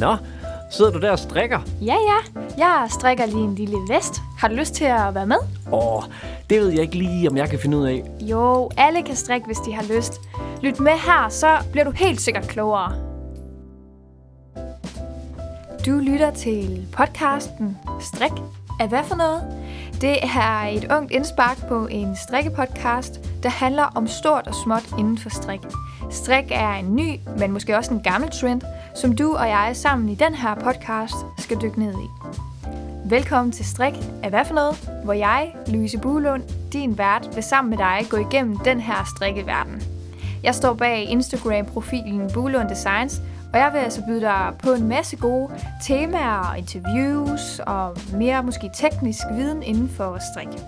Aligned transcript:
Nå, 0.00 0.16
sidder 0.70 0.90
du 0.90 1.00
der 1.00 1.10
og 1.10 1.18
strikker? 1.18 1.58
Ja, 1.80 1.94
ja. 1.94 2.40
Jeg 2.58 2.86
strikker 2.90 3.26
lige 3.26 3.44
en 3.44 3.54
lille 3.54 3.76
vest. 3.88 4.22
Har 4.38 4.48
du 4.48 4.54
lyst 4.54 4.74
til 4.74 4.84
at 4.84 5.14
være 5.14 5.26
med? 5.26 5.36
Åh, 5.72 6.02
det 6.50 6.60
ved 6.60 6.68
jeg 6.68 6.80
ikke 6.80 6.98
lige, 6.98 7.28
om 7.30 7.36
jeg 7.36 7.50
kan 7.50 7.58
finde 7.58 7.76
ud 7.76 7.86
af. 7.86 8.04
Jo, 8.20 8.70
alle 8.76 9.02
kan 9.02 9.16
strikke, 9.16 9.46
hvis 9.46 9.58
de 9.58 9.72
har 9.74 9.96
lyst. 9.96 10.20
Lyt 10.62 10.80
med 10.80 10.92
her, 10.92 11.28
så 11.28 11.56
bliver 11.72 11.84
du 11.84 11.90
helt 11.90 12.20
sikkert 12.20 12.48
klogere. 12.48 12.92
Du 15.86 15.90
lytter 15.90 16.30
til 16.30 16.86
podcasten 16.92 17.78
Strik 18.00 18.32
er 18.80 18.86
hvad 18.86 19.04
for 19.04 19.14
noget? 19.14 19.42
Det 20.00 20.16
er 20.22 20.66
et 20.66 20.92
ungt 20.92 21.12
indspark 21.12 21.68
på 21.68 21.86
en 21.86 22.16
strikkepodcast, 22.16 23.20
der 23.42 23.48
handler 23.48 23.84
om 23.94 24.06
stort 24.06 24.46
og 24.46 24.54
småt 24.54 24.84
inden 24.98 25.18
for 25.18 25.28
strik. 25.28 25.60
Strik 26.10 26.44
er 26.50 26.72
en 26.72 26.96
ny, 26.96 27.20
men 27.38 27.52
måske 27.52 27.76
også 27.76 27.94
en 27.94 28.00
gammel 28.00 28.30
trend, 28.30 28.62
som 28.94 29.16
du 29.16 29.36
og 29.36 29.48
jeg 29.48 29.70
sammen 29.74 30.08
i 30.08 30.14
den 30.14 30.34
her 30.34 30.54
podcast 30.54 31.14
skal 31.38 31.56
dykke 31.62 31.78
ned 31.78 31.94
i. 31.94 32.08
Velkommen 33.04 33.52
til 33.52 33.64
Strik 33.64 33.94
af 34.22 34.30
hvad 34.30 34.44
for 34.44 34.54
noget, 34.54 34.90
hvor 35.04 35.12
jeg, 35.12 35.54
Louise 35.66 35.98
Buhlund, 35.98 36.42
din 36.72 36.98
vært, 36.98 37.28
vil 37.34 37.42
sammen 37.42 37.70
med 37.70 37.78
dig 37.78 38.06
gå 38.10 38.16
igennem 38.16 38.56
den 38.56 38.80
her 38.80 39.12
strikkeverden. 39.16 39.82
Jeg 40.42 40.54
står 40.54 40.74
bag 40.74 41.04
Instagram-profilen 41.04 42.30
Buhlund 42.34 42.68
Designs, 42.68 43.22
og 43.52 43.58
jeg 43.58 43.70
vil 43.72 43.78
altså 43.78 44.02
byde 44.08 44.20
dig 44.20 44.52
på 44.62 44.72
en 44.72 44.88
masse 44.88 45.16
gode 45.16 45.50
temaer 45.86 46.50
og 46.50 46.58
interviews 46.58 47.58
og 47.58 47.96
mere 48.12 48.42
måske 48.42 48.70
teknisk 48.74 49.22
viden 49.32 49.62
inden 49.62 49.88
for 49.88 50.18
strik. 50.32 50.60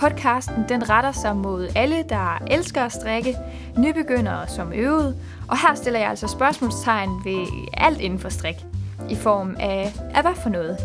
Podcasten 0.00 0.64
den 0.68 0.90
retter 0.90 1.12
sig 1.12 1.36
mod 1.36 1.68
alle, 1.76 2.04
der 2.08 2.42
elsker 2.46 2.82
at 2.82 2.92
strikke, 2.92 3.36
nybegyndere 3.78 4.48
som 4.48 4.72
øvede, 4.72 5.16
og 5.48 5.60
her 5.60 5.74
stiller 5.74 6.00
jeg 6.00 6.08
altså 6.08 6.26
spørgsmålstegn 6.28 7.24
ved 7.24 7.46
alt 7.72 8.00
inden 8.00 8.18
for 8.18 8.28
strik, 8.28 8.56
i 9.10 9.14
form 9.14 9.56
af, 9.60 9.92
af 10.14 10.22
hvad 10.22 10.34
for 10.42 10.48
noget. 10.48 10.78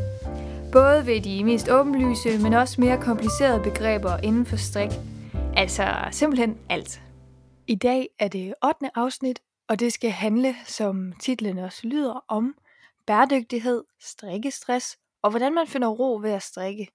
Både 0.72 1.06
ved 1.06 1.22
de 1.22 1.44
mest 1.44 1.70
åbenlyse, 1.70 2.38
men 2.40 2.54
også 2.54 2.82
mere 2.82 3.02
komplicerede 3.02 3.64
begreber 3.64 4.18
inden 4.18 4.46
for 4.46 4.56
strik. 4.56 4.90
Altså 5.56 5.84
simpelthen 6.12 6.58
alt. 6.70 7.02
I 7.68 7.76
dag 7.76 8.10
er 8.20 8.28
det 8.28 8.54
8. 8.66 8.90
afsnit, 8.96 9.40
og 9.68 9.80
det 9.80 9.94
skal 9.94 10.10
handle, 10.10 10.56
som 10.66 11.14
titlen 11.20 11.58
også 11.58 11.88
lyder, 11.88 12.26
om 12.28 12.56
bæredygtighed, 13.08 13.84
strikkestress 14.02 14.98
og 15.24 15.30
hvordan 15.30 15.54
man 15.54 15.68
finder 15.68 15.88
ro 15.88 16.20
ved 16.22 16.32
at 16.32 16.44
strikke. 16.44 16.88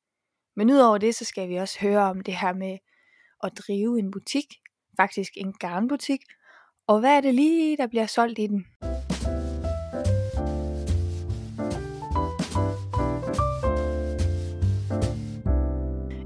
Men 0.56 0.70
udover 0.70 0.98
det, 0.98 1.14
så 1.14 1.24
skal 1.24 1.48
vi 1.48 1.56
også 1.56 1.80
høre 1.80 2.02
om 2.02 2.20
det 2.20 2.36
her 2.36 2.52
med 2.52 2.78
at 3.42 3.52
drive 3.58 3.98
en 3.98 4.10
butik, 4.10 4.46
faktisk 4.96 5.32
en 5.36 5.52
garnbutik, 5.52 6.20
og 6.88 7.00
hvad 7.00 7.16
er 7.16 7.20
det 7.20 7.34
lige, 7.34 7.76
der 7.76 7.86
bliver 7.86 8.06
solgt 8.06 8.38
i 8.38 8.46
den? 8.46 8.66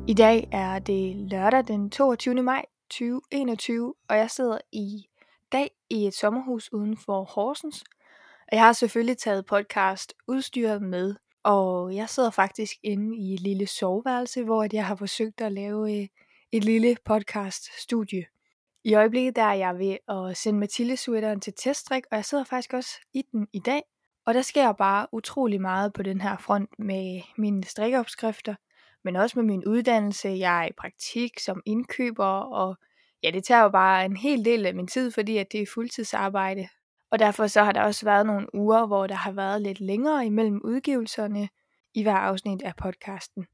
I 0.09 0.15
dag 0.15 0.49
er 0.53 0.79
det 0.79 1.17
lørdag 1.17 1.65
den 1.69 1.91
22. 1.91 2.43
maj 2.43 2.65
2021, 2.91 3.95
og 4.09 4.17
jeg 4.17 4.31
sidder 4.31 4.59
i 4.73 5.07
dag 5.53 5.71
i 5.91 6.07
et 6.07 6.15
sommerhus 6.15 6.73
uden 6.73 6.97
for 6.97 7.25
Horsens. 7.25 7.85
Og 8.53 8.57
jeg 8.57 8.63
har 8.63 8.73
selvfølgelig 8.73 9.19
taget 9.19 9.47
podcast 9.47 10.15
udstyret 10.29 10.83
med, 10.83 11.15
og 11.43 11.95
jeg 11.95 12.09
sidder 12.09 12.31
faktisk 12.31 12.77
inde 12.83 13.17
i 13.17 13.35
et 13.35 13.41
lille 13.41 13.67
soveværelse, 13.67 14.45
hvor 14.45 14.67
jeg 14.73 14.87
har 14.87 14.95
forsøgt 14.95 15.41
at 15.41 15.53
lave 15.53 16.01
øh, 16.01 16.09
et 16.53 16.65
lille 16.65 16.97
podcast-studie. 17.05 18.32
I 18.85 18.95
øjeblikket 18.95 19.37
der 19.37 19.43
er 19.43 19.55
jeg 19.55 19.79
ved 19.79 19.97
at 20.09 20.37
sende 20.37 20.61
Mathilde 20.61 20.97
sweateren 20.97 21.41
til 21.41 21.53
teststrik, 21.57 22.05
og 22.11 22.17
jeg 22.17 22.25
sidder 22.25 22.45
faktisk 22.45 22.73
også 22.73 23.01
i 23.15 23.23
den 23.33 23.49
i 23.53 23.59
dag. 23.59 23.83
Og 24.27 24.35
der 24.35 24.43
sker 24.43 24.73
bare 24.73 25.07
utrolig 25.13 25.61
meget 25.61 25.93
på 25.93 26.03
den 26.03 26.21
her 26.21 26.37
front 26.37 26.79
med 26.79 27.23
mine 27.39 27.65
strikkeopskrifter, 27.65 28.55
men 29.05 29.17
også 29.17 29.39
med 29.39 29.45
min 29.45 29.65
uddannelse. 29.65 30.29
Jeg 30.29 30.63
er 30.63 30.69
i 30.69 30.73
praktik 30.79 31.39
som 31.39 31.63
indkøber, 31.67 32.25
og 32.25 32.77
ja, 33.23 33.31
det 33.31 33.45
tager 33.45 33.63
jo 33.63 33.69
bare 33.69 34.05
en 34.05 34.17
hel 34.17 34.45
del 34.45 34.67
af 34.67 34.75
min 34.75 34.87
tid, 34.87 35.11
fordi 35.11 35.37
at 35.37 35.53
det 35.53 35.63
er 35.63 35.67
fuldtidsarbejde. 35.75 36.69
Og 37.11 37.19
derfor 37.19 37.47
så 37.47 37.63
har 37.63 37.73
der 37.73 37.83
også 37.83 38.05
været 38.05 38.27
nogle 38.27 38.55
uger, 38.55 38.87
hvor 38.87 39.07
der 39.07 39.15
har 39.15 39.33
været 39.33 39.63
lidt 39.63 39.81
længere 39.81 40.27
imellem 40.27 40.61
udgivelserne 40.65 41.49
i 41.95 42.03
hver 42.03 42.17
afsnit 42.17 42.63
af 42.63 42.77
podcasten. 42.77 43.47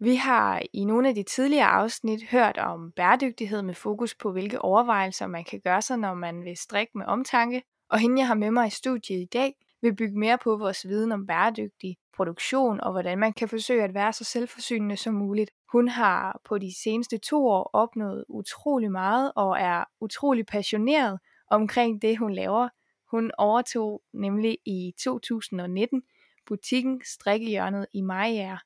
Vi 0.00 0.14
har 0.14 0.62
i 0.72 0.84
nogle 0.84 1.08
af 1.08 1.14
de 1.14 1.22
tidligere 1.22 1.66
afsnit 1.66 2.22
hørt 2.22 2.58
om 2.58 2.92
bæredygtighed 2.92 3.62
med 3.62 3.74
fokus 3.74 4.14
på, 4.14 4.32
hvilke 4.32 4.62
overvejelser 4.62 5.26
man 5.26 5.44
kan 5.44 5.60
gøre 5.60 5.82
sig, 5.82 5.96
når 5.96 6.14
man 6.14 6.44
vil 6.44 6.56
strikke 6.56 6.98
med 6.98 7.06
omtanke. 7.06 7.62
Og 7.90 7.98
hende, 7.98 8.18
jeg 8.18 8.26
har 8.26 8.34
med 8.34 8.50
mig 8.50 8.66
i 8.66 8.70
studiet 8.70 9.20
i 9.22 9.28
dag, 9.32 9.54
vil 9.82 9.96
bygge 9.96 10.18
mere 10.18 10.38
på 10.38 10.56
vores 10.56 10.88
viden 10.88 11.12
om 11.12 11.26
bæredygtig 11.26 11.96
produktion 12.16 12.80
og 12.80 12.92
hvordan 12.92 13.18
man 13.18 13.32
kan 13.32 13.48
forsøge 13.48 13.84
at 13.84 13.94
være 13.94 14.12
så 14.12 14.24
selvforsynende 14.24 14.96
som 14.96 15.14
muligt. 15.14 15.50
Hun 15.72 15.88
har 15.88 16.40
på 16.44 16.58
de 16.58 16.82
seneste 16.82 17.18
to 17.18 17.46
år 17.46 17.70
opnået 17.72 18.24
utrolig 18.28 18.90
meget 18.90 19.32
og 19.36 19.56
er 19.60 19.84
utrolig 20.00 20.46
passioneret 20.46 21.18
omkring 21.50 22.02
det, 22.02 22.18
hun 22.18 22.32
laver. 22.34 22.68
Hun 23.10 23.30
overtog 23.38 24.02
nemlig 24.12 24.58
i 24.66 24.94
2019 25.04 26.02
butikken 26.46 27.00
Strikkehjørnet 27.04 27.86
i 27.92 28.00
Majer, 28.00 28.58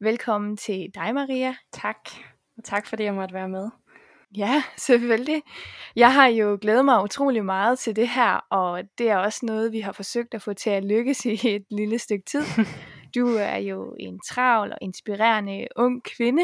Velkommen 0.00 0.56
til 0.56 0.90
dig, 0.94 1.14
Maria. 1.14 1.56
Tak, 1.72 1.96
og 2.56 2.64
tak 2.64 2.86
fordi 2.86 3.02
jeg 3.02 3.14
måtte 3.14 3.34
være 3.34 3.48
med. 3.48 3.70
Ja, 4.36 4.62
selvfølgelig. 4.76 5.42
Jeg 5.96 6.14
har 6.14 6.26
jo 6.26 6.58
glædet 6.60 6.84
mig 6.84 7.02
utrolig 7.02 7.44
meget 7.44 7.78
til 7.78 7.96
det 7.96 8.08
her, 8.08 8.46
og 8.50 8.82
det 8.98 9.10
er 9.10 9.16
også 9.16 9.46
noget, 9.46 9.72
vi 9.72 9.80
har 9.80 9.92
forsøgt 9.92 10.34
at 10.34 10.42
få 10.42 10.52
til 10.52 10.70
at 10.70 10.84
lykkes 10.84 11.24
i 11.24 11.48
et 11.54 11.64
lille 11.70 11.98
stykke 11.98 12.24
tid. 12.24 12.42
Du 13.14 13.26
er 13.36 13.56
jo 13.56 13.96
en 14.00 14.20
travl 14.28 14.72
og 14.72 14.78
inspirerende 14.80 15.66
ung 15.76 16.02
kvinde, 16.16 16.42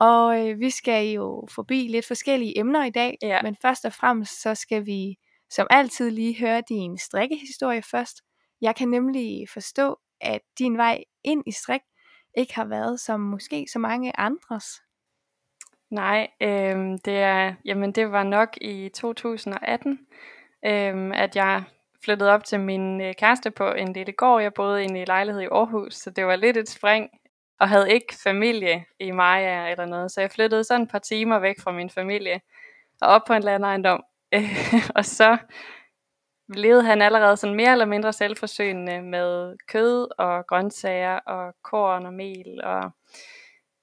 og 0.00 0.48
øh, 0.48 0.60
vi 0.60 0.70
skal 0.70 1.06
jo 1.06 1.48
forbi 1.54 1.88
lidt 1.88 2.06
forskellige 2.06 2.58
emner 2.58 2.84
i 2.84 2.90
dag, 2.90 3.18
ja. 3.22 3.42
men 3.42 3.56
først 3.62 3.84
og 3.84 3.92
fremmest 3.92 4.42
så 4.42 4.54
skal 4.54 4.86
vi 4.86 5.16
som 5.50 5.66
altid 5.70 6.10
lige 6.10 6.38
høre 6.38 6.62
din 6.68 6.98
strikkehistorie 6.98 7.82
først. 7.82 8.22
Jeg 8.60 8.76
kan 8.76 8.88
nemlig 8.88 9.48
forstå, 9.52 9.96
at 10.20 10.40
din 10.58 10.76
vej 10.76 11.04
ind 11.24 11.42
i 11.46 11.52
strik 11.52 11.80
ikke 12.36 12.54
har 12.54 12.64
været 12.64 13.00
som 13.00 13.20
måske 13.20 13.66
så 13.72 13.78
mange 13.78 14.20
andres. 14.20 14.82
Nej, 15.90 16.28
øh, 16.40 16.98
det 17.04 17.18
er, 17.18 17.54
jamen 17.64 17.92
det 17.92 18.12
var 18.12 18.22
nok 18.22 18.48
i 18.60 18.88
2018, 18.94 19.98
øh, 20.64 21.10
at 21.14 21.36
jeg 21.36 21.64
flyttede 22.04 22.30
op 22.30 22.44
til 22.44 22.60
min 22.60 23.00
øh, 23.00 23.14
kæreste 23.14 23.50
på 23.50 23.72
en 23.72 23.92
lille 23.92 24.12
gård. 24.12 24.42
Jeg 24.42 24.54
boede 24.54 24.84
inde 24.84 24.98
i 24.98 25.02
øh, 25.02 25.06
lejlighed 25.06 25.42
i 25.42 25.48
Aarhus, 25.52 25.94
så 25.94 26.10
det 26.10 26.26
var 26.26 26.36
lidt 26.36 26.56
et 26.56 26.68
spring, 26.68 27.10
og 27.60 27.68
havde 27.68 27.92
ikke 27.92 28.14
familie 28.22 28.84
i 29.00 29.10
Maja 29.10 29.70
eller 29.70 29.86
noget. 29.86 30.10
Så 30.10 30.20
jeg 30.20 30.30
flyttede 30.30 30.64
sådan 30.64 30.82
et 30.82 30.90
par 30.90 30.98
timer 30.98 31.38
væk 31.38 31.60
fra 31.60 31.72
min 31.72 31.90
familie, 31.90 32.40
og 33.00 33.08
op 33.08 33.22
på 33.26 33.32
en 33.32 33.42
landejendom. 33.42 34.04
Øh, 34.34 34.88
og 34.94 35.04
så 35.04 35.36
levede 36.48 36.84
han 36.84 37.02
allerede 37.02 37.36
sådan 37.36 37.56
mere 37.56 37.72
eller 37.72 37.84
mindre 37.84 38.12
selvforsynende 38.12 39.02
med 39.02 39.56
kød 39.68 40.08
og 40.18 40.46
grøntsager 40.46 41.16
og 41.16 41.54
korn 41.62 42.06
og 42.06 42.12
mel 42.12 42.64
og 42.64 42.90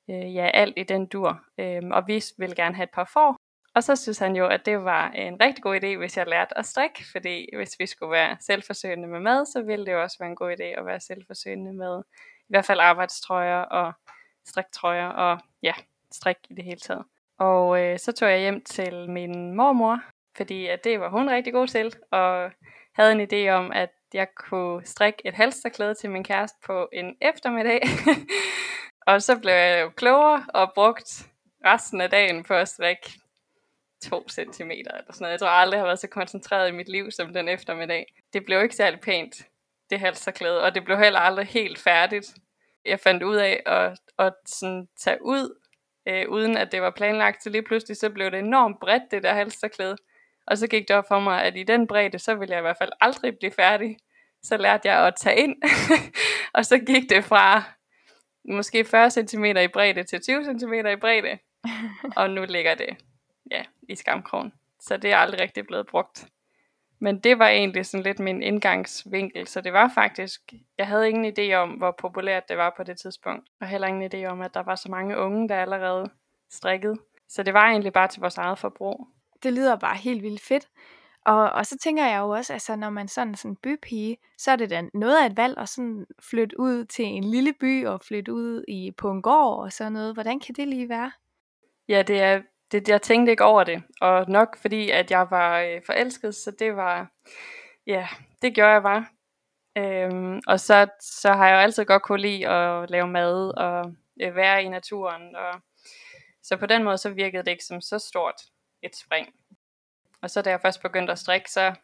øh, 0.09 0.35
ja, 0.35 0.49
alt 0.53 0.73
i 0.77 0.83
den 0.83 1.05
dur. 1.05 1.41
Øhm, 1.57 1.91
og 1.91 2.07
vi 2.07 2.23
ville 2.37 2.55
gerne 2.55 2.75
have 2.75 2.83
et 2.83 2.93
par 2.93 3.09
får. 3.13 3.37
Og 3.75 3.83
så 3.83 3.95
synes 3.95 4.19
han 4.19 4.35
jo, 4.35 4.47
at 4.47 4.65
det 4.65 4.83
var 4.83 5.09
en 5.09 5.41
rigtig 5.41 5.63
god 5.63 5.75
idé, 5.83 5.97
hvis 5.97 6.17
jeg 6.17 6.27
lærte 6.27 6.57
at 6.57 6.65
strikke, 6.65 7.03
fordi 7.11 7.49
hvis 7.55 7.75
vi 7.79 7.85
skulle 7.85 8.11
være 8.11 8.37
selvforsøgende 8.39 9.07
med 9.07 9.19
mad, 9.19 9.45
så 9.45 9.61
ville 9.61 9.85
det 9.85 9.91
jo 9.91 10.01
også 10.01 10.17
være 10.19 10.29
en 10.29 10.35
god 10.35 10.51
idé 10.51 10.63
at 10.63 10.85
være 10.85 10.99
selvforsøgende 10.99 11.73
med 11.73 12.01
i 12.41 12.49
hvert 12.49 12.65
fald 12.65 12.79
arbejdstrøjer 12.79 13.61
og 13.61 13.93
striktrøjer 14.45 15.07
og 15.07 15.39
ja, 15.63 15.73
strik 16.11 16.37
i 16.49 16.53
det 16.53 16.63
hele 16.63 16.79
taget. 16.79 17.03
Og 17.39 17.81
øh, 17.81 17.99
så 17.99 18.11
tog 18.11 18.29
jeg 18.29 18.39
hjem 18.39 18.63
til 18.63 19.09
min 19.09 19.55
mormor, 19.55 19.99
fordi 20.37 20.67
at 20.67 20.83
det 20.83 20.99
var 20.99 21.09
hun 21.09 21.29
rigtig 21.29 21.53
god 21.53 21.67
til, 21.67 21.93
og 22.11 22.51
havde 22.93 23.11
en 23.11 23.27
idé 23.33 23.49
om, 23.49 23.71
at 23.71 23.89
jeg 24.13 24.27
kunne 24.35 24.85
strikke 24.85 25.19
et 25.25 25.33
halsterklæde 25.33 25.93
til 25.93 26.09
min 26.09 26.23
kæreste 26.23 26.57
på 26.65 26.89
en 26.93 27.15
eftermiddag. 27.21 27.81
Og 29.07 29.21
så 29.21 29.39
blev 29.39 29.53
jeg 29.53 29.81
jo 29.81 29.89
klogere 29.89 30.45
og 30.53 30.71
brugt 30.75 31.27
resten 31.65 32.01
af 32.01 32.09
dagen 32.09 32.43
på 32.43 32.53
at 32.53 32.67
strikke 32.67 33.11
2 34.03 34.29
cm 34.29 34.71
eller 34.71 35.03
sådan 35.09 35.23
noget. 35.23 35.31
Jeg 35.31 35.39
tror 35.39 35.47
aldrig, 35.47 35.75
jeg 35.75 35.81
har 35.81 35.87
været 35.87 35.99
så 35.99 36.07
koncentreret 36.07 36.69
i 36.69 36.71
mit 36.71 36.89
liv 36.89 37.11
som 37.11 37.33
den 37.33 37.47
eftermiddag. 37.47 38.13
Det 38.33 38.45
blev 38.45 38.63
ikke 38.63 38.75
særlig 38.75 38.99
pænt, 38.99 39.35
det 39.89 39.99
halsterklæde, 39.99 40.63
og 40.63 40.75
det 40.75 40.85
blev 40.85 40.97
heller 40.97 41.19
aldrig 41.19 41.47
helt 41.47 41.79
færdigt. 41.79 42.33
Jeg 42.85 42.99
fandt 42.99 43.23
ud 43.23 43.35
af 43.35 43.63
at, 43.65 43.97
at 44.19 44.33
sådan 44.45 44.87
tage 44.99 45.17
ud, 45.21 45.59
øh, 46.07 46.29
uden 46.29 46.57
at 46.57 46.71
det 46.71 46.81
var 46.81 46.91
planlagt, 46.91 47.43
så 47.43 47.49
lige 47.49 47.63
pludselig 47.63 47.97
så 47.97 48.09
blev 48.09 48.31
det 48.31 48.39
enormt 48.39 48.79
bredt, 48.79 49.11
det 49.11 49.23
der 49.23 49.33
halsterklæde. 49.33 49.95
Og 50.47 50.57
så 50.57 50.67
gik 50.67 50.87
det 50.87 50.95
op 50.95 51.07
for 51.07 51.19
mig, 51.19 51.43
at 51.43 51.57
i 51.57 51.63
den 51.63 51.87
bredde, 51.87 52.19
så 52.19 52.35
ville 52.35 52.51
jeg 52.51 52.59
i 52.59 52.61
hvert 52.61 52.77
fald 52.77 52.91
aldrig 53.01 53.37
blive 53.37 53.51
færdig. 53.51 53.97
Så 54.43 54.57
lærte 54.57 54.87
jeg 54.89 55.07
at 55.07 55.13
tage 55.15 55.37
ind, 55.37 55.55
og 56.55 56.65
så 56.65 56.77
gik 56.77 57.09
det 57.09 57.23
fra 57.23 57.63
måske 58.45 58.85
40 58.85 59.11
cm 59.11 59.45
i 59.45 59.67
bredde 59.67 60.03
til 60.03 60.21
20 60.21 60.43
cm 60.43 60.73
i 60.73 60.95
bredde. 60.95 61.37
og 62.17 62.29
nu 62.29 62.45
ligger 62.45 62.75
det 62.75 62.97
ja, 63.51 63.63
i 63.89 63.95
skamkrogen. 63.95 64.53
Så 64.79 64.97
det 64.97 65.11
er 65.11 65.17
aldrig 65.17 65.41
rigtig 65.41 65.67
blevet 65.67 65.87
brugt. 65.87 66.25
Men 66.99 67.19
det 67.19 67.39
var 67.39 67.47
egentlig 67.47 67.85
sådan 67.85 68.03
lidt 68.03 68.19
min 68.19 68.43
indgangsvinkel, 68.43 69.47
så 69.47 69.61
det 69.61 69.73
var 69.73 69.91
faktisk, 69.95 70.53
jeg 70.77 70.87
havde 70.87 71.09
ingen 71.09 71.33
idé 71.33 71.53
om, 71.53 71.69
hvor 71.69 71.91
populært 71.91 72.49
det 72.49 72.57
var 72.57 72.73
på 72.77 72.83
det 72.83 72.97
tidspunkt, 72.97 73.49
og 73.61 73.67
heller 73.67 73.87
ingen 73.87 74.11
idé 74.13 74.25
om, 74.25 74.41
at 74.41 74.53
der 74.53 74.63
var 74.63 74.75
så 74.75 74.91
mange 74.91 75.17
unge, 75.17 75.49
der 75.49 75.61
allerede 75.61 76.09
strikkede. 76.49 76.95
Så 77.29 77.43
det 77.43 77.53
var 77.53 77.65
egentlig 77.69 77.93
bare 77.93 78.07
til 78.07 78.19
vores 78.19 78.37
eget 78.37 78.59
forbrug. 78.59 79.07
Det 79.43 79.53
lyder 79.53 79.75
bare 79.75 79.97
helt 79.97 80.23
vildt 80.23 80.41
fedt. 80.41 80.67
Og, 81.25 81.51
og 81.51 81.65
så 81.65 81.77
tænker 81.77 82.05
jeg 82.05 82.19
jo 82.19 82.29
også, 82.29 82.53
altså 82.53 82.75
når 82.75 82.89
man 82.89 83.07
sådan 83.07 83.35
sådan 83.35 83.55
bypige, 83.55 84.17
så 84.37 84.51
er 84.51 84.55
det 84.55 84.69
da 84.69 84.83
noget 84.93 85.21
af 85.21 85.25
et 85.25 85.37
valg 85.37 85.57
at 85.57 85.69
sådan 85.69 86.05
flytte 86.29 86.59
ud 86.59 86.85
til 86.85 87.05
en 87.05 87.23
lille 87.23 87.53
by 87.53 87.85
og 87.85 88.01
flytte 88.01 88.33
ud 88.33 88.63
i 88.67 88.91
på 88.97 89.11
en 89.11 89.21
gård 89.21 89.63
og 89.63 89.73
sådan 89.73 89.93
noget. 89.93 90.13
Hvordan 90.13 90.39
kan 90.39 90.55
det 90.55 90.67
lige 90.67 90.89
være? 90.89 91.11
Ja, 91.87 92.01
det 92.01 92.21
er, 92.21 92.41
det, 92.71 92.89
jeg 92.89 93.01
tænkte 93.01 93.31
ikke 93.31 93.43
over 93.43 93.63
det, 93.63 93.83
og 94.01 94.25
nok 94.29 94.57
fordi, 94.57 94.89
at 94.89 95.11
jeg 95.11 95.27
var 95.29 95.59
øh, 95.59 95.81
forelsket, 95.85 96.35
så 96.35 96.51
det 96.59 96.75
var, 96.75 97.11
ja, 97.87 98.07
det 98.41 98.55
gjorde 98.55 98.71
jeg 98.71 98.83
bare. 98.83 99.05
Øhm, 99.77 100.39
og 100.47 100.59
så, 100.59 100.87
så 101.01 101.33
har 101.33 101.47
jeg 101.47 101.55
jo 101.55 101.59
altid 101.59 101.85
godt 101.85 102.03
kunne 102.03 102.21
lide 102.21 102.47
at 102.47 102.89
lave 102.89 103.07
mad 103.07 103.57
og 103.57 103.95
øh, 104.21 104.35
være 104.35 104.63
i 104.63 104.69
naturen, 104.69 105.35
og 105.35 105.61
så 106.43 106.57
på 106.57 106.65
den 106.65 106.83
måde 106.83 106.97
så 106.97 107.09
virkede 107.09 107.43
det 107.43 107.51
ikke 107.51 107.65
som 107.65 107.81
så 107.81 107.99
stort 107.99 108.41
et 108.83 108.95
spring. 108.95 109.33
Og 110.21 110.29
så 110.29 110.41
da 110.41 110.49
jeg 110.49 110.61
først 110.61 110.81
begyndte 110.81 111.11
at 111.11 111.19
strikke, 111.19 111.51
så 111.51 111.75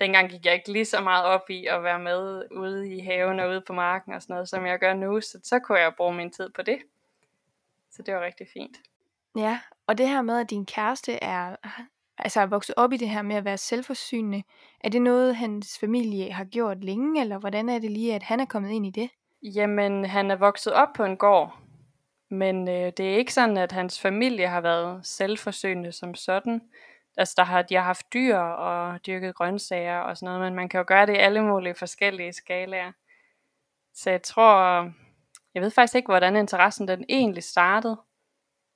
dengang 0.00 0.30
gik 0.30 0.46
jeg 0.46 0.54
ikke 0.54 0.72
lige 0.72 0.84
så 0.84 1.00
meget 1.00 1.24
op 1.24 1.50
i 1.50 1.66
at 1.66 1.82
være 1.82 1.98
med 1.98 2.42
ude 2.50 2.96
i 2.96 3.00
haven 3.00 3.40
og 3.40 3.50
ude 3.50 3.62
på 3.66 3.72
marken 3.72 4.12
og 4.12 4.22
sådan 4.22 4.34
noget, 4.34 4.48
som 4.48 4.66
jeg 4.66 4.78
gør 4.78 4.94
nu. 4.94 5.20
Så, 5.20 5.40
så 5.42 5.58
kunne 5.58 5.78
jeg 5.78 5.94
bruge 5.96 6.14
min 6.14 6.30
tid 6.30 6.50
på 6.50 6.62
det. 6.62 6.78
Så 7.90 8.02
det 8.02 8.14
var 8.14 8.20
rigtig 8.20 8.46
fint. 8.52 8.76
Ja, 9.36 9.60
og 9.86 9.98
det 9.98 10.08
her 10.08 10.22
med, 10.22 10.40
at 10.40 10.50
din 10.50 10.66
kæreste 10.66 11.12
er, 11.12 11.56
altså 12.18 12.40
er 12.40 12.46
vokset 12.46 12.74
op 12.78 12.92
i 12.92 12.96
det 12.96 13.08
her 13.08 13.22
med 13.22 13.36
at 13.36 13.44
være 13.44 13.58
selvforsynende, 13.58 14.42
er 14.80 14.88
det 14.88 15.02
noget, 15.02 15.36
hans 15.36 15.78
familie 15.78 16.32
har 16.32 16.44
gjort 16.44 16.84
længe, 16.84 17.20
eller 17.20 17.38
hvordan 17.38 17.68
er 17.68 17.78
det 17.78 17.90
lige, 17.90 18.14
at 18.14 18.22
han 18.22 18.40
er 18.40 18.44
kommet 18.44 18.70
ind 18.70 18.86
i 18.86 18.90
det? 18.90 19.10
Jamen, 19.42 20.04
han 20.04 20.30
er 20.30 20.36
vokset 20.36 20.72
op 20.72 20.88
på 20.96 21.04
en 21.04 21.16
gård, 21.16 21.58
men 22.28 22.68
øh, 22.68 22.92
det 22.96 23.00
er 23.00 23.16
ikke 23.16 23.34
sådan, 23.34 23.56
at 23.56 23.72
hans 23.72 24.00
familie 24.00 24.48
har 24.48 24.60
været 24.60 25.06
selvforsynende 25.06 25.92
som 25.92 26.14
sådan. 26.14 26.62
Altså, 27.16 27.34
der 27.36 27.44
har, 27.44 27.62
de 27.62 27.74
har 27.74 27.82
haft 27.82 28.12
dyr 28.12 28.36
og 28.36 29.06
dyrket 29.06 29.34
grøntsager 29.34 29.98
og 29.98 30.16
sådan 30.16 30.26
noget, 30.26 30.40
men 30.40 30.54
man 30.54 30.68
kan 30.68 30.78
jo 30.78 30.84
gøre 30.88 31.06
det 31.06 31.14
i 31.14 31.18
alle 31.18 31.44
mulige 31.44 31.74
forskellige 31.74 32.32
skalaer. 32.32 32.92
Så 33.94 34.10
jeg 34.10 34.22
tror, 34.22 34.82
jeg 35.54 35.62
ved 35.62 35.70
faktisk 35.70 35.94
ikke, 35.94 36.06
hvordan 36.06 36.36
interessen 36.36 36.88
den 36.88 37.04
egentlig 37.08 37.42
startede. 37.42 38.00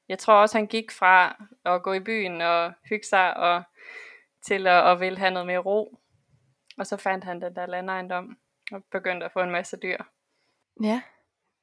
Jeg 0.09 0.19
tror 0.19 0.35
også, 0.35 0.59
han 0.59 0.67
gik 0.67 0.91
fra 0.91 1.45
at 1.65 1.83
gå 1.83 1.93
i 1.93 2.01
byen 2.01 2.41
og 2.41 2.73
hygge 2.89 3.07
sig 3.07 3.37
og 3.37 3.63
til 4.43 4.67
at, 4.67 4.91
at 4.91 5.01
ville 5.01 5.19
have 5.19 5.31
noget 5.31 5.47
mere 5.47 5.59
ro. 5.59 5.99
Og 6.79 6.87
så 6.87 6.97
fandt 6.97 7.25
han 7.25 7.43
den 7.43 7.57
der 7.57 7.67
landejendom 7.67 8.39
og 8.73 8.85
begyndte 8.85 9.27
at 9.27 9.33
få 9.33 9.41
en 9.41 9.51
masse 9.51 9.77
dyr. 9.77 9.99
Ja, 10.83 11.03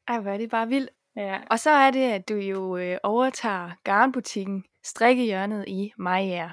ej 0.07 0.19
hvor 0.19 0.31
er 0.31 0.37
det 0.37 0.49
bare 0.49 0.67
vildt. 0.67 0.91
Ja. 1.15 1.39
Og 1.49 1.59
så 1.59 1.69
er 1.69 1.91
det, 1.91 2.11
at 2.11 2.29
du 2.29 2.35
jo 2.35 2.77
øh, 2.77 2.97
overtager 3.03 3.71
garnbutikken 3.83 4.63
Strikkehjørnet 4.83 5.65
i 5.67 5.93
Maja. 5.97 6.51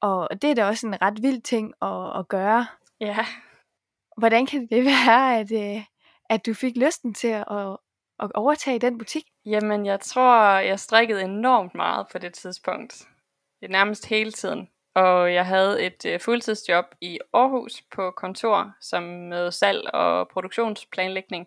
Og 0.00 0.28
det 0.42 0.50
er 0.50 0.54
da 0.54 0.66
også 0.66 0.86
en 0.86 1.02
ret 1.02 1.22
vild 1.22 1.42
ting 1.42 1.74
at, 1.82 2.18
at 2.18 2.28
gøre. 2.28 2.66
Ja. 3.00 3.26
Hvordan 4.16 4.46
kan 4.46 4.68
det 4.70 4.84
være, 4.84 5.38
at, 5.38 5.52
øh, 5.52 5.84
at 6.30 6.46
du 6.46 6.54
fik 6.54 6.76
lysten 6.76 7.14
til 7.14 7.28
at, 7.28 7.76
at 8.20 8.32
overtage 8.34 8.78
den 8.78 8.98
butik? 8.98 9.24
Jamen, 9.46 9.86
jeg 9.86 10.00
tror, 10.00 10.58
jeg 10.58 10.80
strikkede 10.80 11.22
enormt 11.22 11.74
meget 11.74 12.06
på 12.12 12.18
det 12.18 12.34
tidspunkt. 12.34 13.08
Nærmest 13.70 14.06
hele 14.06 14.32
tiden. 14.32 14.68
Og 14.94 15.34
jeg 15.34 15.46
havde 15.46 15.82
et 15.82 16.06
øh, 16.06 16.20
fuldtidsjob 16.20 16.84
i 17.00 17.18
Aarhus 17.32 17.82
på 17.94 18.10
kontor, 18.10 18.72
som 18.80 19.02
med 19.02 19.50
salg 19.50 19.94
og 19.94 20.28
produktionsplanlægning. 20.28 21.46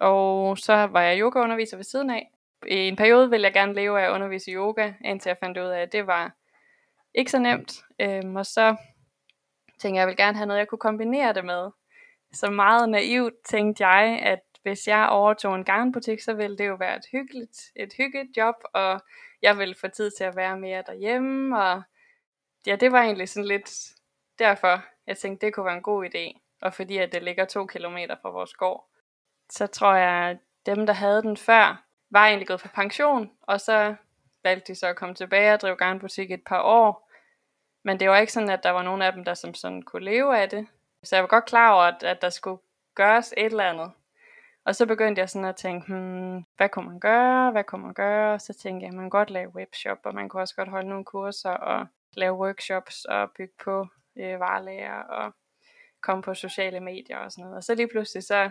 Og 0.00 0.58
så 0.58 0.74
var 0.74 1.02
jeg 1.02 1.20
yogaunderviser 1.20 1.76
ved 1.76 1.84
siden 1.84 2.10
af. 2.10 2.30
I 2.66 2.74
en 2.74 2.96
periode 2.96 3.30
ville 3.30 3.44
jeg 3.44 3.52
gerne 3.52 3.74
leve 3.74 4.00
af 4.00 4.06
at 4.06 4.14
undervise 4.14 4.50
yoga, 4.50 4.92
indtil 5.04 5.30
jeg 5.30 5.36
fandt 5.40 5.58
ud 5.58 5.64
af, 5.64 5.82
at 5.82 5.92
det 5.92 6.06
var 6.06 6.32
ikke 7.14 7.30
så 7.30 7.38
nemt. 7.38 7.72
Øhm, 8.00 8.36
og 8.36 8.46
så 8.46 8.76
tænkte 9.78 9.86
jeg, 9.86 9.94
at 9.94 10.00
jeg 10.00 10.06
ville 10.06 10.24
gerne 10.24 10.36
have 10.36 10.46
noget, 10.46 10.58
jeg 10.58 10.68
kunne 10.68 10.78
kombinere 10.78 11.32
det 11.32 11.44
med. 11.44 11.70
Så 12.32 12.50
meget 12.50 12.88
naivt 12.88 13.34
tænkte 13.44 13.86
jeg, 13.86 14.18
at 14.22 14.40
hvis 14.62 14.88
jeg 14.88 15.08
overtog 15.08 15.54
en 15.54 15.64
garnbutik, 15.64 16.20
så 16.20 16.34
ville 16.34 16.58
det 16.58 16.66
jo 16.66 16.74
være 16.74 16.96
et 16.96 17.04
hyggeligt, 17.12 17.58
et 17.76 17.92
hyggeligt 17.98 18.36
job, 18.36 18.54
og 18.72 19.00
jeg 19.42 19.58
ville 19.58 19.74
få 19.74 19.88
tid 19.88 20.10
til 20.10 20.24
at 20.24 20.36
være 20.36 20.58
mere 20.58 20.82
derhjemme, 20.86 21.62
og 21.62 21.82
ja, 22.66 22.76
det 22.76 22.92
var 22.92 23.02
egentlig 23.02 23.28
sådan 23.28 23.48
lidt 23.48 23.70
derfor, 24.38 24.84
jeg 25.06 25.16
tænkte, 25.16 25.46
det 25.46 25.54
kunne 25.54 25.66
være 25.66 25.76
en 25.76 25.82
god 25.82 26.06
idé, 26.06 26.40
og 26.62 26.74
fordi 26.74 26.98
at 26.98 27.12
det 27.12 27.22
ligger 27.22 27.44
to 27.44 27.66
kilometer 27.66 28.16
fra 28.22 28.30
vores 28.30 28.54
gård. 28.54 28.88
Så 29.50 29.66
tror 29.66 29.94
jeg, 29.94 30.30
at 30.30 30.38
dem, 30.66 30.86
der 30.86 30.92
havde 30.92 31.22
den 31.22 31.36
før, 31.36 31.82
var 32.10 32.26
egentlig 32.26 32.48
gået 32.48 32.60
på 32.60 32.68
pension, 32.68 33.30
og 33.42 33.60
så 33.60 33.94
valgte 34.44 34.72
de 34.72 34.78
så 34.78 34.86
at 34.86 34.96
komme 34.96 35.14
tilbage 35.14 35.54
og 35.54 35.60
drive 35.60 35.76
garnbutik 35.76 36.30
et 36.30 36.44
par 36.46 36.62
år. 36.62 37.10
Men 37.84 38.00
det 38.00 38.08
var 38.10 38.16
ikke 38.16 38.32
sådan, 38.32 38.50
at 38.50 38.62
der 38.62 38.70
var 38.70 38.82
nogen 38.82 39.02
af 39.02 39.12
dem, 39.12 39.24
der 39.24 39.34
som 39.34 39.54
sådan 39.54 39.82
kunne 39.82 40.04
leve 40.04 40.38
af 40.38 40.48
det. 40.48 40.66
Så 41.02 41.16
jeg 41.16 41.22
var 41.22 41.28
godt 41.28 41.44
klar 41.44 41.72
over, 41.72 41.82
at, 41.82 42.02
at 42.02 42.22
der 42.22 42.30
skulle 42.30 42.58
gøres 42.94 43.34
et 43.36 43.46
eller 43.46 43.64
andet. 43.64 43.90
Og 44.64 44.76
så 44.76 44.86
begyndte 44.86 45.20
jeg 45.20 45.30
sådan 45.30 45.48
at 45.48 45.56
tænke, 45.56 45.86
hmm, 45.86 46.44
hvad 46.56 46.68
kunne 46.68 46.88
man 46.88 47.00
gøre, 47.00 47.50
hvad 47.50 47.64
kunne 47.64 47.82
man 47.82 47.94
gøre? 47.94 48.34
Og 48.34 48.40
så 48.40 48.52
tænkte 48.52 48.84
jeg, 48.84 48.88
at 48.88 48.94
man 48.94 49.04
kunne 49.04 49.18
godt 49.18 49.30
lave 49.30 49.54
webshop, 49.54 49.98
og 50.04 50.14
man 50.14 50.28
kunne 50.28 50.42
også 50.42 50.54
godt 50.56 50.68
holde 50.68 50.88
nogle 50.88 51.04
kurser 51.04 51.50
og 51.50 51.86
lave 52.16 52.34
workshops 52.34 53.04
og 53.04 53.30
bygge 53.30 53.54
på 53.64 53.86
øh, 54.16 54.40
varelager 54.40 55.02
og 55.02 55.32
komme 56.00 56.22
på 56.22 56.34
sociale 56.34 56.80
medier 56.80 57.18
og 57.18 57.32
sådan 57.32 57.42
noget. 57.42 57.56
Og 57.56 57.64
så 57.64 57.74
lige 57.74 57.88
pludselig 57.88 58.24
så 58.24 58.50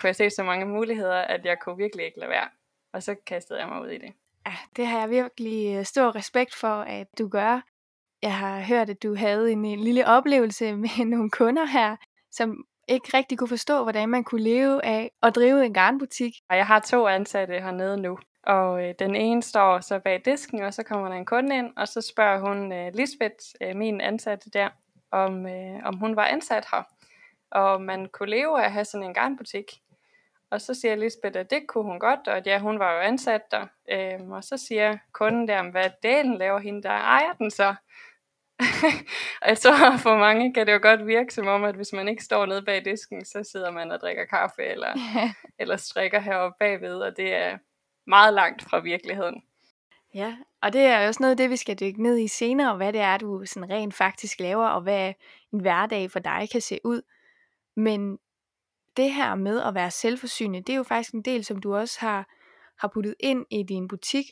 kunne 0.00 0.08
jeg 0.08 0.16
se 0.16 0.30
så 0.30 0.42
mange 0.42 0.66
muligheder, 0.66 1.20
at 1.20 1.44
jeg 1.44 1.58
kunne 1.60 1.76
virkelig 1.76 2.06
ikke 2.06 2.18
lade 2.18 2.30
være. 2.30 2.48
Og 2.92 3.02
så 3.02 3.14
kastede 3.26 3.60
jeg 3.60 3.68
mig 3.68 3.82
ud 3.82 3.88
i 3.88 3.98
det. 3.98 4.12
Ja, 4.46 4.52
det 4.76 4.86
har 4.86 5.00
jeg 5.00 5.10
virkelig 5.10 5.76
øh, 5.76 5.84
stor 5.84 6.16
respekt 6.16 6.54
for, 6.54 6.80
at 6.80 7.06
du 7.18 7.28
gør. 7.28 7.60
Jeg 8.22 8.36
har 8.36 8.60
hørt, 8.60 8.90
at 8.90 9.02
du 9.02 9.14
havde 9.14 9.52
en, 9.52 9.64
en 9.64 9.80
lille 9.80 10.06
oplevelse 10.06 10.76
med 10.84 11.06
nogle 11.06 11.30
kunder 11.30 11.64
her, 11.64 11.96
som 12.30 12.64
ikke 12.88 13.16
rigtig 13.16 13.38
kunne 13.38 13.48
forstå, 13.48 13.82
hvordan 13.82 14.08
man 14.08 14.24
kunne 14.24 14.42
leve 14.42 14.84
af 14.84 15.10
at 15.22 15.34
drive 15.34 15.64
en 15.64 15.74
garnbutik. 15.74 16.32
Og 16.50 16.56
jeg 16.56 16.66
har 16.66 16.80
to 16.80 17.06
ansatte 17.06 17.60
hernede 17.60 17.96
nu, 17.96 18.18
og 18.42 18.84
øh, 18.84 18.94
den 18.98 19.16
ene 19.16 19.42
står 19.42 19.80
så 19.80 19.98
bag 19.98 20.22
disken, 20.24 20.62
og 20.62 20.74
så 20.74 20.82
kommer 20.82 21.08
der 21.08 21.16
en 21.16 21.24
kunde 21.24 21.58
ind, 21.58 21.72
og 21.76 21.88
så 21.88 22.00
spørger 22.00 22.40
hun 22.40 22.72
øh, 22.72 22.94
Lisbeth, 22.94 23.44
øh, 23.60 23.76
min 23.76 24.00
ansatte 24.00 24.50
der, 24.50 24.68
om, 25.10 25.46
øh, 25.46 25.80
om 25.84 25.96
hun 25.96 26.16
var 26.16 26.24
ansat 26.24 26.66
her, 26.72 26.82
og 27.50 27.82
man 27.82 28.08
kunne 28.12 28.30
leve 28.30 28.60
af 28.60 28.64
at 28.64 28.72
have 28.72 28.84
sådan 28.84 29.06
en 29.06 29.14
garnbutik. 29.14 29.64
Og 30.50 30.60
så 30.60 30.74
siger 30.74 30.96
Lisbeth, 30.96 31.38
at 31.38 31.50
det 31.50 31.66
kunne 31.66 31.84
hun 31.84 31.98
godt, 32.00 32.28
og 32.28 32.36
at 32.36 32.46
ja, 32.46 32.58
hun 32.58 32.78
var 32.78 32.92
jo 32.92 32.98
ansat 32.98 33.42
der. 33.50 33.66
Øhm, 33.90 34.30
og 34.30 34.44
så 34.44 34.56
siger 34.56 34.98
kunden 35.12 35.48
der, 35.48 35.70
hvad 35.70 35.90
delen 36.02 36.38
laver 36.38 36.58
hende, 36.58 36.82
der 36.82 36.90
ejer 36.90 37.32
den 37.32 37.50
så. 37.50 37.74
tror, 39.62 39.96
for 39.96 40.16
mange 40.16 40.54
kan 40.54 40.66
det 40.66 40.72
jo 40.72 40.78
godt 40.82 41.06
virke 41.06 41.34
som 41.34 41.46
om, 41.46 41.64
at 41.64 41.74
hvis 41.74 41.92
man 41.92 42.08
ikke 42.08 42.24
står 42.24 42.46
nede 42.46 42.62
bag 42.62 42.84
disken, 42.84 43.24
så 43.24 43.42
sidder 43.52 43.70
man 43.70 43.90
og 43.90 44.00
drikker 44.00 44.24
kaffe 44.24 44.64
eller, 44.64 44.94
eller 45.60 45.76
strikker 45.76 46.20
heroppe 46.20 46.56
bagved, 46.58 47.00
og 47.00 47.16
det 47.16 47.34
er 47.34 47.58
meget 48.06 48.34
langt 48.34 48.62
fra 48.62 48.78
virkeligheden. 48.78 49.42
Ja, 50.14 50.36
og 50.62 50.72
det 50.72 50.80
er 50.80 51.06
også 51.06 51.22
noget 51.22 51.30
af 51.30 51.36
det, 51.36 51.50
vi 51.50 51.56
skal 51.56 51.80
dykke 51.80 52.02
ned 52.02 52.18
i 52.18 52.28
senere, 52.28 52.76
hvad 52.76 52.92
det 52.92 53.00
er, 53.00 53.16
du 53.16 53.46
sådan 53.46 53.70
rent 53.70 53.94
faktisk 53.94 54.40
laver, 54.40 54.66
og 54.66 54.80
hvad 54.80 55.12
en 55.52 55.60
hverdag 55.60 56.10
for 56.10 56.18
dig 56.18 56.48
kan 56.52 56.60
se 56.60 56.80
ud. 56.84 57.02
Men 57.76 58.18
det 58.98 59.12
her 59.12 59.34
med 59.34 59.62
at 59.62 59.74
være 59.74 59.90
selvforsynende, 59.90 60.60
det 60.60 60.72
er 60.72 60.76
jo 60.76 60.82
faktisk 60.82 61.14
en 61.14 61.22
del, 61.22 61.44
som 61.44 61.60
du 61.60 61.76
også 61.76 62.00
har, 62.00 62.28
har 62.80 62.88
puttet 62.88 63.14
ind 63.20 63.46
i 63.50 63.62
din 63.62 63.88
butik, 63.88 64.26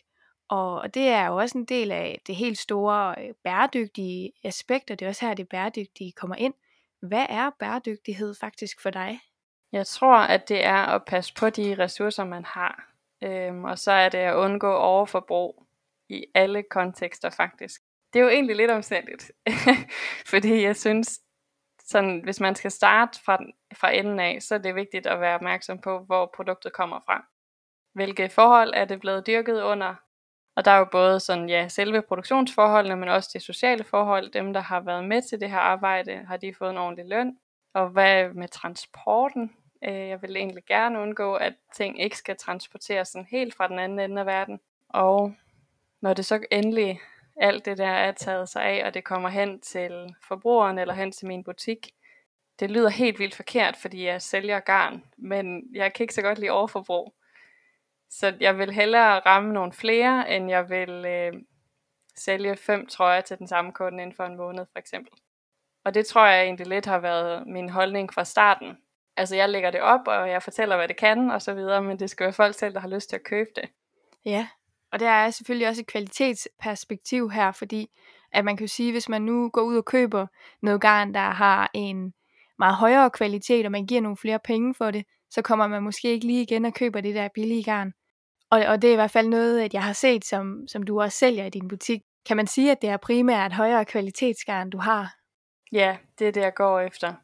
og 0.48 0.94
det 0.94 1.08
er 1.08 1.26
jo 1.26 1.36
også 1.36 1.58
en 1.58 1.64
del 1.64 1.92
af 1.92 2.20
det 2.26 2.36
helt 2.36 2.58
store 2.58 3.14
øh, 3.18 3.34
bæredygtige 3.44 4.32
aspekt, 4.44 4.90
og 4.90 4.98
det 4.98 5.04
er 5.04 5.08
også 5.08 5.26
her, 5.26 5.34
det 5.34 5.48
bæredygtige 5.48 6.12
kommer 6.12 6.36
ind. 6.36 6.54
Hvad 7.02 7.26
er 7.28 7.50
bæredygtighed 7.58 8.34
faktisk 8.34 8.80
for 8.80 8.90
dig? 8.90 9.20
Jeg 9.72 9.86
tror, 9.86 10.16
at 10.16 10.48
det 10.48 10.64
er 10.64 10.76
at 10.76 11.04
passe 11.04 11.34
på 11.34 11.50
de 11.50 11.74
ressourcer, 11.78 12.24
man 12.24 12.44
har. 12.44 12.92
Øhm, 13.22 13.64
og 13.64 13.78
så 13.78 13.92
er 13.92 14.08
det 14.08 14.18
at 14.18 14.34
undgå 14.34 14.72
overforbrug 14.72 15.66
i 16.08 16.24
alle 16.34 16.62
kontekster 16.70 17.30
faktisk. 17.30 17.80
Det 18.12 18.18
er 18.18 18.22
jo 18.22 18.30
egentlig 18.30 18.56
lidt 18.56 18.70
omstændigt, 18.70 19.32
fordi 20.32 20.62
jeg 20.62 20.76
synes, 20.76 21.20
sådan, 21.86 22.20
hvis 22.24 22.40
man 22.40 22.54
skal 22.54 22.70
starte 22.70 23.20
fra, 23.24 23.38
fra 23.76 23.90
enden 23.90 24.20
af, 24.20 24.42
så 24.42 24.54
er 24.54 24.58
det 24.58 24.74
vigtigt 24.74 25.06
at 25.06 25.20
være 25.20 25.34
opmærksom 25.34 25.78
på, 25.78 25.98
hvor 25.98 26.32
produktet 26.36 26.72
kommer 26.72 27.00
fra. 27.06 27.26
Hvilke 27.94 28.28
forhold 28.28 28.72
er 28.74 28.84
det 28.84 29.00
blevet 29.00 29.26
dyrket 29.26 29.62
under? 29.62 29.94
Og 30.56 30.64
der 30.64 30.70
er 30.70 30.78
jo 30.78 30.86
både 30.92 31.20
sådan, 31.20 31.48
ja, 31.48 31.68
selve 31.68 32.02
produktionsforholdene, 32.02 32.96
men 32.96 33.08
også 33.08 33.30
de 33.34 33.40
sociale 33.40 33.84
forhold. 33.84 34.30
Dem, 34.30 34.52
der 34.52 34.60
har 34.60 34.80
været 34.80 35.04
med 35.04 35.22
til 35.22 35.40
det 35.40 35.50
her 35.50 35.58
arbejde, 35.58 36.24
har 36.28 36.36
de 36.36 36.54
fået 36.58 36.70
en 36.70 36.78
ordentlig 36.78 37.06
løn? 37.06 37.36
Og 37.74 37.88
hvad 37.88 38.28
med 38.28 38.48
transporten? 38.48 39.56
Øh, 39.84 40.08
jeg 40.08 40.22
vil 40.22 40.36
egentlig 40.36 40.64
gerne 40.64 41.00
undgå, 41.00 41.34
at 41.34 41.54
ting 41.74 42.02
ikke 42.02 42.18
skal 42.18 42.36
transporteres 42.36 43.08
sådan 43.08 43.26
helt 43.30 43.54
fra 43.54 43.68
den 43.68 43.78
anden 43.78 43.98
ende 43.98 44.20
af 44.20 44.26
verden. 44.26 44.60
Og 44.88 45.34
når 46.02 46.14
det 46.14 46.26
så 46.26 46.40
endelig 46.50 47.00
alt 47.40 47.64
det 47.64 47.78
der 47.78 47.88
er 47.88 48.12
taget 48.12 48.48
sig 48.48 48.64
af, 48.64 48.86
og 48.86 48.94
det 48.94 49.04
kommer 49.04 49.28
hen 49.28 49.60
til 49.60 50.14
forbrugeren 50.28 50.78
eller 50.78 50.94
hen 50.94 51.12
til 51.12 51.26
min 51.26 51.44
butik. 51.44 51.90
Det 52.60 52.70
lyder 52.70 52.88
helt 52.88 53.18
vildt 53.18 53.34
forkert, 53.34 53.76
fordi 53.76 54.04
jeg 54.04 54.22
sælger 54.22 54.60
garn, 54.60 55.04
men 55.16 55.62
jeg 55.74 55.92
kan 55.92 56.04
ikke 56.04 56.14
så 56.14 56.22
godt 56.22 56.38
lide 56.38 56.50
overforbrug. 56.50 57.14
Så 58.10 58.34
jeg 58.40 58.58
vil 58.58 58.72
hellere 58.72 59.18
ramme 59.18 59.52
nogle 59.52 59.72
flere, 59.72 60.36
end 60.36 60.50
jeg 60.50 60.70
vil 60.70 60.90
øh, 60.90 61.32
sælge 62.16 62.56
fem 62.56 62.86
trøjer 62.86 63.20
til 63.20 63.38
den 63.38 63.48
samme 63.48 63.72
kunde 63.72 64.02
inden 64.02 64.16
for 64.16 64.24
en 64.24 64.36
måned 64.36 64.66
for 64.72 64.78
eksempel. 64.78 65.12
Og 65.84 65.94
det 65.94 66.06
tror 66.06 66.26
jeg 66.26 66.44
egentlig 66.44 66.66
lidt 66.66 66.86
har 66.86 66.98
været 66.98 67.46
min 67.46 67.68
holdning 67.68 68.14
fra 68.14 68.24
starten. 68.24 68.78
Altså 69.16 69.36
jeg 69.36 69.48
lægger 69.48 69.70
det 69.70 69.80
op, 69.80 70.08
og 70.08 70.30
jeg 70.30 70.42
fortæller, 70.42 70.76
hvad 70.76 70.88
det 70.88 70.96
kan 70.96 71.30
og 71.30 71.42
så 71.42 71.54
videre, 71.54 71.82
men 71.82 71.98
det 71.98 72.10
skal 72.10 72.24
være 72.24 72.32
folk 72.32 72.54
selv, 72.54 72.74
der 72.74 72.80
har 72.80 72.88
lyst 72.88 73.08
til 73.08 73.16
at 73.16 73.24
købe 73.24 73.50
det. 73.56 73.70
Ja, 74.24 74.48
og 74.96 75.00
der 75.00 75.10
er 75.10 75.30
selvfølgelig 75.30 75.68
også 75.68 75.80
et 75.80 75.86
kvalitetsperspektiv 75.86 77.30
her, 77.30 77.52
fordi 77.52 77.90
at 78.32 78.44
man 78.44 78.56
kan 78.56 78.66
jo 78.66 78.72
sige, 78.72 78.92
hvis 78.92 79.08
man 79.08 79.22
nu 79.22 79.50
går 79.52 79.62
ud 79.62 79.76
og 79.76 79.84
køber 79.84 80.26
noget 80.62 80.80
garn, 80.80 81.14
der 81.14 81.30
har 81.30 81.70
en 81.74 82.12
meget 82.58 82.74
højere 82.74 83.10
kvalitet, 83.10 83.66
og 83.66 83.72
man 83.72 83.86
giver 83.86 84.00
nogle 84.00 84.16
flere 84.16 84.38
penge 84.38 84.74
for 84.74 84.90
det, 84.90 85.04
så 85.30 85.42
kommer 85.42 85.66
man 85.66 85.82
måske 85.82 86.08
ikke 86.08 86.26
lige 86.26 86.42
igen 86.42 86.64
og 86.64 86.74
køber 86.74 87.00
det 87.00 87.14
der 87.14 87.28
billige 87.34 87.64
garn. 87.64 87.92
Og, 88.50 88.60
og 88.68 88.82
det 88.82 88.88
er 88.88 88.92
i 88.92 88.96
hvert 88.96 89.10
fald 89.10 89.28
noget, 89.28 89.60
at 89.60 89.74
jeg 89.74 89.82
har 89.82 89.92
set, 89.92 90.24
som, 90.24 90.68
som 90.68 90.82
du 90.82 91.00
også 91.00 91.18
sælger 91.18 91.44
i 91.44 91.50
din 91.50 91.68
butik. 91.68 92.00
Kan 92.26 92.36
man 92.36 92.46
sige, 92.46 92.70
at 92.70 92.82
det 92.82 92.90
er 92.90 92.96
primært 92.96 93.52
højere 93.52 93.84
kvalitetsgarn, 93.84 94.70
du 94.70 94.78
har? 94.78 95.14
Ja, 95.72 95.96
det 96.18 96.28
er 96.28 96.32
det, 96.32 96.40
jeg 96.40 96.54
går 96.54 96.80
efter. 96.80 97.14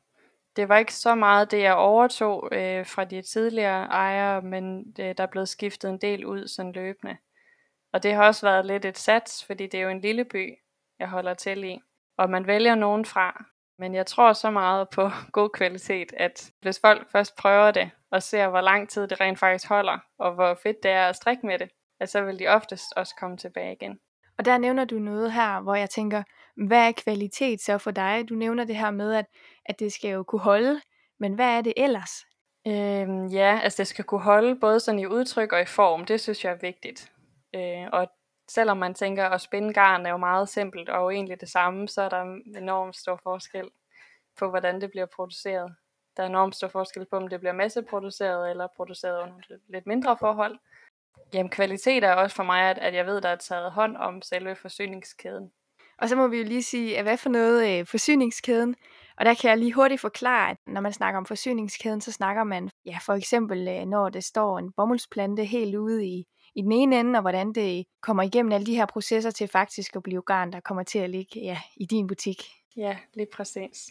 Det 0.57 0.69
var 0.69 0.77
ikke 0.77 0.95
så 0.95 1.15
meget 1.15 1.51
det, 1.51 1.61
jeg 1.61 1.75
overtog 1.75 2.49
øh, 2.53 2.87
fra 2.87 3.05
de 3.05 3.23
tidligere 3.23 3.85
ejere, 3.85 4.43
men 4.43 4.93
det, 4.93 5.19
der 5.19 5.25
er 5.25 5.31
blevet 5.31 5.49
skiftet 5.49 5.91
en 5.91 5.99
del 5.99 6.27
ud 6.27 6.49
sådan 6.49 6.73
løbende. 6.73 7.17
Og 7.93 8.03
det 8.03 8.15
har 8.15 8.27
også 8.27 8.47
været 8.47 8.67
lidt 8.67 8.85
et 8.85 8.99
sats, 8.99 9.45
fordi 9.45 9.67
det 9.67 9.81
er 9.81 9.85
jo 9.85 9.91
en 9.91 10.01
lille 10.01 10.25
by, 10.25 10.55
jeg 10.99 11.09
holder 11.09 11.35
til 11.35 11.65
i. 11.65 11.81
Og 12.19 12.31
man 12.31 12.47
vælger 12.47 12.75
nogen 12.75 13.05
fra. 13.05 13.45
Men 13.79 13.95
jeg 13.95 14.07
tror 14.07 14.33
så 14.33 14.51
meget 14.51 14.89
på 14.89 15.11
god 15.39 15.49
kvalitet, 15.49 16.13
at 16.17 16.51
hvis 16.61 16.81
folk 16.81 17.11
først 17.13 17.37
prøver 17.37 17.71
det, 17.71 17.91
og 18.11 18.23
ser 18.23 18.49
hvor 18.49 18.61
lang 18.61 18.89
tid 18.89 19.09
det 19.09 19.21
rent 19.21 19.39
faktisk 19.39 19.69
holder, 19.69 19.99
og 20.19 20.35
hvor 20.35 20.55
fedt 20.63 20.83
det 20.83 20.91
er 20.91 21.07
at 21.09 21.17
strikke 21.17 21.47
med 21.47 21.59
det, 21.59 21.69
at 22.01 22.09
så 22.09 22.23
vil 22.23 22.39
de 22.39 22.47
oftest 22.49 22.93
også 22.97 23.15
komme 23.21 23.37
tilbage 23.37 23.73
igen. 23.73 23.99
Og 24.39 24.45
der 24.45 24.59
nævner 24.59 24.85
du 24.85 24.99
noget 24.99 25.33
her, 25.33 25.61
hvor 25.61 25.75
jeg 25.75 25.91
tænker, 25.91 26.23
hvad 26.57 26.89
er 26.89 26.93
kvalitet 26.93 27.61
så 27.61 27.79
for 27.79 27.91
dig? 27.91 28.29
Du 28.29 28.35
nævner 28.35 28.65
det 28.65 28.77
her 28.77 28.91
med, 28.91 29.15
at, 29.15 29.27
at 29.67 29.81
det 29.81 29.93
skal 29.93 30.11
jo 30.11 30.23
kunne 30.23 30.41
holde, 30.41 30.81
men 31.21 31.35
hvad 31.35 31.47
er 31.47 31.61
det 31.61 31.73
ellers? 31.77 32.27
Øhm, 32.67 33.27
ja, 33.27 33.61
altså 33.63 33.77
det 33.77 33.87
skal 33.87 34.05
kunne 34.05 34.21
holde 34.23 34.61
både 34.61 34.81
sådan 34.81 35.01
i 35.01 35.07
udtryk 35.07 35.53
og 35.53 35.63
i 35.63 35.65
form, 35.65 36.05
det 36.05 36.21
synes 36.21 36.45
jeg 36.45 36.53
er 36.53 36.59
vigtigt. 36.61 37.12
Øh, 37.55 37.89
og 37.93 38.09
selvom 38.49 38.77
man 38.77 38.95
tænker, 38.95 39.25
at 39.25 39.41
spænde 39.41 39.73
garn 39.73 40.07
er 40.07 40.11
jo 40.11 40.17
meget 40.17 40.49
simpelt 40.49 40.89
og 40.89 41.15
egentlig 41.15 41.41
det 41.41 41.49
samme, 41.49 41.89
så 41.89 42.03
er 42.03 42.09
der 42.09 42.23
enormt 42.57 42.97
stor 42.97 43.21
forskel 43.23 43.71
på, 44.39 44.49
hvordan 44.49 44.81
det 44.81 44.91
bliver 44.91 45.07
produceret. 45.07 45.75
Der 46.17 46.23
er 46.23 46.27
enormt 46.27 46.57
stor 46.57 46.69
forskel 46.69 47.07
på, 47.11 47.17
om 47.17 47.29
det 47.29 47.41
bliver 47.41 47.53
masseproduceret 47.53 48.51
eller 48.51 48.67
produceret 48.77 49.23
under 49.23 49.37
lidt 49.69 49.87
mindre 49.87 50.17
forhold. 50.17 50.59
Jamen 51.35 51.51
kvalitet 51.51 52.05
er 52.05 52.13
også 52.13 52.37
for 52.37 52.43
mig, 52.43 52.71
at, 52.71 52.79
at 52.79 52.95
jeg 52.95 53.07
ved, 53.07 53.21
der 53.21 53.29
er 53.29 53.37
taget 53.37 53.73
hånd 53.73 53.97
om 53.97 54.23
selve 54.23 54.57
forsyningskæden. 54.57 55.53
Og 55.99 56.09
så 56.09 56.17
må 56.17 56.29
vi 56.29 56.39
jo 56.39 56.45
lige 56.45 56.63
sige, 56.63 56.99
at 56.99 57.05
hvad 57.05 57.17
for 57.17 57.29
noget 57.29 57.79
øh, 57.79 57.87
forsyningskæden? 57.87 58.75
Og 59.17 59.25
der 59.25 59.35
kan 59.35 59.51
jeg 59.51 59.59
lige 59.59 59.73
hurtigt 59.73 60.01
forklare, 60.01 60.51
at 60.51 60.57
når 60.67 60.81
man 60.81 60.93
snakker 60.93 61.19
om 61.19 61.27
forsyningskæden, 61.27 62.01
så 62.01 62.13
snakker 62.13 62.45
man 62.45 62.71
ja, 62.87 62.99
for 63.07 63.13
eksempel, 63.13 63.69
øh, 63.69 63.87
når 63.87 64.09
det 64.09 64.25
står 64.25 64.59
en 64.59 64.73
bomuldsplante 64.73 65.45
helt 65.45 65.77
ude 65.77 66.07
i, 66.07 66.27
i 66.55 66.63
den 66.63 66.73
ene 66.73 67.01
ende, 67.01 67.17
og 67.19 67.21
hvordan 67.21 67.53
det 67.53 67.85
kommer 68.03 68.23
igennem 68.23 68.53
alle 68.53 68.67
de 68.67 68.77
her 68.77 68.87
processer 68.87 69.31
til 69.31 69.49
faktisk 69.49 69.97
at 69.97 70.03
blive 70.03 70.23
garn, 70.23 70.53
der 70.53 70.61
kommer 70.61 70.83
til 70.83 70.99
at 70.99 71.11
ligge 71.11 71.41
ja, 71.41 71.61
i 71.77 71.87
din 71.87 72.07
butik. 72.07 72.43
Ja, 72.77 72.97
lige 73.15 73.29
præcis. 73.35 73.91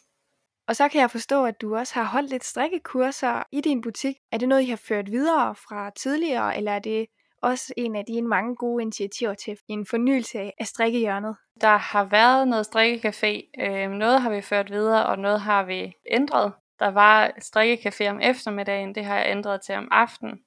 Og 0.67 0.75
så 0.75 0.87
kan 0.87 1.01
jeg 1.01 1.11
forstå, 1.11 1.45
at 1.45 1.61
du 1.61 1.75
også 1.75 1.93
har 1.93 2.03
holdt 2.03 2.29
lidt 2.29 2.43
strikkekurser 2.43 3.43
i 3.51 3.61
din 3.61 3.81
butik. 3.81 4.15
Er 4.31 4.37
det 4.37 4.49
noget, 4.49 4.61
I 4.61 4.69
har 4.69 4.75
ført 4.75 5.11
videre 5.11 5.55
fra 5.55 5.89
tidligere, 5.89 6.57
eller 6.57 6.71
er 6.71 6.79
det 6.79 7.05
også 7.41 7.73
en 7.77 7.95
af 7.95 8.05
dine 8.05 8.27
mange 8.27 8.55
gode 8.55 8.81
initiativer 8.81 9.33
til 9.33 9.57
en 9.67 9.85
fornyelse 9.85 10.51
af 10.59 10.67
strikkehjørnet? 10.67 11.35
Der 11.61 11.77
har 11.77 12.03
været 12.03 12.47
noget 12.47 12.67
strikkecafé. 12.67 13.61
Øh, 13.63 13.89
noget 13.89 14.21
har 14.21 14.29
vi 14.29 14.41
ført 14.41 14.71
videre, 14.71 15.05
og 15.05 15.19
noget 15.19 15.41
har 15.41 15.63
vi 15.63 15.93
ændret. 16.11 16.53
Der 16.79 16.87
var 16.87 17.27
strikkecafé 17.27 18.07
om 18.09 18.19
eftermiddagen, 18.19 18.95
det 18.95 19.05
har 19.05 19.15
jeg 19.17 19.31
ændret 19.31 19.61
til 19.61 19.75
om 19.75 19.87
aftenen, 19.91 20.39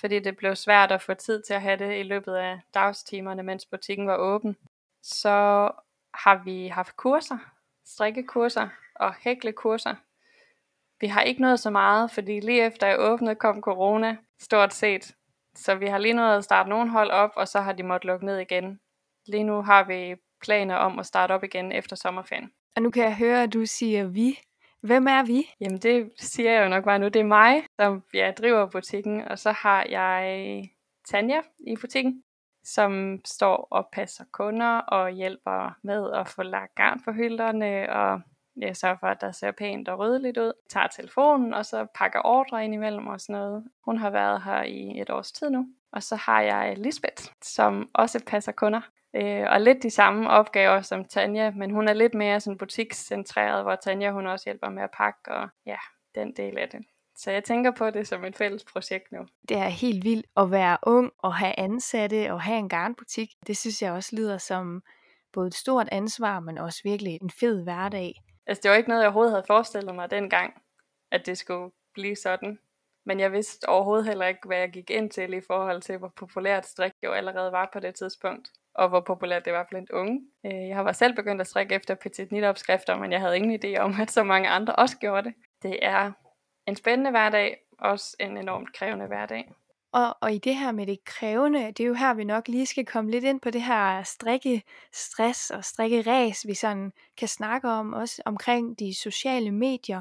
fordi 0.00 0.18
det 0.18 0.36
blev 0.36 0.56
svært 0.56 0.92
at 0.92 1.02
få 1.02 1.14
tid 1.14 1.42
til 1.42 1.54
at 1.54 1.62
have 1.62 1.76
det 1.76 2.00
i 2.00 2.02
løbet 2.02 2.34
af 2.34 2.60
dagstimerne, 2.74 3.42
mens 3.42 3.66
butikken 3.66 4.06
var 4.06 4.16
åben. 4.16 4.56
Så 5.02 5.70
har 6.14 6.44
vi 6.44 6.68
haft 6.68 6.96
kurser, 6.96 7.38
strikkekurser 7.84 8.68
og 8.94 9.14
hæklekurser. 9.14 9.94
Vi 11.00 11.06
har 11.06 11.22
ikke 11.22 11.42
nået 11.42 11.60
så 11.60 11.70
meget, 11.70 12.10
fordi 12.10 12.40
lige 12.40 12.66
efter 12.66 12.86
jeg 12.86 13.00
åbnede, 13.00 13.34
kom 13.34 13.60
corona 13.60 14.16
stort 14.40 14.74
set. 14.74 15.14
Så 15.54 15.74
vi 15.74 15.86
har 15.86 15.98
lige 15.98 16.14
nået 16.14 16.36
at 16.36 16.44
starte 16.44 16.68
nogle 16.68 16.90
hold 16.90 17.10
op, 17.10 17.30
og 17.36 17.48
så 17.48 17.60
har 17.60 17.72
de 17.72 17.82
måttet 17.82 18.06
lukke 18.06 18.26
ned 18.26 18.38
igen. 18.38 18.80
Lige 19.26 19.44
nu 19.44 19.62
har 19.62 19.84
vi 19.84 20.16
planer 20.40 20.76
om 20.76 20.98
at 20.98 21.06
starte 21.06 21.32
op 21.32 21.44
igen 21.44 21.72
efter 21.72 21.96
sommerferien. 21.96 22.52
Og 22.76 22.82
nu 22.82 22.90
kan 22.90 23.04
jeg 23.04 23.16
høre, 23.16 23.42
at 23.42 23.52
du 23.52 23.66
siger 23.66 24.04
vi. 24.04 24.38
Hvem 24.84 25.06
er 25.06 25.26
vi? 25.26 25.46
Jamen 25.60 25.78
det 25.78 26.12
siger 26.18 26.52
jeg 26.52 26.64
jo 26.64 26.68
nok 26.68 26.84
bare 26.84 26.98
nu. 26.98 27.08
Det 27.08 27.20
er 27.20 27.24
mig, 27.24 27.62
som 27.80 28.02
jeg 28.14 28.34
driver 28.36 28.66
butikken, 28.66 29.20
og 29.20 29.38
så 29.38 29.52
har 29.52 29.86
jeg 29.88 30.64
Tanja 31.04 31.40
i 31.66 31.76
butikken, 31.80 32.22
som 32.64 33.20
står 33.24 33.68
og 33.70 33.88
passer 33.92 34.24
kunder 34.32 34.78
og 34.78 35.10
hjælper 35.10 35.78
med 35.82 36.12
at 36.12 36.28
få 36.28 36.42
lagt 36.42 36.74
garn 36.74 37.00
på 37.04 37.12
hylderne 37.12 37.92
og 37.92 38.20
jeg 38.56 38.76
sørger 38.76 38.96
for, 39.00 39.06
at 39.06 39.20
der 39.20 39.32
ser 39.32 39.50
pænt 39.50 39.88
og 39.88 39.98
rødligt 39.98 40.38
ud, 40.38 40.52
tager 40.70 40.86
telefonen 40.86 41.54
og 41.54 41.66
så 41.66 41.86
pakker 41.94 42.20
ordre 42.24 42.64
ind 42.64 42.74
imellem 42.74 43.06
og 43.06 43.20
sådan 43.20 43.40
noget. 43.40 43.64
Hun 43.84 43.98
har 43.98 44.10
været 44.10 44.42
her 44.42 44.62
i 44.62 45.00
et 45.00 45.10
års 45.10 45.32
tid 45.32 45.50
nu. 45.50 45.66
Og 45.92 46.02
så 46.02 46.16
har 46.16 46.40
jeg 46.40 46.78
Lisbeth, 46.78 47.24
som 47.42 47.90
også 47.94 48.24
passer 48.26 48.52
kunder. 48.52 48.80
Øh, 49.16 49.46
og 49.50 49.60
lidt 49.60 49.82
de 49.82 49.90
samme 49.90 50.30
opgaver 50.30 50.80
som 50.80 51.04
Tanja, 51.04 51.50
men 51.50 51.70
hun 51.70 51.88
er 51.88 51.92
lidt 51.92 52.14
mere 52.14 52.40
sådan 52.40 52.58
butikscentreret, 52.58 53.62
hvor 53.62 53.74
Tanja 53.76 54.10
hun 54.10 54.26
også 54.26 54.44
hjælper 54.46 54.68
med 54.68 54.82
at 54.82 54.90
pakke 54.96 55.32
og 55.32 55.48
ja, 55.66 55.76
den 56.14 56.36
del 56.36 56.58
af 56.58 56.68
det. 56.68 56.80
Så 57.16 57.30
jeg 57.30 57.44
tænker 57.44 57.70
på 57.70 57.90
det 57.90 58.08
som 58.08 58.24
et 58.24 58.36
fælles 58.36 58.64
projekt 58.64 59.12
nu. 59.12 59.26
Det 59.48 59.56
er 59.56 59.68
helt 59.68 60.04
vildt 60.04 60.26
at 60.36 60.50
være 60.50 60.78
ung 60.82 61.12
og 61.18 61.34
have 61.34 61.58
ansatte 61.58 62.32
og 62.32 62.40
have 62.40 62.58
en 62.58 62.68
garnbutik. 62.68 63.28
Det 63.46 63.56
synes 63.56 63.82
jeg 63.82 63.92
også 63.92 64.16
lyder 64.16 64.38
som 64.38 64.82
både 65.32 65.46
et 65.46 65.54
stort 65.54 65.88
ansvar, 65.92 66.40
men 66.40 66.58
også 66.58 66.80
virkelig 66.84 67.18
en 67.22 67.30
fed 67.30 67.62
hverdag. 67.62 68.14
Altså 68.46 68.60
det 68.62 68.70
var 68.70 68.76
ikke 68.76 68.88
noget, 68.88 69.02
jeg 69.02 69.08
overhovedet 69.08 69.32
havde 69.32 69.46
forestillet 69.46 69.94
mig 69.94 70.10
dengang, 70.10 70.62
at 71.10 71.26
det 71.26 71.38
skulle 71.38 71.70
blive 71.94 72.16
sådan. 72.16 72.58
Men 73.06 73.20
jeg 73.20 73.32
vidste 73.32 73.68
overhovedet 73.68 74.06
heller 74.06 74.26
ikke, 74.26 74.46
hvad 74.46 74.58
jeg 74.58 74.70
gik 74.70 74.90
ind 74.90 75.10
til 75.10 75.34
i 75.34 75.40
forhold 75.40 75.82
til, 75.82 75.98
hvor 75.98 76.12
populært 76.16 76.66
strik 76.66 76.92
jo 77.04 77.12
allerede 77.12 77.52
var 77.52 77.70
på 77.72 77.80
det 77.80 77.94
tidspunkt. 77.94 78.50
Og 78.74 78.88
hvor 78.88 79.00
populært 79.00 79.44
det 79.44 79.52
var 79.52 79.66
blandt 79.70 79.90
unge. 79.90 80.20
Øh, 80.46 80.68
jeg 80.68 80.76
har 80.76 80.92
selv 80.92 81.16
begyndt 81.16 81.40
at 81.40 81.46
strikke 81.46 81.74
efter 81.74 81.94
petit 81.94 82.32
nit 82.32 82.44
opskrifter, 82.44 82.96
men 82.96 83.12
jeg 83.12 83.20
havde 83.20 83.36
ingen 83.36 83.60
idé 83.64 83.78
om, 83.78 83.94
at 84.00 84.10
så 84.10 84.22
mange 84.22 84.48
andre 84.48 84.76
også 84.76 84.98
gjorde 84.98 85.22
det. 85.22 85.34
Det 85.62 85.78
er 85.82 86.12
en 86.66 86.76
spændende 86.76 87.10
hverdag, 87.10 87.56
også 87.78 88.16
en 88.20 88.36
enormt 88.36 88.72
krævende 88.72 89.06
hverdag. 89.06 89.52
Og, 89.92 90.16
og 90.20 90.32
i 90.32 90.38
det 90.38 90.56
her 90.56 90.72
med 90.72 90.86
det 90.86 91.04
krævende, 91.04 91.66
det 91.66 91.80
er 91.80 91.86
jo 91.86 91.94
her, 91.94 92.14
vi 92.14 92.24
nok 92.24 92.48
lige 92.48 92.66
skal 92.66 92.86
komme 92.86 93.10
lidt 93.10 93.24
ind 93.24 93.40
på 93.40 93.50
det 93.50 93.62
her 93.62 94.02
strikke 94.02 94.62
stress 94.92 95.50
og 95.50 95.64
strikke 95.64 96.02
ræs, 96.02 96.46
vi 96.46 96.54
sådan 96.54 96.92
kan 97.16 97.28
snakke 97.28 97.68
om, 97.68 97.92
også 97.92 98.22
omkring 98.24 98.78
de 98.78 98.94
sociale 98.94 99.50
medier. 99.50 100.00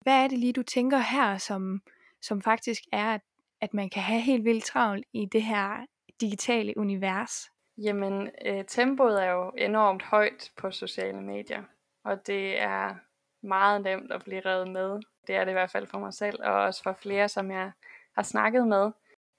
Hvad 0.00 0.24
er 0.24 0.28
det 0.28 0.38
lige, 0.38 0.52
du 0.52 0.62
tænker 0.62 0.98
her, 0.98 1.38
som, 1.38 1.82
som 2.22 2.42
faktisk 2.42 2.82
er, 2.92 3.14
at, 3.14 3.20
at 3.60 3.74
man 3.74 3.90
kan 3.90 4.02
have 4.02 4.20
helt 4.20 4.44
vildt 4.44 4.64
travlt 4.64 5.06
i 5.12 5.26
det 5.32 5.42
her 5.42 5.86
digitale 6.20 6.76
univers? 6.76 7.50
Jamen, 7.78 8.30
øh, 8.44 8.64
tempoet 8.64 9.24
er 9.24 9.30
jo 9.30 9.50
enormt 9.50 10.02
højt 10.02 10.50
på 10.56 10.70
sociale 10.70 11.20
medier, 11.20 11.62
og 12.04 12.26
det 12.26 12.60
er 12.60 12.94
meget 13.42 13.82
nemt 13.82 14.12
at 14.12 14.24
blive 14.24 14.40
revet 14.40 14.70
med. 14.70 15.00
Det 15.26 15.34
er 15.36 15.44
det 15.44 15.50
i 15.50 15.52
hvert 15.52 15.70
fald 15.70 15.86
for 15.86 15.98
mig 15.98 16.14
selv, 16.14 16.42
og 16.42 16.52
også 16.52 16.82
for 16.82 16.92
flere, 16.92 17.28
som 17.28 17.50
jeg 17.50 17.72
har 18.14 18.22
snakket 18.22 18.68
med. 18.68 18.90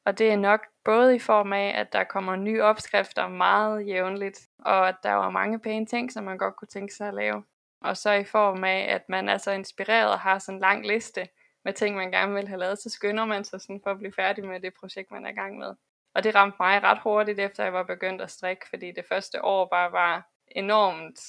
Og 0.05 0.17
det 0.17 0.31
er 0.31 0.38
nok 0.38 0.61
både 0.83 1.15
i 1.15 1.19
form 1.19 1.53
af, 1.53 1.73
at 1.75 1.93
der 1.93 2.03
kommer 2.03 2.35
nye 2.35 2.63
opskrifter 2.63 3.27
meget 3.27 3.88
jævnligt, 3.88 4.47
og 4.59 4.88
at 4.88 4.95
der 5.03 5.13
var 5.13 5.29
mange 5.29 5.59
pæne 5.59 5.85
ting, 5.85 6.11
som 6.11 6.23
man 6.23 6.38
godt 6.38 6.55
kunne 6.55 6.67
tænke 6.67 6.93
sig 6.93 7.07
at 7.07 7.13
lave. 7.13 7.43
Og 7.81 7.97
så 7.97 8.11
i 8.11 8.23
form 8.23 8.63
af, 8.63 8.88
at 8.89 9.09
man 9.09 9.29
er 9.29 9.38
så 9.38 9.51
inspireret 9.51 10.11
og 10.11 10.19
har 10.19 10.39
sådan 10.39 10.55
en 10.55 10.61
lang 10.61 10.88
liste 10.88 11.27
med 11.65 11.73
ting, 11.73 11.95
man 11.95 12.11
gerne 12.11 12.33
vil 12.33 12.47
have 12.47 12.59
lavet, 12.59 12.79
så 12.79 12.89
skynder 12.89 13.25
man 13.25 13.43
sig 13.43 13.61
sådan 13.61 13.81
for 13.83 13.91
at 13.91 13.97
blive 13.97 14.13
færdig 14.13 14.45
med 14.45 14.59
det 14.59 14.73
projekt, 14.73 15.11
man 15.11 15.25
er 15.25 15.29
i 15.29 15.33
gang 15.33 15.57
med. 15.57 15.75
Og 16.15 16.24
det 16.24 16.36
ramte 16.36 16.58
mig 16.60 16.84
ret 16.84 17.00
hurtigt, 17.03 17.39
efter 17.39 17.63
jeg 17.63 17.74
var 17.74 17.84
begyndt 17.84 18.22
at 18.22 18.32
strikke, 18.32 18.70
fordi 18.70 18.91
det 18.91 19.06
første 19.10 19.46
år 19.46 19.68
bare 19.72 19.91
var 19.91 20.30
enormt 20.48 21.20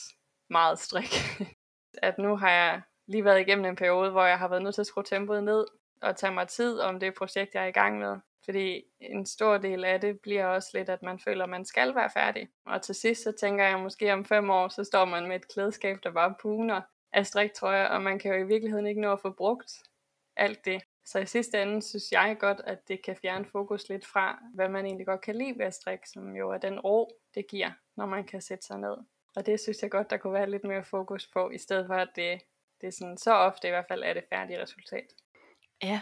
meget 0.51 0.79
strik. 0.79 1.15
at 2.09 2.19
nu 2.19 2.37
har 2.37 2.51
jeg 2.51 2.83
lige 3.07 3.25
været 3.25 3.41
igennem 3.41 3.65
en 3.65 3.77
periode, 3.77 4.11
hvor 4.11 4.25
jeg 4.25 4.39
har 4.39 4.49
været 4.49 4.63
nødt 4.63 4.75
til 4.75 4.83
at 4.83 4.87
skrue 4.87 5.05
tempoet 5.05 5.45
ned, 5.45 5.65
og 6.03 6.17
tage 6.17 6.33
mig 6.33 6.49
tid 6.49 6.81
om 6.81 7.01
det 7.01 7.15
projekt, 7.15 7.55
jeg 7.55 7.63
er 7.63 7.69
i 7.69 7.73
gang 7.73 7.99
med. 7.99 8.17
Fordi 8.45 8.83
en 9.01 9.27
stor 9.27 9.59
del 9.59 9.85
af 9.85 10.01
det 10.01 10.21
bliver 10.21 10.47
også 10.47 10.71
lidt, 10.75 10.89
at 10.89 11.03
man 11.03 11.19
føler, 11.19 11.45
at 11.45 11.51
man 11.51 11.65
skal 11.65 11.95
være 11.95 12.11
færdig. 12.15 12.49
Og 12.67 12.83
til 12.83 12.95
sidst, 12.95 13.23
så 13.23 13.33
tænker 13.41 13.65
jeg 13.65 13.79
måske 13.79 14.13
om 14.13 14.25
fem 14.25 14.51
år, 14.51 14.69
så 14.69 14.85
står 14.85 15.05
man 15.05 15.29
med 15.29 15.37
et 15.37 15.49
klædeskab, 15.49 15.99
der 16.03 16.13
bare 16.13 16.35
puner 16.43 16.81
af 17.13 17.27
striktrøjer, 17.27 17.87
og 17.87 18.03
man 18.03 18.19
kan 18.19 18.35
jo 18.35 18.45
i 18.45 18.47
virkeligheden 18.47 18.87
ikke 18.87 19.01
nå 19.01 19.13
at 19.13 19.21
få 19.21 19.31
brugt 19.31 19.73
alt 20.37 20.65
det. 20.65 20.83
Så 21.05 21.19
i 21.19 21.27
sidste 21.27 21.63
ende 21.63 21.83
synes 21.83 22.13
jeg 22.13 22.37
godt, 22.41 22.61
at 22.65 22.89
det 22.89 23.05
kan 23.05 23.17
fjerne 23.17 23.45
fokus 23.45 23.89
lidt 23.89 24.07
fra, 24.07 24.39
hvad 24.55 24.69
man 24.69 24.87
egentlig 24.87 25.07
godt 25.07 25.21
kan 25.21 25.37
lide 25.37 25.59
ved 25.59 25.67
at 25.67 25.75
strikke, 25.75 26.09
som 26.09 26.37
jo 26.37 26.51
er 26.51 26.59
den 26.59 26.81
ro, 26.81 27.11
det 27.35 27.47
giver, 27.47 27.71
når 27.97 28.07
man 28.07 28.25
kan 28.25 28.41
sætte 28.41 28.67
sig 28.67 28.79
ned. 28.79 28.97
Og 29.37 29.47
det 29.47 29.61
synes 29.61 29.83
jeg 29.83 29.91
godt, 29.91 30.11
der 30.11 30.17
kunne 30.17 30.33
være 30.33 30.51
lidt 30.51 30.65
mere 30.65 30.85
fokus 30.85 31.27
på, 31.27 31.51
i 31.51 31.59
stedet 31.59 31.87
for 31.87 31.95
at 31.95 32.09
det, 32.17 32.41
det 32.81 32.87
er 32.87 32.93
sådan, 32.93 33.19
så 33.19 33.35
ofte 33.35 33.69
i 33.69 33.71
hvert 33.71 33.85
fald 33.89 34.03
er 34.03 34.15
det 34.15 34.25
færdige 34.31 34.63
resultat. 34.63 35.07
Ja, 35.83 36.01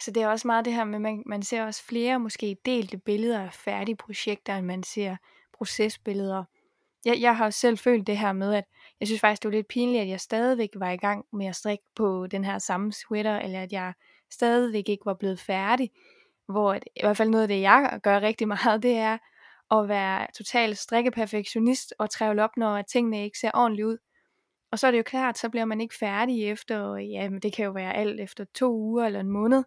så 0.00 0.10
det 0.10 0.22
er 0.22 0.28
også 0.28 0.46
meget 0.46 0.64
det 0.64 0.72
her 0.72 0.84
med, 0.84 0.98
man, 0.98 1.22
man 1.26 1.42
ser 1.42 1.64
også 1.64 1.84
flere 1.84 2.20
måske 2.20 2.56
delte 2.64 2.98
billeder 2.98 3.40
af 3.40 3.52
færdige 3.52 3.96
projekter, 3.96 4.56
end 4.56 4.66
man 4.66 4.82
ser 4.82 5.16
procesbilleder. 5.52 6.44
Jeg, 7.04 7.20
jeg 7.20 7.36
har 7.36 7.44
jo 7.44 7.50
selv 7.50 7.78
følt 7.78 8.06
det 8.06 8.18
her 8.18 8.32
med, 8.32 8.54
at 8.54 8.64
jeg 9.00 9.08
synes 9.08 9.20
faktisk, 9.20 9.42
det 9.42 9.48
var 9.48 9.56
lidt 9.56 9.68
pinligt, 9.68 10.02
at 10.02 10.08
jeg 10.08 10.20
stadigvæk 10.20 10.70
var 10.74 10.90
i 10.90 10.96
gang 10.96 11.26
med 11.32 11.46
at 11.46 11.56
strikke 11.56 11.84
på 11.94 12.26
den 12.26 12.44
her 12.44 12.58
samme 12.58 12.92
sweater, 12.92 13.38
eller 13.38 13.62
at 13.62 13.72
jeg 13.72 13.92
stadigvæk 14.30 14.88
ikke 14.88 15.06
var 15.06 15.14
blevet 15.14 15.40
færdig. 15.40 15.90
Hvor 16.48 16.72
at, 16.72 16.84
i 16.96 17.00
hvert 17.02 17.16
fald 17.16 17.28
noget 17.30 17.42
af 17.42 17.48
det, 17.48 17.60
jeg 17.60 18.00
gør 18.02 18.20
rigtig 18.20 18.48
meget, 18.48 18.82
det 18.82 18.96
er 18.96 19.18
at 19.70 19.88
være 19.88 20.26
total 20.38 20.76
strikkeperfektionist 20.76 21.94
og 21.98 22.10
trævle 22.10 22.44
op, 22.44 22.56
når 22.56 22.82
tingene 22.82 23.24
ikke 23.24 23.38
ser 23.38 23.50
ordentligt 23.54 23.86
ud. 23.86 23.98
Og 24.72 24.78
så 24.78 24.86
er 24.86 24.90
det 24.90 24.98
jo 24.98 25.02
klart, 25.02 25.38
så 25.38 25.48
bliver 25.48 25.64
man 25.64 25.80
ikke 25.80 25.94
færdig 26.00 26.50
efter, 26.50 26.96
ja, 26.96 27.28
men 27.28 27.40
det 27.40 27.52
kan 27.52 27.64
jo 27.64 27.70
være 27.70 27.94
alt 27.94 28.20
efter 28.20 28.44
to 28.54 28.72
uger 28.72 29.06
eller 29.06 29.20
en 29.20 29.30
måned. 29.30 29.64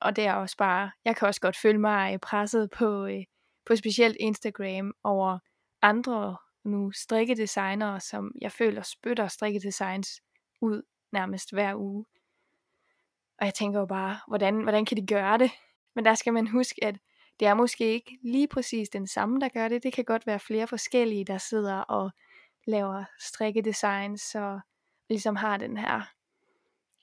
Og 0.00 0.16
det 0.16 0.26
er 0.26 0.34
også 0.34 0.56
bare, 0.56 0.90
jeg 1.04 1.16
kan 1.16 1.28
også 1.28 1.40
godt 1.40 1.56
føle 1.56 1.78
mig 1.78 2.12
øh, 2.12 2.18
presset 2.18 2.70
på, 2.70 3.06
øh, 3.06 3.24
på 3.66 3.76
specielt 3.76 4.16
Instagram 4.20 4.92
over 5.04 5.38
andre 5.82 6.36
nu 6.64 6.90
strikkedesignere, 6.90 8.00
som 8.00 8.32
jeg 8.40 8.52
føler 8.52 8.82
spytter 8.82 9.28
strikkedesigns 9.28 10.08
ud 10.60 10.82
nærmest 11.12 11.52
hver 11.52 11.74
uge. 11.74 12.04
Og 13.40 13.46
jeg 13.46 13.54
tænker 13.54 13.80
jo 13.80 13.86
bare, 13.86 14.18
hvordan, 14.28 14.62
hvordan 14.62 14.84
kan 14.84 14.96
de 14.96 15.06
gøre 15.06 15.38
det? 15.38 15.50
Men 15.94 16.04
der 16.04 16.14
skal 16.14 16.32
man 16.32 16.46
huske, 16.46 16.84
at 16.84 16.94
det 17.40 17.48
er 17.48 17.54
måske 17.54 17.84
ikke 17.84 18.18
lige 18.22 18.48
præcis 18.48 18.88
den 18.88 19.06
samme, 19.06 19.40
der 19.40 19.48
gør 19.48 19.68
det. 19.68 19.82
Det 19.82 19.92
kan 19.92 20.04
godt 20.04 20.26
være 20.26 20.38
flere 20.38 20.66
forskellige, 20.66 21.24
der 21.24 21.38
sidder 21.38 21.78
og 21.78 22.10
laver 22.66 23.04
strikkedesigns 23.20 24.34
og 24.34 24.60
ligesom 25.08 25.36
har 25.36 25.56
den 25.56 25.76
her 25.76 26.00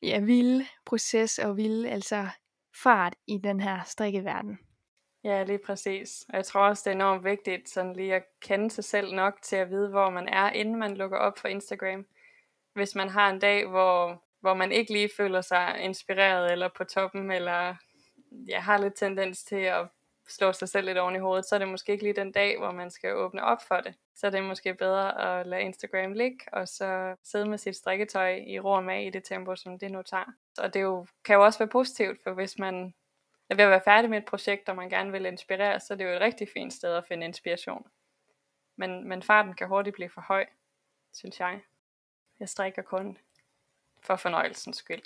ja, 0.01 0.19
vilde 0.19 0.65
proces 0.85 1.39
og 1.39 1.57
vilde 1.57 1.89
altså 1.89 2.27
fart 2.83 3.15
i 3.27 3.37
den 3.37 3.59
her 3.59 3.83
strikkeverden. 3.83 4.59
Ja, 5.23 5.43
lige 5.43 5.59
præcis. 5.65 6.25
Og 6.29 6.35
jeg 6.35 6.45
tror 6.45 6.67
også, 6.67 6.81
det 6.85 6.91
er 6.91 6.95
enormt 6.95 7.23
vigtigt 7.23 7.69
sådan 7.69 7.93
lige 7.93 8.15
at 8.15 8.23
kende 8.41 8.71
sig 8.71 8.83
selv 8.83 9.15
nok 9.15 9.41
til 9.41 9.55
at 9.55 9.69
vide, 9.69 9.89
hvor 9.89 10.09
man 10.09 10.27
er, 10.27 10.49
inden 10.49 10.75
man 10.75 10.97
lukker 10.97 11.17
op 11.17 11.37
for 11.37 11.47
Instagram. 11.47 12.05
Hvis 12.73 12.95
man 12.95 13.09
har 13.09 13.29
en 13.29 13.39
dag, 13.39 13.67
hvor, 13.67 14.23
hvor 14.47 14.53
man 14.53 14.71
ikke 14.71 14.93
lige 14.93 15.09
føler 15.17 15.41
sig 15.41 15.79
inspireret 15.79 16.51
eller 16.51 16.67
på 16.77 16.83
toppen, 16.83 17.31
eller 17.31 17.75
jeg 18.47 18.63
har 18.63 18.77
lidt 18.77 18.95
tendens 18.95 19.43
til 19.43 19.55
at 19.55 19.87
slå 20.27 20.53
sig 20.53 20.69
selv 20.69 20.85
lidt 20.85 20.97
oven 20.97 21.15
i 21.15 21.19
hovedet, 21.19 21.45
så 21.45 21.55
er 21.55 21.59
det 21.59 21.67
måske 21.67 21.91
ikke 21.91 22.03
lige 22.03 22.15
den 22.15 22.31
dag, 22.31 22.57
hvor 22.57 22.71
man 22.71 22.91
skal 22.91 23.15
åbne 23.15 23.43
op 23.43 23.61
for 23.67 23.75
det. 23.75 23.95
Så 24.15 24.27
er 24.27 24.31
det 24.31 24.43
måske 24.43 24.73
bedre 24.73 25.39
at 25.39 25.47
lade 25.47 25.61
Instagram 25.61 26.13
ligge, 26.13 26.39
og 26.53 26.67
så 26.67 27.15
sidde 27.23 27.49
med 27.49 27.57
sit 27.57 27.75
strikketøj 27.75 28.43
i 28.47 28.59
ro 28.59 28.71
og 28.71 28.83
mag 28.83 29.05
i 29.05 29.09
det 29.09 29.23
tempo, 29.23 29.55
som 29.55 29.79
det 29.79 29.91
nu 29.91 30.01
tager. 30.01 30.33
Og 30.57 30.73
det 30.73 30.81
jo, 30.81 31.05
kan 31.25 31.35
jo 31.35 31.43
også 31.45 31.59
være 31.59 31.67
positivt, 31.67 32.19
for 32.23 32.33
hvis 32.33 32.59
man 32.59 32.93
er 33.49 33.55
ved 33.55 33.63
at 33.63 33.69
være 33.69 33.81
færdig 33.85 34.09
med 34.09 34.17
et 34.17 34.25
projekt, 34.25 34.69
og 34.69 34.75
man 34.75 34.89
gerne 34.89 35.11
vil 35.11 35.25
inspirere, 35.25 35.79
så 35.79 35.93
er 35.93 35.97
det 35.97 36.05
jo 36.05 36.09
et 36.09 36.21
rigtig 36.21 36.49
fint 36.53 36.73
sted 36.73 36.95
at 36.95 37.05
finde 37.07 37.25
inspiration. 37.25 37.87
Men, 38.75 39.07
men 39.07 39.23
farten 39.23 39.53
kan 39.53 39.67
hurtigt 39.67 39.93
blive 39.93 40.09
for 40.09 40.21
høj, 40.21 40.45
synes 41.13 41.39
jeg. 41.39 41.59
Jeg 42.39 42.49
strikker 42.49 42.81
kun 42.81 43.17
for 44.07 44.15
fornøjelsens 44.15 44.77
skyld. 44.77 45.01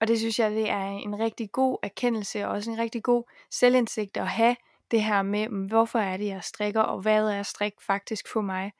Og 0.00 0.08
det 0.08 0.18
synes 0.18 0.38
jeg, 0.38 0.50
det 0.50 0.70
er 0.70 0.86
en 0.86 1.18
rigtig 1.18 1.52
god 1.52 1.78
erkendelse, 1.82 2.46
og 2.46 2.52
også 2.52 2.70
en 2.70 2.78
rigtig 2.78 3.02
god 3.02 3.24
selvindsigt 3.50 4.16
at 4.16 4.28
have 4.28 4.56
det 4.90 5.02
her 5.02 5.22
med, 5.22 5.68
hvorfor 5.68 5.98
er 5.98 6.16
det, 6.16 6.26
jeg 6.26 6.44
strikker, 6.44 6.80
og 6.80 7.00
hvad 7.00 7.28
er 7.28 7.42
strik 7.42 7.72
faktisk 7.80 8.28
for 8.32 8.40
mig. 8.40 8.72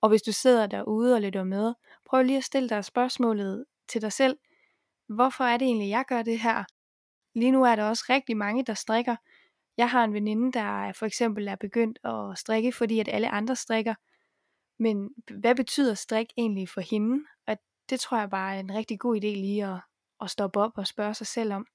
Og 0.00 0.08
hvis 0.08 0.22
du 0.22 0.32
sidder 0.32 0.66
derude 0.66 1.14
og 1.14 1.20
lytter 1.20 1.44
med, 1.44 1.74
prøv 2.06 2.22
lige 2.22 2.36
at 2.36 2.44
stille 2.44 2.68
dig 2.68 2.84
spørgsmålet 2.84 3.64
til 3.88 4.02
dig 4.02 4.12
selv. 4.12 4.38
Hvorfor 5.08 5.44
er 5.44 5.56
det 5.56 5.66
egentlig, 5.66 5.90
jeg 5.90 6.04
gør 6.08 6.22
det 6.22 6.40
her? 6.40 6.64
Lige 7.34 7.50
nu 7.50 7.64
er 7.64 7.76
der 7.76 7.84
også 7.84 8.04
rigtig 8.08 8.36
mange, 8.36 8.64
der 8.64 8.74
strikker. 8.74 9.16
Jeg 9.76 9.90
har 9.90 10.04
en 10.04 10.14
veninde, 10.14 10.52
der 10.52 10.92
for 10.92 11.06
eksempel 11.06 11.48
er 11.48 11.56
begyndt 11.56 11.98
at 12.04 12.38
strikke, 12.38 12.72
fordi 12.72 13.00
at 13.00 13.08
alle 13.08 13.28
andre 13.28 13.56
strikker. 13.56 13.94
Men 14.78 15.10
hvad 15.30 15.54
betyder 15.54 15.94
strik 15.94 16.26
egentlig 16.36 16.68
for 16.68 16.80
hende? 16.80 17.24
Det 17.90 18.00
tror 18.00 18.18
jeg 18.18 18.30
bare 18.30 18.56
er 18.56 18.60
en 18.60 18.74
rigtig 18.74 19.00
god 19.00 19.16
idé 19.16 19.26
lige 19.26 19.66
at, 19.66 19.80
at 20.20 20.30
stoppe 20.30 20.60
op 20.60 20.72
og 20.76 20.86
spørge 20.86 21.14
sig 21.14 21.26
selv 21.26 21.52
om. 21.52 21.66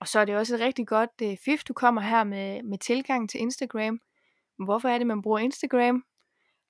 Og 0.00 0.08
så 0.08 0.20
er 0.20 0.24
det 0.24 0.36
også 0.36 0.54
et 0.54 0.60
rigtig 0.60 0.86
godt 0.86 1.10
uh, 1.22 1.36
fif, 1.44 1.64
du 1.64 1.72
kommer 1.72 2.00
her 2.00 2.24
med, 2.24 2.62
med 2.62 2.78
tilgang 2.78 3.30
til 3.30 3.40
Instagram. 3.40 4.00
Hvorfor 4.64 4.88
er 4.88 4.98
det, 4.98 5.06
man 5.06 5.22
bruger 5.22 5.38
Instagram? 5.38 6.04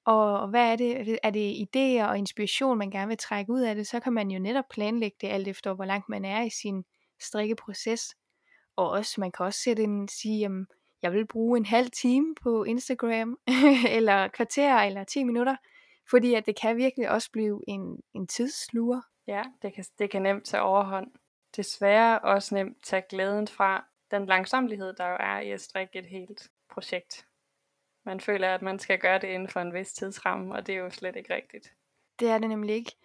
Og, 0.05 0.41
og 0.41 0.49
hvad 0.49 0.73
er 0.73 0.77
det? 0.77 1.19
Er 1.23 1.31
det 1.31 1.67
idéer 1.67 2.05
og 2.05 2.19
inspiration, 2.19 2.79
man 2.79 2.91
gerne 2.91 3.09
vil 3.09 3.19
trække 3.19 3.53
ud 3.53 3.61
af 3.61 3.75
det? 3.75 3.87
Så 3.87 4.01
kan 4.01 4.13
man 4.13 4.31
jo 4.31 4.39
netop 4.39 4.65
planlægge 4.71 5.17
det 5.21 5.29
alt 5.29 5.49
efter, 5.49 5.75
hvor 5.75 5.85
langt 5.85 6.09
man 6.09 6.25
er 6.25 6.43
i 6.43 6.51
sin 6.51 6.85
strikkeproces. 7.21 8.15
Og 8.77 8.91
også, 8.91 9.21
man 9.21 9.33
kan 9.33 9.47
også 9.47 9.61
sætte 9.61 9.83
en, 9.83 10.09
sige, 10.09 10.39
jamen, 10.39 10.67
jeg 11.03 11.13
vil 11.13 11.27
bruge 11.27 11.59
en 11.59 11.67
halv 11.67 11.91
time 11.91 12.35
på 12.43 12.65
Instagram, 12.65 13.39
eller 13.97 14.29
kvarter, 14.29 14.77
eller 14.77 15.05
10 15.05 15.25
minutter, 15.25 15.57
fordi 16.11 16.35
at 16.35 16.47
det 16.47 16.61
kan 16.61 16.77
virkelig 16.77 17.11
også 17.11 17.31
blive 17.33 17.63
en, 17.69 18.01
en 18.15 18.27
tidssluger. 18.27 19.01
Ja, 19.27 19.43
det 19.63 19.75
kan, 19.75 19.85
det 19.99 20.11
kan 20.11 20.23
nemt 20.23 20.45
tage 20.45 20.63
overhånd. 20.63 21.11
Desværre 21.57 22.19
også 22.19 22.55
nemt 22.55 22.85
tage 22.85 23.03
glæden 23.09 23.49
fra 23.49 23.85
den 24.11 24.27
langsomlighed, 24.27 24.93
der 24.93 25.09
jo 25.09 25.17
er 25.21 25.41
i 25.41 25.51
at 25.51 25.61
strikke 25.61 25.99
et 25.99 26.07
helt 26.07 26.51
projekt. 26.71 27.27
Man 28.05 28.21
føler, 28.21 28.55
at 28.55 28.63
man 28.63 28.79
skal 28.79 28.99
gøre 28.99 29.19
det 29.19 29.29
inden 29.29 29.49
for 29.49 29.61
en 29.61 29.75
vis 29.75 29.93
tidsramme, 29.93 30.55
og 30.55 30.67
det 30.67 30.75
er 30.75 30.79
jo 30.79 30.91
slet 30.91 31.17
ikke 31.17 31.35
rigtigt. 31.35 31.73
Det 32.21 32.29
er 32.29 32.39
det 32.39 32.49
nemlig 32.49 32.75
ikke. 32.75 32.97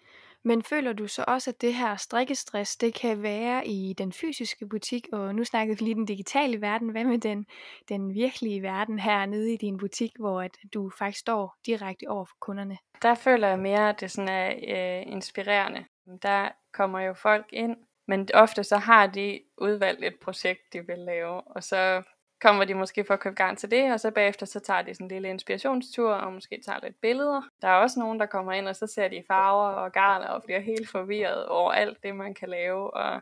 Men 0.47 0.63
føler 0.63 0.93
du 0.93 1.07
så 1.07 1.23
også, 1.27 1.49
at 1.49 1.62
det 1.62 1.73
her 1.73 1.95
strikkestress, 1.95 2.77
det 2.77 2.93
kan 2.93 3.23
være 3.23 3.67
i 3.67 3.93
den 3.97 4.12
fysiske 4.12 4.67
butik, 4.67 5.07
og 5.13 5.36
nu 5.36 5.43
snakkede 5.43 5.79
vi 5.79 5.86
lige 5.86 5.95
den 5.95 6.05
digitale 6.05 6.62
verden, 6.62 6.89
hvad 6.89 7.03
med 7.03 7.17
den, 7.17 7.45
den 7.89 8.13
virkelige 8.13 8.62
verden 8.62 8.99
her 8.99 9.25
nede 9.25 9.53
i 9.53 9.57
din 9.57 9.77
butik, 9.77 10.12
hvor 10.19 10.41
at 10.41 10.57
du 10.73 10.91
faktisk 10.97 11.19
står 11.19 11.55
direkte 11.65 12.05
over 12.07 12.25
for 12.25 12.36
kunderne? 12.39 12.77
Der 13.01 13.15
føler 13.15 13.47
jeg 13.47 13.60
mere, 13.60 13.89
at 13.89 13.99
det 13.99 14.12
sådan 14.12 14.29
er 14.29 14.47
øh, 14.47 15.12
inspirerende. 15.12 15.86
Der 16.21 16.49
kommer 16.73 16.99
jo 16.99 17.13
folk 17.13 17.45
ind, 17.53 17.77
men 18.07 18.29
ofte 18.33 18.63
så 18.63 18.77
har 18.77 19.07
de 19.07 19.39
udvalgt 19.57 20.03
et 20.03 20.15
projekt, 20.21 20.73
de 20.73 20.79
vil 20.88 20.97
lave, 20.97 21.41
og 21.41 21.63
så 21.63 22.03
kommer 22.41 22.65
de 22.65 22.73
måske 22.73 23.04
for 23.04 23.13
at 23.13 23.19
købe 23.19 23.36
garn 23.36 23.56
til 23.56 23.71
det, 23.71 23.93
og 23.93 24.00
så 24.00 24.12
bagefter 24.12 24.45
så 24.45 24.60
tager 24.60 24.82
de 24.82 24.93
sådan 24.93 25.06
en 25.06 25.12
lille 25.12 25.30
inspirationstur, 25.30 26.13
og 26.13 26.34
måske 26.34 26.62
tager 26.65 26.80
lidt 26.84 27.02
billeder. 27.02 27.41
Der 27.62 27.67
er 27.67 27.73
også 27.73 28.00
nogen, 28.00 28.19
der 28.19 28.26
kommer 28.26 28.54
ind, 28.54 28.67
og 28.67 28.76
så 28.76 28.88
ser 28.88 29.08
de 29.08 29.23
farver 29.28 29.69
og 29.69 29.91
garn, 29.91 30.23
og 30.23 30.43
bliver 30.43 30.60
helt 30.60 30.89
forvirret 30.89 31.45
over 31.45 31.71
alt 31.71 32.04
det, 32.04 32.15
man 32.15 32.34
kan 32.34 32.50
lave, 32.50 32.93
og 32.93 33.15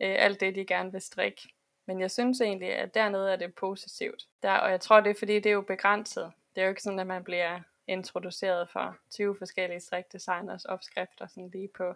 øh, 0.00 0.16
alt 0.18 0.40
det, 0.40 0.54
de 0.54 0.66
gerne 0.66 0.92
vil 0.92 1.00
strikke. 1.00 1.48
Men 1.86 2.00
jeg 2.00 2.10
synes 2.10 2.40
egentlig, 2.40 2.74
at 2.74 2.94
dernede 2.94 3.32
er 3.32 3.36
det 3.36 3.54
positivt. 3.54 4.22
Der, 4.42 4.52
og 4.52 4.70
jeg 4.70 4.80
tror, 4.80 5.00
det 5.00 5.10
er 5.10 5.18
fordi, 5.18 5.34
det 5.34 5.46
er 5.46 5.54
jo 5.54 5.60
begrænset. 5.60 6.32
Det 6.54 6.60
er 6.60 6.64
jo 6.64 6.70
ikke 6.70 6.82
sådan, 6.82 6.98
at 6.98 7.06
man 7.06 7.24
bliver 7.24 7.60
introduceret 7.86 8.68
for 8.70 8.96
20 9.10 9.36
forskellige 9.38 9.80
strikdesigners 9.80 10.64
opskrifter 10.64 11.26
sådan 11.26 11.50
lige 11.52 11.68
på 11.76 11.94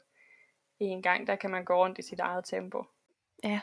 en 0.81 1.03
gang. 1.03 1.27
Der 1.27 1.37
kan 1.37 1.51
man 1.51 1.65
gå 1.65 1.75
rundt 1.75 1.99
i 1.99 2.03
sit 2.03 2.21
eget 2.21 2.45
tempo. 2.45 2.85
Ja, 3.45 3.61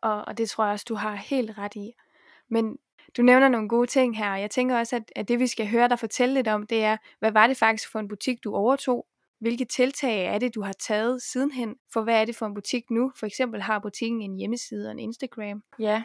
og, 0.00 0.24
og 0.26 0.38
det 0.38 0.48
tror 0.48 0.64
jeg 0.64 0.72
også, 0.72 0.86
du 0.88 0.94
har 0.94 1.14
helt 1.14 1.58
ret 1.58 1.74
i. 1.74 1.92
Men 2.48 2.78
du 3.16 3.22
nævner 3.22 3.48
nogle 3.48 3.68
gode 3.68 3.86
ting 3.86 4.18
her, 4.18 4.32
og 4.32 4.40
jeg 4.40 4.50
tænker 4.50 4.78
også, 4.78 4.96
at, 4.96 5.12
at 5.16 5.28
det 5.28 5.38
vi 5.38 5.46
skal 5.46 5.68
høre 5.68 5.88
dig 5.88 5.98
fortælle 5.98 6.34
lidt 6.34 6.48
om, 6.48 6.66
det 6.66 6.84
er, 6.84 6.96
hvad 7.18 7.32
var 7.32 7.46
det 7.46 7.56
faktisk 7.56 7.92
for 7.92 7.98
en 7.98 8.08
butik, 8.08 8.44
du 8.44 8.54
overtog? 8.54 9.06
Hvilke 9.38 9.64
tiltag 9.64 10.24
er 10.24 10.38
det, 10.38 10.54
du 10.54 10.62
har 10.62 10.72
taget 10.72 11.22
sidenhen? 11.22 11.76
For 11.92 12.02
hvad 12.02 12.20
er 12.20 12.24
det 12.24 12.36
for 12.36 12.46
en 12.46 12.54
butik 12.54 12.90
nu? 12.90 13.12
For 13.16 13.26
eksempel 13.26 13.62
har 13.62 13.78
butikken 13.78 14.22
en 14.22 14.36
hjemmeside 14.36 14.86
og 14.86 14.92
en 14.92 14.98
Instagram. 14.98 15.62
Ja, 15.78 16.02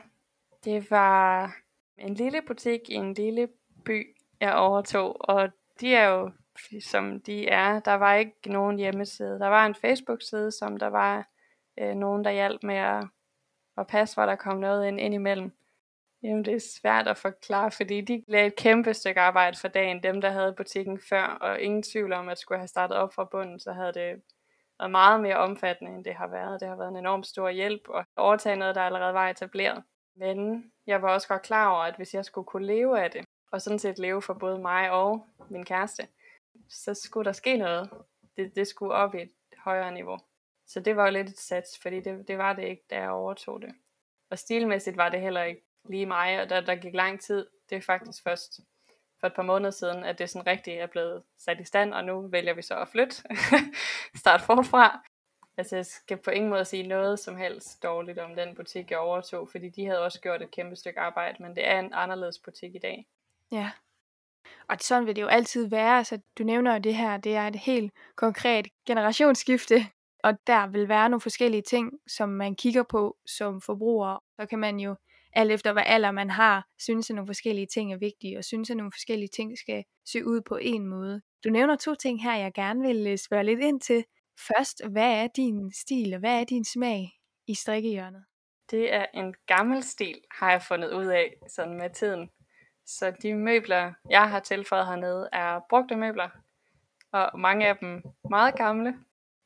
det 0.65 0.91
var 0.91 1.55
en 1.97 2.13
lille 2.13 2.41
butik 2.47 2.79
i 2.89 2.93
en 2.93 3.13
lille 3.13 3.47
by, 3.85 4.15
jeg 4.39 4.55
overtog, 4.55 5.29
og 5.29 5.49
de 5.81 5.95
er 5.95 6.07
jo 6.09 6.31
som 6.81 7.21
de 7.21 7.47
er. 7.47 7.79
Der 7.79 7.93
var 7.93 8.15
ikke 8.15 8.51
nogen 8.51 8.77
hjemmeside. 8.77 9.39
Der 9.39 9.47
var 9.47 9.65
en 9.65 9.75
Facebook-side, 9.75 10.51
som 10.51 10.77
der 10.77 10.87
var 10.87 11.27
øh, 11.79 11.95
nogen, 11.95 12.23
der 12.23 12.31
hjalp 12.31 12.63
med 12.63 12.75
at 12.75 13.07
og 13.75 13.87
pas 13.87 14.13
hvor 14.13 14.25
der 14.25 14.35
kom 14.35 14.57
noget 14.57 14.87
ind, 14.87 14.99
ind 14.99 15.13
imellem. 15.13 15.51
Jamen, 16.23 16.45
det 16.45 16.53
er 16.53 16.59
svært 16.59 17.07
at 17.07 17.17
forklare, 17.17 17.71
fordi 17.71 18.01
de 18.01 18.23
lagde 18.27 18.47
et 18.47 18.55
kæmpe 18.55 18.93
stykke 18.93 19.21
arbejde 19.21 19.57
for 19.57 19.67
dagen, 19.67 20.03
dem 20.03 20.21
der 20.21 20.29
havde 20.29 20.53
butikken 20.53 20.99
før, 21.09 21.23
og 21.23 21.61
ingen 21.61 21.83
tvivl 21.83 22.13
om, 22.13 22.29
at 22.29 22.37
skulle 22.37 22.59
have 22.59 22.67
startet 22.67 22.97
op 22.97 23.13
fra 23.13 23.23
bunden, 23.23 23.59
så 23.59 23.71
havde 23.71 23.93
det 23.93 24.21
været 24.79 24.91
meget 24.91 25.21
mere 25.21 25.37
omfattende, 25.37 25.91
end 25.91 26.05
det 26.05 26.13
har 26.15 26.27
været. 26.27 26.61
Det 26.61 26.67
har 26.67 26.75
været 26.75 26.89
en 26.89 26.97
enorm 26.97 27.23
stor 27.23 27.49
hjælp, 27.49 27.81
at 27.95 28.05
overtage 28.15 28.55
noget, 28.55 28.75
der 28.75 28.81
allerede 28.81 29.13
var 29.13 29.29
etableret. 29.29 29.83
Men 30.15 30.65
jeg 30.87 31.01
var 31.01 31.13
også 31.13 31.27
godt 31.27 31.41
klar 31.41 31.69
over, 31.69 31.83
at 31.83 31.95
hvis 31.95 32.13
jeg 32.13 32.25
skulle 32.25 32.45
kunne 32.45 32.65
leve 32.65 33.03
af 33.03 33.11
det, 33.11 33.25
og 33.51 33.61
sådan 33.61 33.79
set 33.79 33.99
leve 33.99 34.21
for 34.21 34.33
både 34.33 34.59
mig 34.59 34.91
og 34.91 35.27
min 35.49 35.65
kæreste, 35.65 36.07
så 36.69 36.93
skulle 36.93 37.25
der 37.25 37.31
ske 37.31 37.57
noget. 37.57 37.89
Det, 38.37 38.55
det 38.55 38.67
skulle 38.67 38.93
op 38.93 39.15
i 39.15 39.21
et 39.21 39.31
højere 39.57 39.91
niveau. 39.91 40.17
Så 40.73 40.79
det 40.79 40.95
var 40.95 41.05
jo 41.05 41.11
lidt 41.11 41.29
et 41.29 41.39
sats, 41.39 41.79
fordi 41.79 41.99
det, 41.99 42.27
det 42.27 42.37
var 42.37 42.53
det 42.53 42.63
ikke, 42.63 42.83
da 42.89 42.99
jeg 42.99 43.09
overtog 43.09 43.61
det. 43.61 43.75
Og 44.29 44.39
stilmæssigt 44.39 44.97
var 44.97 45.09
det 45.09 45.21
heller 45.21 45.43
ikke 45.43 45.61
lige 45.89 46.05
mig, 46.05 46.41
og 46.41 46.49
der, 46.49 46.61
der 46.61 46.75
gik 46.75 46.93
lang 46.93 47.21
tid. 47.21 47.47
Det 47.69 47.75
er 47.75 47.81
faktisk 47.81 48.23
først 48.23 48.59
for 49.19 49.27
et 49.27 49.33
par 49.33 49.43
måneder 49.43 49.71
siden, 49.71 50.03
at 50.03 50.19
det 50.19 50.29
sådan 50.29 50.47
rigtig 50.47 50.73
er 50.73 50.87
blevet 50.87 51.23
sat 51.37 51.59
i 51.59 51.63
stand, 51.63 51.93
og 51.93 52.03
nu 52.03 52.27
vælger 52.27 52.53
vi 52.53 52.61
så 52.61 52.75
at 52.75 52.87
flytte. 52.87 53.23
Start 54.21 54.41
forfra. 54.41 54.99
Altså 55.57 55.75
jeg 55.75 55.85
skal 55.85 56.17
på 56.17 56.31
ingen 56.31 56.49
måde 56.49 56.65
sige 56.65 56.87
noget 56.87 57.19
som 57.19 57.37
helst 57.37 57.83
dårligt 57.83 58.19
om 58.19 58.35
den 58.35 58.55
butik, 58.55 58.91
jeg 58.91 58.99
overtog, 58.99 59.49
fordi 59.49 59.69
de 59.69 59.85
havde 59.85 60.03
også 60.03 60.21
gjort 60.21 60.41
et 60.41 60.51
kæmpe 60.51 60.75
stykke 60.75 60.99
arbejde, 60.99 61.43
men 61.43 61.55
det 61.55 61.67
er 61.67 61.79
en 61.79 61.93
anderledes 61.93 62.39
butik 62.39 62.75
i 62.75 62.79
dag. 62.79 63.07
Ja. 63.51 63.71
Og 64.69 64.77
sådan 64.79 65.05
vil 65.05 65.15
det 65.15 65.21
jo 65.21 65.27
altid 65.27 65.69
være. 65.69 65.97
Altså, 65.97 66.19
du 66.37 66.43
nævner 66.43 66.73
jo 66.73 66.79
det 66.79 66.95
her, 66.95 67.17
det 67.17 67.35
er 67.35 67.47
et 67.47 67.55
helt 67.55 67.93
konkret 68.15 68.67
generationsskifte, 68.85 69.75
og 70.23 70.33
der 70.47 70.67
vil 70.67 70.89
være 70.89 71.09
nogle 71.09 71.21
forskellige 71.21 71.61
ting, 71.61 71.91
som 72.07 72.29
man 72.29 72.55
kigger 72.55 72.83
på 72.83 73.17
som 73.25 73.61
forbruger. 73.61 74.23
Så 74.39 74.45
kan 74.45 74.59
man 74.59 74.79
jo 74.79 74.95
alt 75.33 75.51
efter 75.51 75.73
hvad 75.73 75.83
alder 75.85 76.11
man 76.11 76.29
har, 76.29 76.67
synes 76.79 77.09
at 77.09 77.15
nogle 77.15 77.27
forskellige 77.27 77.67
ting 77.73 77.93
er 77.93 77.97
vigtige, 77.97 78.37
og 78.37 78.43
synes 78.43 78.69
at 78.69 78.77
nogle 78.77 78.91
forskellige 78.91 79.29
ting 79.35 79.57
skal 79.57 79.83
se 80.05 80.25
ud 80.25 80.41
på 80.41 80.55
en 80.61 80.87
måde. 80.87 81.21
Du 81.43 81.49
nævner 81.49 81.75
to 81.75 81.95
ting 81.95 82.23
her, 82.23 82.35
jeg 82.35 82.53
gerne 82.53 82.81
vil 82.81 83.07
øh, 83.07 83.17
spørge 83.17 83.43
lidt 83.43 83.59
ind 83.59 83.81
til. 83.81 84.05
Først, 84.47 84.85
hvad 84.91 85.11
er 85.23 85.27
din 85.27 85.71
stil, 85.71 86.13
og 86.13 86.19
hvad 86.19 86.39
er 86.39 86.43
din 86.43 86.65
smag 86.65 87.11
i 87.47 87.53
strikkehjørnet? 87.53 88.23
Det 88.71 88.93
er 88.93 89.05
en 89.13 89.35
gammel 89.47 89.83
stil, 89.83 90.21
har 90.31 90.51
jeg 90.51 90.61
fundet 90.61 90.93
ud 90.93 91.05
af 91.05 91.33
sådan 91.47 91.77
med 91.77 91.89
tiden. 91.89 92.29
Så 92.85 93.13
de 93.21 93.33
møbler, 93.33 93.93
jeg 94.09 94.29
har 94.29 94.39
tilføjet 94.39 94.87
hernede, 94.87 95.29
er 95.33 95.59
brugte 95.69 95.95
møbler, 95.95 96.29
og 97.11 97.39
mange 97.39 97.67
af 97.67 97.77
dem 97.77 98.03
meget 98.29 98.55
gamle. 98.55 98.95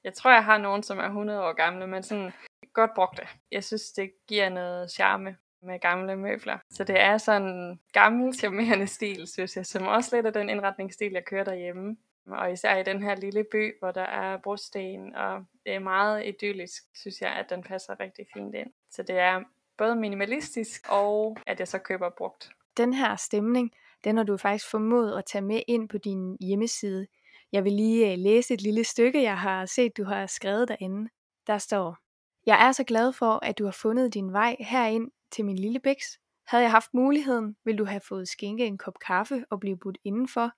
Jeg 0.08 0.14
tror, 0.14 0.32
jeg 0.32 0.46
har 0.46 0.58
nogen, 0.58 0.84
som 0.84 1.00
er 1.00 1.06
100 1.06 1.44
år 1.44 1.54
gamle, 1.54 1.88
men 1.88 2.04
sådan 2.04 2.32
godt 2.74 2.92
brugte. 2.96 3.28
Jeg 3.52 3.64
synes, 3.64 3.92
det 3.92 4.12
giver 4.28 4.50
noget 4.50 4.92
charme 4.92 5.38
med 5.62 5.80
gamle 5.80 6.16
møbler. 6.16 6.58
Så 6.70 6.84
det 6.84 7.00
er 7.00 7.18
sådan 7.18 7.48
en 7.48 7.80
gammel, 7.94 8.34
charmerende 8.34 8.88
stil, 8.88 9.28
synes 9.28 9.56
jeg, 9.56 9.66
som 9.66 9.88
også 9.88 10.16
lidt 10.16 10.26
af 10.26 10.34
den 10.34 10.50
indretningsstil, 10.50 11.12
jeg 11.12 11.26
kører 11.26 11.44
derhjemme. 11.44 11.98
Og 12.28 12.52
især 12.52 12.78
i 12.78 12.84
den 12.84 13.04
her 13.04 13.16
lille 13.16 13.46
by, 13.52 13.80
hvor 13.80 13.92
der 13.92 14.02
er 14.02 14.38
brosten, 14.38 15.16
og 15.16 15.46
det 15.66 15.74
er 15.74 15.80
meget 15.80 16.26
idyllisk, 16.26 16.84
synes 16.96 17.22
jeg, 17.22 17.30
at 17.30 17.50
den 17.50 17.64
passer 17.64 18.00
rigtig 18.00 18.26
fint 18.34 18.56
ind. 18.56 18.70
Så 18.90 19.04
det 19.04 19.20
er 19.20 19.44
både 19.78 19.96
minimalistisk, 19.96 20.82
og 20.90 21.38
at 21.48 21.60
jeg 21.60 21.68
så 21.68 21.80
køber 21.80 22.10
brugt. 22.18 22.50
Den 22.78 22.94
her 22.94 23.16
stemning, 23.16 23.72
den 24.04 24.18
har 24.18 24.24
du 24.24 24.38
faktisk 24.38 24.72
formået 24.72 25.18
at 25.18 25.26
tage 25.26 25.42
med 25.42 25.62
ind 25.68 25.90
på 25.90 25.98
din 25.98 26.38
hjemmeside. 26.42 27.08
Jeg 27.52 27.64
vil 27.64 27.74
lige 27.74 28.12
øh, 28.12 28.18
læse 28.18 28.54
et 28.54 28.62
lille 28.62 28.84
stykke, 28.84 29.24
jeg 29.24 29.40
har 29.40 29.66
set, 29.66 29.98
du 29.98 30.04
har 30.04 30.26
skrevet 30.26 30.68
derinde. 30.68 31.10
Der 31.48 31.58
står, 31.58 31.98
Jeg 32.46 32.68
er 32.68 32.72
så 32.72 32.84
glad 32.84 33.14
for, 33.14 33.40
at 33.46 33.58
du 33.58 33.66
har 33.66 33.72
fundet 33.72 34.14
din 34.14 34.34
vej 34.34 34.56
herind 34.60 35.12
til 35.32 35.46
min 35.46 35.58
lille 35.58 35.80
bæks. 35.80 36.20
Havde 36.48 36.64
jeg 36.64 36.72
haft 36.72 36.94
muligheden, 36.94 37.56
ville 37.66 37.78
du 37.78 37.86
have 37.86 38.02
fået 38.02 38.28
skænke 38.28 38.66
en 38.66 38.78
kop 38.78 39.00
kaffe 39.00 39.46
og 39.50 39.60
blive 39.60 39.78
budt 39.78 39.98
indenfor. 40.04 40.52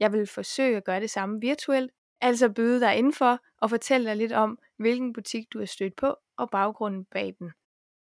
Jeg 0.00 0.12
vil 0.12 0.26
forsøge 0.26 0.76
at 0.76 0.84
gøre 0.84 1.00
det 1.00 1.10
samme 1.10 1.40
virtuelt, 1.40 1.92
altså 2.20 2.48
byde 2.48 2.80
dig 2.80 2.96
indenfor 2.96 3.38
og 3.60 3.70
fortælle 3.70 4.08
dig 4.08 4.16
lidt 4.16 4.32
om, 4.32 4.58
hvilken 4.78 5.12
butik 5.12 5.52
du 5.52 5.60
er 5.60 5.64
stødt 5.64 5.96
på 5.96 6.16
og 6.36 6.50
baggrunden 6.50 7.04
bag 7.04 7.34
den. 7.38 7.52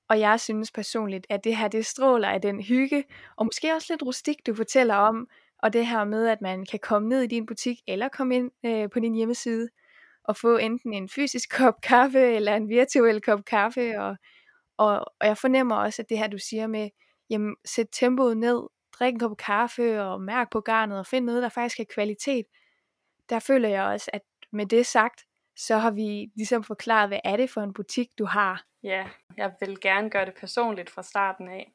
Og 0.09 0.19
jeg 0.19 0.39
synes 0.39 0.71
personligt, 0.71 1.25
at 1.29 1.43
det 1.43 1.57
her 1.57 1.67
det 1.67 1.85
stråler 1.85 2.27
af 2.27 2.41
den 2.41 2.61
hygge, 2.61 3.03
og 3.35 3.45
måske 3.45 3.73
også 3.73 3.93
lidt 3.93 4.03
rustik, 4.03 4.45
du 4.47 4.55
fortæller 4.55 4.95
om, 4.95 5.27
og 5.65 5.73
det 5.73 5.87
her 5.87 6.03
med, 6.03 6.27
at 6.27 6.41
man 6.41 6.65
kan 6.65 6.79
komme 6.79 7.09
ned 7.09 7.21
i 7.21 7.27
din 7.27 7.45
butik, 7.45 7.77
eller 7.87 8.09
komme 8.09 8.35
ind 8.35 8.51
øh, 8.65 8.89
på 8.89 8.99
din 8.99 9.15
hjemmeside, 9.15 9.69
og 10.23 10.37
få 10.37 10.57
enten 10.57 10.93
en 10.93 11.09
fysisk 11.09 11.49
kop 11.57 11.81
kaffe, 11.81 12.35
eller 12.35 12.55
en 12.55 12.69
virtuel 12.69 13.21
kop 13.21 13.45
kaffe, 13.45 14.01
og 14.01 14.17
og, 14.77 15.05
og 15.19 15.27
jeg 15.27 15.37
fornemmer 15.37 15.75
også, 15.75 16.01
at 16.01 16.09
det 16.09 16.17
her, 16.17 16.27
du 16.27 16.37
siger 16.37 16.67
med, 16.67 16.89
jamen, 17.29 17.55
sæt 17.65 17.87
tempoet 17.91 18.37
ned, 18.37 18.63
drik 18.99 19.13
en 19.13 19.19
kop 19.19 19.37
kaffe, 19.37 20.01
og 20.01 20.21
mærk 20.21 20.51
på 20.51 20.61
garnet, 20.61 20.99
og 20.99 21.07
find 21.07 21.25
noget, 21.25 21.43
der 21.43 21.49
faktisk 21.49 21.79
er 21.79 21.93
kvalitet. 21.93 22.45
Der 23.29 23.39
føler 23.39 23.69
jeg 23.69 23.83
også, 23.83 24.09
at 24.13 24.21
med 24.51 24.65
det 24.65 24.85
sagt, 24.85 25.21
så 25.57 25.77
har 25.77 25.91
vi 25.91 26.31
ligesom 26.35 26.63
forklaret, 26.63 27.09
hvad 27.09 27.19
er 27.23 27.37
det 27.37 27.49
for 27.49 27.61
en 27.61 27.73
butik, 27.73 28.07
du 28.17 28.25
har. 28.25 28.65
Ja, 28.83 29.07
jeg 29.37 29.53
vil 29.59 29.79
gerne 29.81 30.09
gøre 30.09 30.25
det 30.25 30.33
personligt 30.39 30.89
fra 30.89 31.03
starten 31.03 31.47
af. 31.47 31.71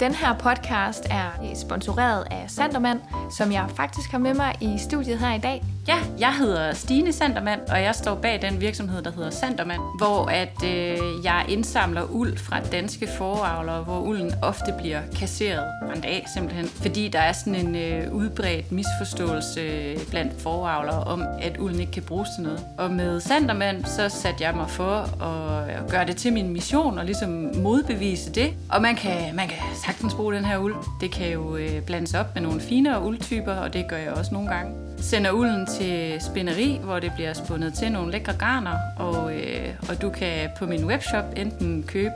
Den 0.00 0.14
her 0.14 0.38
podcast 0.38 1.06
er 1.10 1.42
øh, 1.42 1.56
sponsoreret 1.56 2.24
af 2.30 2.44
Sandermand, 2.48 3.00
som 3.30 3.52
jeg 3.52 3.66
faktisk 3.76 4.10
har 4.10 4.18
med 4.18 4.34
mig 4.34 4.54
i 4.60 4.78
studiet 4.78 5.18
her 5.18 5.34
i 5.34 5.38
dag. 5.38 5.64
Ja, 5.88 5.96
jeg 6.18 6.34
hedder 6.36 6.74
Stine 6.74 7.12
Sandermand, 7.12 7.60
og 7.60 7.82
jeg 7.82 7.94
står 7.94 8.14
bag 8.14 8.42
den 8.42 8.60
virksomhed, 8.60 9.02
der 9.02 9.10
hedder 9.10 9.30
Sandermand, 9.30 9.80
hvor 9.98 10.26
at 10.26 10.64
øh, 10.64 10.98
jeg 11.24 11.44
indsamler 11.48 12.02
uld 12.10 12.38
fra 12.38 12.60
danske 12.60 13.08
foravlere, 13.18 13.82
hvor 13.82 14.00
ulden 14.00 14.32
ofte 14.42 14.74
bliver 14.78 15.00
kasseret 15.18 15.64
brændt 15.86 16.04
af 16.04 16.26
simpelthen, 16.34 16.66
fordi 16.66 17.08
der 17.08 17.18
er 17.18 17.32
sådan 17.32 17.54
en 17.54 17.76
øh, 17.76 18.12
udbredt 18.12 18.72
misforståelse 18.72 19.60
øh, 19.60 19.98
blandt 20.10 20.42
foravlere 20.42 21.04
om, 21.04 21.22
at 21.42 21.56
ulden 21.58 21.80
ikke 21.80 21.92
kan 21.92 22.02
bruges 22.02 22.28
til 22.36 22.44
noget. 22.44 22.64
Og 22.78 22.90
med 22.90 23.20
Sandermand, 23.20 23.84
så 23.84 24.08
satte 24.08 24.44
jeg 24.44 24.54
mig 24.54 24.70
for 24.70 25.22
at 25.24 25.90
gøre 25.90 26.06
det 26.06 26.16
til 26.16 26.32
min 26.32 26.52
mission 26.52 26.98
og 26.98 27.04
ligesom 27.04 27.50
modbevise 27.54 28.32
det. 28.32 28.54
Og 28.70 28.82
man 28.82 28.94
kan, 28.94 29.36
man 29.36 29.48
kan 29.48 29.56
sagtens 29.74 30.14
bruge 30.14 30.34
den 30.34 30.44
her 30.44 30.58
uld. 30.58 30.74
Det 31.00 31.12
kan 31.12 31.32
jo 31.32 31.56
øh, 31.56 31.82
blandes 31.82 32.14
op 32.14 32.34
med 32.34 32.42
nogle 32.42 32.60
finere 32.60 33.02
uldtyper, 33.02 33.52
og 33.52 33.72
det 33.72 33.88
gør 33.88 33.96
jeg 33.96 34.12
også 34.12 34.34
nogle 34.34 34.48
gange. 34.48 34.74
Sender 34.98 35.30
ulden 35.30 35.66
til 35.66 36.20
spinderi, 36.20 36.80
hvor 36.84 36.98
det 36.98 37.12
bliver 37.14 37.32
spundet 37.32 37.74
til 37.74 37.92
nogle 37.92 38.12
lækre 38.12 38.32
garner, 38.32 38.78
og, 38.96 39.34
øh, 39.34 39.68
og 39.88 40.02
du 40.02 40.10
kan 40.10 40.50
på 40.58 40.66
min 40.66 40.84
webshop 40.84 41.24
enten 41.36 41.82
købe 41.82 42.14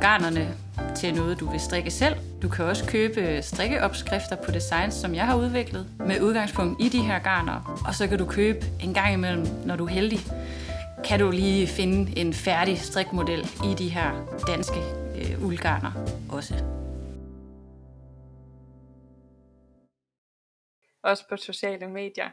garnerne 0.00 0.48
til 0.96 1.14
noget, 1.14 1.40
du 1.40 1.50
vil 1.50 1.60
strikke 1.60 1.90
selv. 1.90 2.14
Du 2.42 2.48
kan 2.48 2.64
også 2.64 2.84
købe 2.84 3.42
strikkeopskrifter 3.42 4.36
på 4.36 4.50
designs, 4.50 4.94
som 4.94 5.14
jeg 5.14 5.26
har 5.26 5.36
udviklet, 5.36 5.86
med 5.98 6.20
udgangspunkt 6.20 6.82
i 6.82 6.88
de 6.88 6.98
her 6.98 7.18
garner. 7.18 7.82
Og 7.86 7.94
så 7.94 8.06
kan 8.06 8.18
du 8.18 8.24
købe 8.24 8.66
en 8.80 8.94
gang 8.94 9.12
imellem, 9.12 9.46
når 9.66 9.76
du 9.76 9.84
er 9.84 9.90
heldig, 9.90 10.20
kan 11.08 11.20
du 11.20 11.30
lige 11.30 11.66
finde 11.66 12.20
en 12.20 12.32
færdig 12.32 12.78
strikmodel 12.78 13.40
i 13.40 13.74
de 13.78 13.88
her 13.88 14.10
danske 14.46 14.80
øh, 15.18 15.46
uldgarner 15.46 15.92
også. 16.30 16.54
Også 21.02 21.28
på 21.28 21.36
sociale 21.36 21.88
medier. 21.88 22.30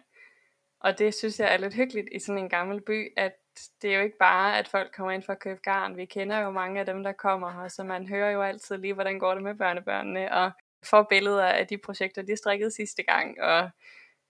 Og 0.80 1.00
det 1.00 1.14
synes 1.14 1.40
jeg 1.40 1.54
er 1.54 1.58
lidt 1.58 1.74
hyggeligt 1.74 2.08
i 2.12 2.20
sådan 2.20 2.38
en 2.38 2.50
gammel 2.50 2.82
by, 2.82 3.14
at 3.18 3.34
det 3.82 3.92
er 3.92 3.98
jo 3.98 4.04
ikke 4.04 4.18
bare, 4.18 4.58
at 4.58 4.68
folk 4.68 4.92
kommer 4.96 5.12
ind 5.12 5.24
for 5.24 5.34
at 5.34 5.40
købe 5.40 5.60
garn. 5.64 5.98
Vi 5.98 6.06
kender 6.06 6.40
jo 6.40 6.52
mange 6.52 6.80
af 6.80 6.86
dem, 6.86 7.04
der 7.04 7.12
kommer 7.12 7.62
her, 7.62 7.68
så 7.68 7.84
man 7.84 8.08
hører 8.08 8.32
jo 8.32 8.42
altid 8.42 8.78
lige, 8.78 8.94
hvordan 8.94 9.20
går 9.20 9.34
det 9.34 9.44
med 9.44 9.56
børnebørnene, 9.56 10.34
og 10.34 10.52
får 10.84 11.08
billeder 11.10 11.46
af 11.46 11.68
de 11.68 11.78
projekter, 11.78 12.22
de 12.22 12.36
strikkede 12.36 12.72
sidste 12.72 13.04
gang, 13.04 13.42
og 13.42 13.70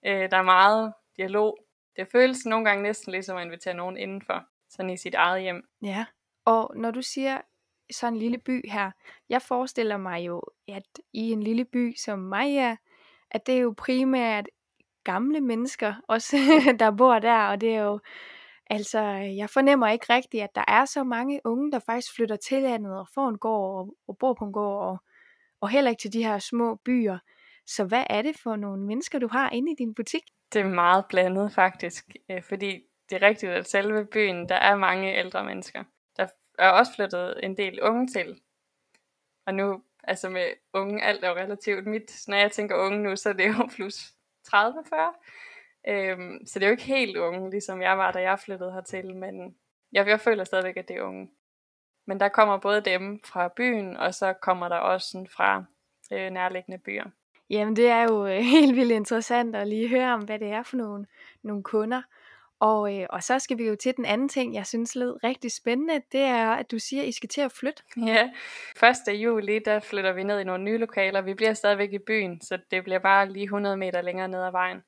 øh, 0.06 0.30
der 0.30 0.36
er 0.36 0.42
meget 0.42 0.92
dialog. 1.16 1.58
Det 1.96 2.08
føles 2.12 2.46
nogle 2.46 2.64
gange 2.64 2.82
næsten 2.82 3.12
ligesom 3.12 3.36
at 3.36 3.44
invitere 3.44 3.74
nogen 3.74 3.96
indenfor, 3.96 4.44
sådan 4.70 4.90
i 4.90 4.96
sit 4.96 5.14
eget 5.14 5.42
hjem. 5.42 5.68
Ja, 5.82 6.04
og 6.44 6.72
når 6.76 6.90
du 6.90 7.02
siger 7.02 7.40
sådan 7.92 8.12
en 8.12 8.18
lille 8.18 8.38
by 8.38 8.70
her, 8.70 8.90
jeg 9.28 9.42
forestiller 9.42 9.96
mig 9.96 10.26
jo, 10.26 10.42
at 10.68 11.00
i 11.12 11.30
en 11.30 11.42
lille 11.42 11.64
by 11.64 11.94
som 11.96 12.18
Maja, 12.18 12.76
at 13.30 13.46
det 13.46 13.54
er 13.54 13.60
jo 13.60 13.74
primært 13.76 14.46
gamle 15.04 15.40
mennesker 15.40 15.94
også, 16.08 16.36
der 16.78 16.90
bor 16.90 17.18
der, 17.18 17.46
og 17.46 17.60
det 17.60 17.74
er 17.74 17.82
jo, 17.82 18.00
altså, 18.70 19.00
jeg 19.36 19.50
fornemmer 19.50 19.88
ikke 19.88 20.06
rigtigt, 20.12 20.42
at 20.42 20.54
der 20.54 20.64
er 20.68 20.84
så 20.84 21.04
mange 21.04 21.40
unge, 21.44 21.72
der 21.72 21.78
faktisk 21.78 22.14
flytter 22.14 22.36
til 22.36 22.62
landet 22.62 22.98
og 22.98 23.08
får 23.14 23.28
en 23.28 23.38
gård 23.38 23.78
og, 23.78 23.96
og 24.08 24.18
bor 24.18 24.34
på 24.34 24.44
en 24.44 24.52
gård, 24.52 24.86
og, 24.86 24.98
og 25.60 25.68
heller 25.68 25.90
ikke 25.90 26.00
til 26.00 26.12
de 26.12 26.24
her 26.24 26.38
små 26.38 26.74
byer. 26.74 27.18
Så 27.66 27.84
hvad 27.84 28.04
er 28.10 28.22
det 28.22 28.36
for 28.42 28.56
nogle 28.56 28.82
mennesker, 28.82 29.18
du 29.18 29.28
har 29.28 29.50
inde 29.50 29.72
i 29.72 29.74
din 29.78 29.94
butik? 29.94 30.22
Det 30.52 30.60
er 30.60 30.64
meget 30.64 31.04
blandet 31.08 31.52
faktisk, 31.52 32.16
øh, 32.30 32.42
fordi 32.42 32.82
det 33.10 33.22
er 33.22 33.26
rigtigt, 33.26 33.52
at 33.52 33.66
selve 33.66 34.06
byen, 34.06 34.48
der 34.48 34.54
er 34.54 34.76
mange 34.76 35.18
ældre 35.18 35.44
mennesker. 35.44 35.84
Der 36.16 36.26
er 36.58 36.68
også 36.68 36.94
flyttet 36.94 37.40
en 37.42 37.56
del 37.56 37.82
unge 37.82 38.06
til. 38.06 38.40
Og 39.46 39.54
nu, 39.54 39.82
altså 40.04 40.28
med 40.28 40.46
unge, 40.72 41.02
alt 41.02 41.24
er 41.24 41.28
jo 41.28 41.34
relativt 41.34 41.86
mit. 41.86 42.28
Når 42.28 42.36
jeg 42.36 42.52
tænker 42.52 42.76
unge 42.76 42.98
nu, 42.98 43.16
så 43.16 43.28
er 43.28 43.32
det 43.32 43.48
jo 43.48 43.66
plus 43.76 44.12
30-40. 44.48 45.12
Øhm, 45.88 46.46
så 46.46 46.58
det 46.58 46.64
er 46.64 46.68
jo 46.68 46.72
ikke 46.72 46.82
helt 46.82 47.16
unge, 47.16 47.50
ligesom 47.50 47.82
jeg 47.82 47.98
var, 47.98 48.12
da 48.12 48.20
jeg 48.20 48.38
flyttede 48.38 48.72
hertil, 48.72 49.16
men 49.16 49.56
jeg, 49.92 50.06
jeg 50.06 50.20
føler 50.20 50.44
stadigvæk, 50.44 50.76
at 50.76 50.88
det 50.88 50.96
er 50.96 51.02
unge. 51.02 51.30
Men 52.06 52.20
der 52.20 52.28
kommer 52.28 52.58
både 52.58 52.80
dem 52.80 53.20
fra 53.24 53.48
byen, 53.48 53.96
og 53.96 54.14
så 54.14 54.32
kommer 54.32 54.68
der 54.68 54.76
også 54.76 55.08
sådan 55.08 55.28
fra 55.28 55.64
øh, 56.12 56.30
nærliggende 56.30 56.78
byer. 56.78 57.10
Jamen 57.52 57.76
det 57.76 57.88
er 57.88 58.02
jo 58.02 58.26
øh, 58.26 58.38
helt 58.56 58.76
vildt 58.76 58.92
interessant 58.92 59.56
at 59.56 59.68
lige 59.68 59.88
høre 59.88 60.14
om, 60.14 60.24
hvad 60.24 60.38
det 60.38 60.48
er 60.48 60.62
for 60.62 60.76
nogle, 60.76 61.06
nogle 61.42 61.62
kunder. 61.62 62.02
Og, 62.60 62.98
øh, 62.98 63.06
og 63.10 63.22
så 63.22 63.38
skal 63.38 63.58
vi 63.58 63.64
jo 63.64 63.76
til 63.76 63.96
den 63.96 64.04
anden 64.04 64.28
ting, 64.28 64.54
jeg 64.54 64.66
synes 64.66 64.96
lød 64.96 65.24
rigtig 65.24 65.52
spændende. 65.52 66.02
Det 66.12 66.20
er, 66.20 66.50
at 66.50 66.70
du 66.70 66.78
siger, 66.78 67.02
at 67.02 67.08
I 67.08 67.12
skal 67.12 67.28
til 67.28 67.40
at 67.40 67.52
flytte. 67.52 67.82
Ja, 67.96 68.30
1. 69.08 69.22
juli, 69.22 69.58
der 69.58 69.80
flytter 69.80 70.12
vi 70.12 70.22
ned 70.22 70.40
i 70.40 70.44
nogle 70.44 70.64
nye 70.64 70.78
lokaler. 70.78 71.20
Vi 71.20 71.34
bliver 71.34 71.54
stadigvæk 71.54 71.92
i 71.92 71.98
byen, 71.98 72.40
så 72.40 72.58
det 72.70 72.84
bliver 72.84 72.98
bare 72.98 73.28
lige 73.28 73.44
100 73.44 73.76
meter 73.76 74.02
længere 74.02 74.28
ned 74.28 74.42
ad 74.42 74.50
vejen. 74.50 74.82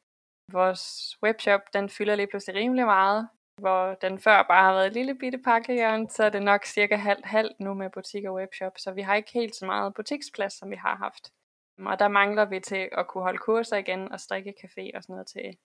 Vores 0.53 1.17
webshop, 1.23 1.61
den 1.73 1.89
fylder 1.89 2.15
lige 2.15 2.27
pludselig 2.27 2.57
rimelig 2.57 2.85
meget. 2.85 3.29
Hvor 3.61 3.95
den 3.95 4.19
før 4.19 4.43
bare 4.43 4.63
har 4.63 4.75
været 4.75 4.87
et 4.87 4.93
lille 4.93 5.15
bitte 5.15 5.39
pakkehjørn, 5.39 6.09
så 6.09 6.25
er 6.25 6.31
det 6.31 6.43
nok 6.43 6.65
cirka 6.65 6.97
halvt 6.97 7.27
halv 7.27 7.51
nu 7.61 7.75
med 7.75 7.91
butik 7.91 8.25
og 8.25 8.35
webshop. 8.35 8.73
Så 8.77 8.93
vi 8.93 9.03
har 9.03 9.15
ikke 9.15 9.33
helt 9.33 9.57
så 9.57 9.67
meget 9.67 9.95
butiksplads, 9.95 10.59
som 10.59 10.71
vi 10.71 10.77
har 10.77 10.97
haft. 10.97 11.31
Og 11.79 11.99
der 11.99 12.09
mangler 12.09 12.45
vi 12.45 12.61
til 12.61 12.89
at 12.93 13.07
kunne 13.09 13.23
holde 13.23 13.39
kurser 13.39 13.77
igen 13.77 14.13
og 14.13 14.21
strikke 14.21 14.55
café 14.65 14.97
og 14.97 15.03
sådan 15.03 15.13
noget 15.13 15.27
til 15.27 15.57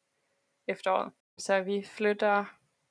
efteråret. 0.67 1.13
Så 1.37 1.61
vi 1.61 1.85
flytter 1.97 2.45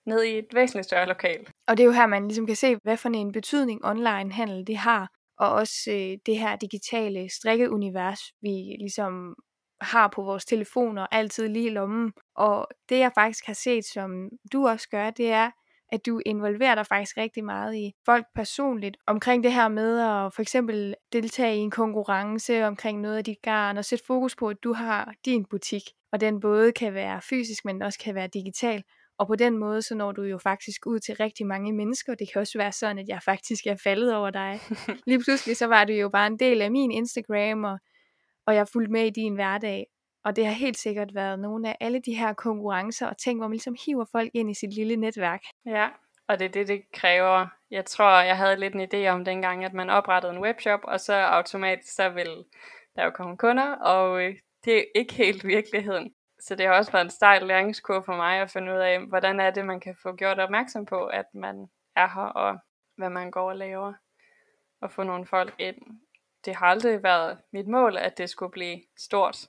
ned 0.07 0.22
i 0.22 0.38
et 0.38 0.46
væsentligt 0.54 0.87
større 0.87 1.07
lokal. 1.07 1.46
Og 1.68 1.76
det 1.76 1.83
er 1.83 1.87
jo 1.87 1.92
her, 1.92 2.07
man 2.07 2.28
ligesom 2.28 2.46
kan 2.46 2.57
se, 2.57 2.76
hvad 2.83 2.96
for 2.96 3.09
en 3.09 3.33
betydning 3.33 3.85
online 3.85 4.33
handel 4.33 4.66
det 4.66 4.76
har, 4.76 5.11
og 5.38 5.52
også 5.52 5.90
øh, 5.90 6.18
det 6.26 6.38
her 6.38 6.57
digitale 6.57 7.28
strikkeunivers, 7.28 8.20
vi 8.42 8.76
ligesom 8.78 9.35
har 9.81 10.09
på 10.09 10.22
vores 10.22 10.44
telefoner 10.44 11.07
altid 11.11 11.48
lige 11.48 11.66
i 11.66 11.70
lommen. 11.70 12.12
Og 12.35 12.68
det 12.88 12.98
jeg 12.98 13.12
faktisk 13.14 13.46
har 13.46 13.54
set, 13.54 13.85
som 13.85 14.28
du 14.52 14.68
også 14.68 14.88
gør, 14.88 15.11
det 15.11 15.31
er, 15.31 15.50
at 15.92 16.07
du 16.07 16.20
involverer 16.27 16.74
dig 16.74 16.87
faktisk 16.87 17.16
rigtig 17.16 17.44
meget 17.44 17.77
i 17.77 17.92
folk 18.05 18.27
personligt 18.35 18.96
omkring 19.07 19.44
det 19.44 19.53
her 19.53 19.68
med 19.68 19.98
at 19.98 20.35
for 20.35 20.42
eksempel 20.42 20.94
deltage 21.12 21.57
i 21.57 21.59
en 21.59 21.70
konkurrence 21.70 22.66
omkring 22.66 23.01
noget 23.01 23.16
af 23.16 23.24
dit 23.24 23.42
garn 23.42 23.79
og 23.79 23.85
sætte 23.85 24.05
fokus 24.07 24.37
på, 24.37 24.48
at 24.48 24.57
du 24.64 24.72
har 24.72 25.14
din 25.24 25.44
butik, 25.44 25.83
og 26.12 26.20
den 26.20 26.40
både 26.40 26.72
kan 26.72 26.94
være 26.94 27.20
fysisk, 27.31 27.64
men 27.64 27.83
også 27.83 27.98
kan 27.98 28.14
være 28.14 28.29
digital. 28.35 28.83
Og 29.18 29.27
på 29.27 29.37
den 29.37 29.59
måde, 29.59 29.83
så 29.83 29.94
når 29.94 30.12
du 30.12 30.22
jo 30.22 30.38
faktisk 30.38 30.87
ud 30.87 30.98
til 30.98 31.16
rigtig 31.16 31.46
mange 31.46 31.72
mennesker. 31.72 32.14
Det 32.14 32.33
kan 32.33 32.40
også 32.40 32.59
være 32.59 32.72
sådan, 32.72 32.98
at 32.98 33.09
jeg 33.09 33.20
faktisk 33.24 33.66
er 33.66 33.77
faldet 33.77 34.14
over 34.14 34.31
dig. 34.31 34.61
Lige 35.07 35.20
pludselig 35.24 35.57
så 35.57 35.66
var 35.66 35.85
du 35.85 35.92
jo 35.92 36.09
bare 36.09 36.27
en 36.27 36.38
del 36.38 36.62
af 36.62 36.70
min 36.70 36.90
Instagram, 36.90 37.64
og, 37.64 37.79
og 38.46 38.55
jeg 38.55 38.68
fulgte 38.68 38.92
med 38.92 39.07
i 39.07 39.11
din 39.11 39.35
hverdag. 39.35 39.87
Og 40.29 40.37
det 40.37 40.47
har 40.47 40.53
helt 40.53 40.79
sikkert 40.79 41.14
været 41.14 41.38
nogle 41.38 41.69
af 41.69 41.77
alle 41.81 42.01
de 42.01 42.14
her 42.14 42.33
konkurrencer 42.33 43.07
og 43.07 43.19
ting, 43.19 43.38
hvor 43.38 43.49
man 43.49 43.53
ligesom 43.53 43.77
hiver 43.87 44.05
folk 44.12 44.31
ind 44.35 44.51
i 44.51 44.55
sit 44.55 44.75
lille 44.75 44.97
netværk. 44.97 45.41
Ja, 45.67 45.88
og 46.29 46.38
det 46.38 46.45
er 46.45 46.49
det, 46.49 46.69
det 46.69 46.83
kræver. 46.93 47.47
Jeg 47.71 47.85
tror, 47.85 48.21
jeg 48.21 48.37
havde 48.37 48.57
lidt 48.57 48.75
en 48.75 48.88
idé 48.88 49.09
om 49.09 49.25
dengang, 49.25 49.64
at 49.64 49.73
man 49.73 49.91
oprettede 49.91 50.33
en 50.33 50.43
webshop, 50.43 50.81
og 50.83 51.01
så 51.01 51.14
automatisk 51.14 51.95
så 51.95 52.09
vil 52.09 52.45
der 52.97 53.05
jo 53.05 53.11
komme 53.11 53.37
kunder, 53.37 53.75
og 53.75 54.23
øh, 54.23 54.35
det 54.64 54.79
er 54.79 54.85
ikke 54.95 55.14
helt 55.14 55.45
virkeligheden. 55.45 56.14
Så 56.41 56.55
det 56.55 56.67
har 56.67 56.75
også 56.75 56.93
været 56.93 57.05
en 57.05 57.11
stejl 57.11 57.47
læringskurve 57.47 58.05
for 58.05 58.17
mig 58.17 58.41
at 58.41 58.51
finde 58.51 58.73
ud 58.73 58.79
af, 58.79 59.01
hvordan 59.01 59.41
er 59.41 59.51
det, 59.51 59.64
man 59.64 59.81
kan 59.81 59.97
få 60.03 60.17
gjort 60.17 60.38
opmærksom 60.38 60.87
på, 60.87 61.07
at 61.07 61.27
man 61.35 61.67
er 61.97 62.09
her, 62.09 62.23
og 62.23 62.59
hvad 62.97 63.11
man 63.11 63.31
går 63.31 63.49
og 63.49 63.57
laver, 63.57 63.93
og 64.81 64.91
få 64.91 65.03
nogle 65.03 65.27
folk 65.27 65.55
ind. 65.59 65.77
Det 66.45 66.57
har 66.57 66.67
aldrig 66.67 67.03
været 67.03 67.38
mit 67.53 67.69
mål, 67.69 67.97
at 67.97 68.19
det 68.19 68.31
skulle 68.31 68.53
blive 68.53 68.83
stort. 68.99 69.49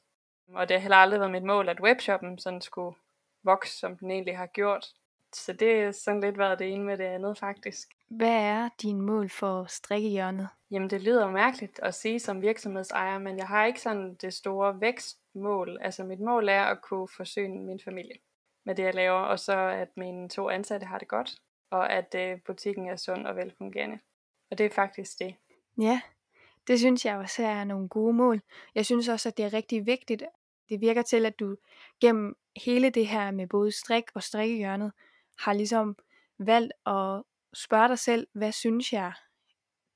Og 0.53 0.69
det 0.69 0.75
har 0.75 0.81
heller 0.81 0.97
aldrig 0.97 1.19
været 1.19 1.31
mit 1.31 1.43
mål, 1.43 1.69
at 1.69 1.81
webshoppen 1.81 2.39
sådan 2.39 2.61
skulle 2.61 2.95
vokse, 3.43 3.77
som 3.77 3.97
den 3.97 4.11
egentlig 4.11 4.37
har 4.37 4.45
gjort. 4.45 4.85
Så 5.33 5.53
det 5.53 5.71
er 5.71 5.91
sådan 5.91 6.21
lidt 6.21 6.37
været 6.37 6.59
det 6.59 6.73
ene 6.73 6.83
med 6.83 6.97
det 6.97 7.03
andet, 7.03 7.37
faktisk. 7.37 7.89
Hvad 8.07 8.43
er 8.43 8.69
din 8.81 9.01
mål 9.01 9.29
for 9.29 9.65
strikkehjørnet? 9.65 10.49
Jamen, 10.71 10.89
det 10.89 11.01
lyder 11.01 11.29
mærkeligt 11.31 11.79
at 11.83 11.95
sige 11.95 12.19
som 12.19 12.41
virksomhedsejer, 12.41 13.19
men 13.19 13.37
jeg 13.37 13.47
har 13.47 13.65
ikke 13.65 13.81
sådan 13.81 14.13
det 14.13 14.33
store 14.33 14.81
vækstmål. 14.81 15.77
Altså, 15.81 16.03
mit 16.03 16.19
mål 16.19 16.49
er 16.49 16.63
at 16.63 16.81
kunne 16.81 17.07
forsyne 17.07 17.59
min 17.65 17.79
familie 17.79 18.15
med 18.63 18.75
det, 18.75 18.83
jeg 18.83 18.95
laver, 18.95 19.19
og 19.19 19.39
så 19.39 19.57
at 19.57 19.97
mine 19.97 20.29
to 20.29 20.49
ansatte 20.49 20.85
har 20.85 20.97
det 20.97 21.07
godt, 21.07 21.35
og 21.69 21.93
at 21.93 22.15
øh, 22.15 22.41
butikken 22.45 22.89
er 22.89 22.95
sund 22.95 23.27
og 23.27 23.35
velfungerende. 23.35 23.99
Og 24.51 24.57
det 24.57 24.65
er 24.65 24.69
faktisk 24.69 25.19
det. 25.19 25.35
Ja, 25.77 26.01
det 26.67 26.79
synes 26.79 27.05
jeg 27.05 27.17
også 27.17 27.43
er 27.43 27.63
nogle 27.63 27.87
gode 27.89 28.13
mål. 28.13 28.41
Jeg 28.75 28.85
synes 28.85 29.07
også, 29.07 29.29
at 29.29 29.37
det 29.37 29.45
er 29.45 29.53
rigtig 29.53 29.85
vigtigt. 29.85 30.23
Det 30.69 30.81
virker 30.81 31.01
til, 31.01 31.25
at 31.25 31.39
du 31.39 31.55
gennem 32.01 32.35
hele 32.65 32.89
det 32.89 33.07
her 33.07 33.31
med 33.31 33.47
både 33.47 33.71
strik 33.71 34.03
og 34.15 34.23
strikkehjørnet, 34.23 34.91
har 35.39 35.53
ligesom 35.53 35.95
valgt 36.39 36.73
at 36.85 37.23
spørge 37.53 37.87
dig 37.87 37.99
selv, 37.99 38.27
hvad 38.33 38.51
synes 38.51 38.93
jeg, 38.93 39.13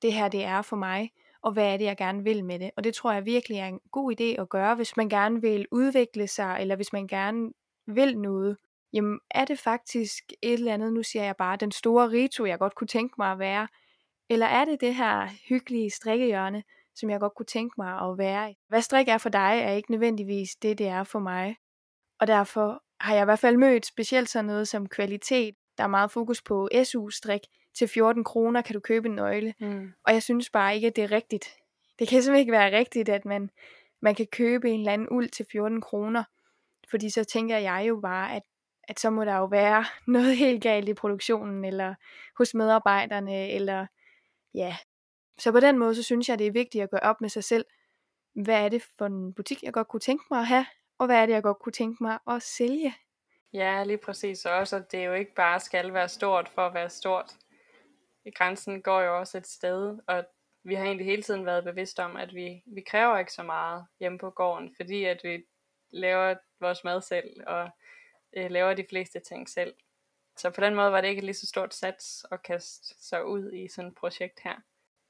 det 0.02 0.12
her 0.12 0.28
det 0.28 0.44
er 0.44 0.62
for 0.62 0.76
mig, 0.76 1.12
og 1.42 1.52
hvad 1.52 1.72
er 1.72 1.76
det, 1.76 1.84
jeg 1.84 1.96
gerne 1.96 2.24
vil 2.24 2.44
med 2.44 2.58
det. 2.58 2.70
Og 2.76 2.84
det 2.84 2.94
tror 2.94 3.12
jeg 3.12 3.24
virkelig 3.24 3.58
er 3.58 3.66
en 3.66 3.80
god 3.92 4.20
idé 4.20 4.40
at 4.40 4.48
gøre, 4.48 4.74
hvis 4.74 4.96
man 4.96 5.08
gerne 5.08 5.40
vil 5.40 5.66
udvikle 5.70 6.26
sig, 6.26 6.56
eller 6.60 6.76
hvis 6.76 6.92
man 6.92 7.06
gerne 7.06 7.52
vil 7.86 8.18
noget. 8.18 8.56
Jamen 8.92 9.20
er 9.30 9.44
det 9.44 9.58
faktisk 9.58 10.32
et 10.42 10.52
eller 10.52 10.74
andet, 10.74 10.92
nu 10.92 11.02
siger 11.02 11.24
jeg 11.24 11.36
bare, 11.36 11.56
den 11.56 11.72
store 11.72 12.10
rito, 12.10 12.44
jeg 12.44 12.58
godt 12.58 12.74
kunne 12.74 12.88
tænke 12.88 13.14
mig 13.18 13.32
at 13.32 13.38
være, 13.38 13.68
eller 14.28 14.46
er 14.46 14.64
det 14.64 14.80
det 14.80 14.94
her 14.94 15.28
hyggelige 15.48 15.90
strikkehjørne, 15.90 16.62
som 16.94 17.10
jeg 17.10 17.20
godt 17.20 17.34
kunne 17.34 17.46
tænke 17.46 17.74
mig 17.78 18.00
at 18.00 18.18
være 18.18 18.54
Hvad 18.68 18.82
strik 18.82 19.08
er 19.08 19.18
for 19.18 19.28
dig, 19.28 19.60
er 19.64 19.72
ikke 19.72 19.90
nødvendigvis 19.90 20.50
det, 20.62 20.78
det 20.78 20.88
er 20.88 21.04
for 21.04 21.18
mig. 21.18 21.56
Og 22.20 22.26
derfor 22.26 22.82
har 23.00 23.14
jeg 23.14 23.22
i 23.22 23.24
hvert 23.24 23.38
fald 23.38 23.56
mødt 23.56 23.86
specielt 23.86 24.28
sådan 24.28 24.44
noget 24.44 24.68
som 24.68 24.88
kvalitet. 24.88 25.54
Der 25.78 25.84
er 25.84 25.88
meget 25.88 26.10
fokus 26.10 26.42
på 26.42 26.68
SU-strik. 26.84 27.40
Til 27.78 27.88
14 27.88 28.24
kroner 28.24 28.62
kan 28.62 28.74
du 28.74 28.80
købe 28.80 29.08
en 29.08 29.14
nøgle. 29.14 29.54
Mm. 29.60 29.92
Og 30.06 30.12
jeg 30.12 30.22
synes 30.22 30.50
bare 30.50 30.74
ikke, 30.74 30.86
at 30.86 30.96
det 30.96 31.04
er 31.04 31.12
rigtigt. 31.12 31.44
Det 31.98 32.08
kan 32.08 32.22
simpelthen 32.22 32.40
ikke 32.40 32.52
være 32.52 32.78
rigtigt, 32.78 33.08
at 33.08 33.24
man, 33.24 33.50
man 34.02 34.14
kan 34.14 34.26
købe 34.32 34.70
en 34.70 34.80
eller 34.80 34.92
anden 34.92 35.08
uld 35.10 35.28
til 35.28 35.46
14 35.52 35.80
kroner. 35.80 36.24
Fordi 36.90 37.10
så 37.10 37.24
tænker 37.24 37.58
jeg 37.58 37.84
jo 37.88 38.00
bare, 38.02 38.36
at, 38.36 38.42
at 38.88 39.00
så 39.00 39.10
må 39.10 39.24
der 39.24 39.36
jo 39.36 39.44
være 39.44 39.84
noget 40.06 40.36
helt 40.36 40.62
galt 40.62 40.88
i 40.88 40.94
produktionen, 40.94 41.64
eller 41.64 41.94
hos 42.38 42.54
medarbejderne, 42.54 43.50
eller 43.50 43.86
ja. 44.54 44.76
Så 45.38 45.52
på 45.52 45.60
den 45.60 45.78
måde, 45.78 45.94
så 45.94 46.02
synes 46.02 46.28
jeg, 46.28 46.38
det 46.38 46.46
er 46.46 46.52
vigtigt 46.52 46.84
at 46.84 46.90
gøre 46.90 47.00
op 47.00 47.20
med 47.20 47.28
sig 47.28 47.44
selv. 47.44 47.64
Hvad 48.34 48.64
er 48.64 48.68
det 48.68 48.82
for 48.98 49.06
en 49.06 49.34
butik, 49.34 49.62
jeg 49.62 49.72
godt 49.72 49.88
kunne 49.88 50.00
tænke 50.00 50.24
mig 50.30 50.40
at 50.40 50.46
have? 50.46 50.66
og 50.98 51.06
hvad 51.06 51.16
er 51.16 51.26
det, 51.26 51.32
jeg 51.32 51.42
godt 51.42 51.58
kunne 51.58 51.72
tænke 51.72 52.02
mig 52.02 52.18
at 52.26 52.42
sælge? 52.42 52.94
Ja, 53.52 53.84
lige 53.84 53.98
præcis. 53.98 54.44
Også, 54.44 54.76
at 54.76 54.92
det 54.92 55.06
jo 55.06 55.12
ikke 55.12 55.34
bare 55.34 55.60
skal 55.60 55.94
være 55.94 56.08
stort 56.08 56.48
for 56.48 56.66
at 56.66 56.74
være 56.74 56.90
stort. 56.90 57.32
Grænsen 58.34 58.82
går 58.82 59.00
jo 59.00 59.18
også 59.18 59.38
et 59.38 59.46
sted, 59.46 59.98
og 60.06 60.24
vi 60.64 60.74
har 60.74 60.84
egentlig 60.84 61.06
hele 61.06 61.22
tiden 61.22 61.46
været 61.46 61.64
bevidste 61.64 62.04
om, 62.04 62.16
at 62.16 62.34
vi, 62.34 62.62
vi 62.66 62.80
kræver 62.80 63.18
ikke 63.18 63.32
så 63.32 63.42
meget 63.42 63.86
hjemme 64.00 64.18
på 64.18 64.30
gården, 64.30 64.74
fordi 64.76 65.04
at 65.04 65.20
vi 65.24 65.44
laver 65.90 66.34
vores 66.60 66.84
mad 66.84 67.00
selv, 67.00 67.40
og 67.46 67.70
øh, 68.36 68.50
laver 68.50 68.74
de 68.74 68.86
fleste 68.88 69.20
ting 69.20 69.48
selv. 69.48 69.74
Så 70.36 70.50
på 70.50 70.60
den 70.60 70.74
måde 70.74 70.92
var 70.92 71.00
det 71.00 71.08
ikke 71.08 71.24
lige 71.24 71.34
så 71.34 71.46
stort 71.46 71.74
sats 71.74 72.26
at 72.30 72.42
kaste 72.42 72.94
sig 73.08 73.24
ud 73.24 73.52
i 73.52 73.68
sådan 73.68 73.90
et 73.90 73.94
projekt 73.94 74.40
her. 74.44 74.56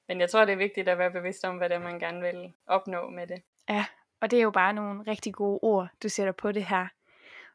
Men 0.09 0.21
jeg 0.21 0.31
tror, 0.31 0.45
det 0.45 0.53
er 0.53 0.57
vigtigt 0.57 0.89
at 0.89 0.99
være 0.99 1.11
bevidst 1.11 1.45
om, 1.45 1.57
hvad 1.57 1.69
det 1.69 1.75
er, 1.75 1.81
man 1.81 1.99
gerne 1.99 2.21
vil 2.21 2.53
opnå 2.67 3.11
med 3.11 3.27
det. 3.27 3.43
Ja, 3.69 3.85
og 4.21 4.31
det 4.31 4.39
er 4.39 4.43
jo 4.43 4.51
bare 4.51 4.73
nogle 4.73 5.03
rigtig 5.03 5.35
gode 5.35 5.59
ord, 5.63 5.89
du 6.03 6.09
sætter 6.09 6.33
på 6.33 6.53
det 6.53 6.65
her. 6.65 6.87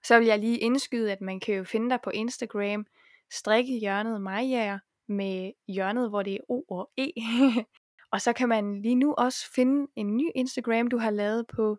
Så 0.04 0.20
vil 0.20 0.28
jeg 0.28 0.40
lige 0.40 0.58
indskyde, 0.58 1.12
at 1.12 1.22
man 1.22 1.40
kan 1.40 1.56
jo 1.56 1.64
finde 1.64 1.90
dig 1.90 2.00
på 2.04 2.10
Instagram, 2.10 2.86
strikke 3.32 3.80
hjørnet 3.80 4.22
Majager, 4.22 4.80
med 5.08 5.52
hjørnet, 5.68 6.10
hvor 6.10 6.24
det 6.24 6.34
er 6.34 6.50
O 6.50 6.64
og 6.70 6.90
E. 6.98 7.12
og 8.14 8.22
så 8.22 8.34
kan 8.34 8.50
man 8.50 8.82
lige 8.82 8.96
nu 8.96 9.14
også 9.14 9.52
finde 9.56 9.92
en 9.96 10.18
ny 10.18 10.32
Instagram, 10.36 10.88
du 10.88 10.98
har 10.98 11.10
lavet 11.10 11.48
på 11.48 11.78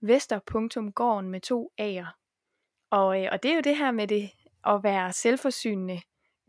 vester.gården 0.00 1.30
med 1.30 1.40
to 1.40 1.72
A'er. 1.80 2.06
Og, 2.90 3.22
øh, 3.22 3.28
og 3.32 3.42
det 3.42 3.50
er 3.50 3.54
jo 3.54 3.60
det 3.60 3.76
her 3.76 3.90
med 3.90 4.08
det 4.08 4.30
at 4.66 4.80
være 4.82 5.12
selvforsynende, 5.12 6.00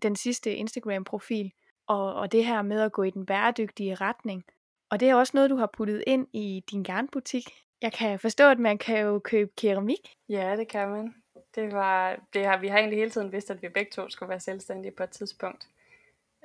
den 0.01 0.15
sidste 0.15 0.55
Instagram-profil, 0.55 1.51
og, 1.87 2.13
og 2.13 2.31
det 2.31 2.45
her 2.45 2.61
med 2.61 2.81
at 2.81 2.91
gå 2.91 3.03
i 3.03 3.09
den 3.09 3.25
bæredygtige 3.25 3.95
retning. 3.95 4.45
Og 4.89 4.99
det 4.99 5.09
er 5.09 5.15
også 5.15 5.31
noget, 5.35 5.49
du 5.49 5.55
har 5.55 5.69
puttet 5.73 6.03
ind 6.07 6.27
i 6.33 6.63
din 6.71 6.83
garnbutik. 6.83 7.49
Jeg 7.81 7.93
kan 7.93 8.19
forstå, 8.19 8.49
at 8.49 8.59
man 8.59 8.77
kan 8.77 8.99
jo 8.99 9.19
købe 9.19 9.51
keramik. 9.57 10.15
Ja, 10.29 10.55
det 10.55 10.67
kan 10.67 10.89
man. 10.89 11.15
Det 11.55 11.71
var, 11.71 12.19
det 12.33 12.45
har, 12.45 12.57
vi 12.57 12.67
har 12.67 12.77
egentlig 12.77 12.99
hele 12.99 13.11
tiden 13.11 13.31
vidst, 13.31 13.51
at 13.51 13.61
vi 13.61 13.69
begge 13.69 13.91
to 13.91 14.09
skulle 14.09 14.29
være 14.29 14.39
selvstændige 14.39 14.91
på 14.91 15.03
et 15.03 15.09
tidspunkt. 15.09 15.67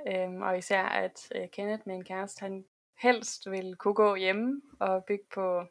Øhm, 0.09 0.42
og 0.42 0.59
især 0.59 0.83
at 0.83 1.29
øh, 1.35 1.48
Kenneth, 1.48 1.83
min 1.87 2.05
kæreste, 2.05 2.40
han 2.40 2.64
helst 2.98 3.50
ville 3.50 3.76
kunne 3.76 3.94
gå 3.94 4.14
hjemme 4.14 4.62
og 4.81 5.05
bygge 5.05 5.24
på 5.35 5.64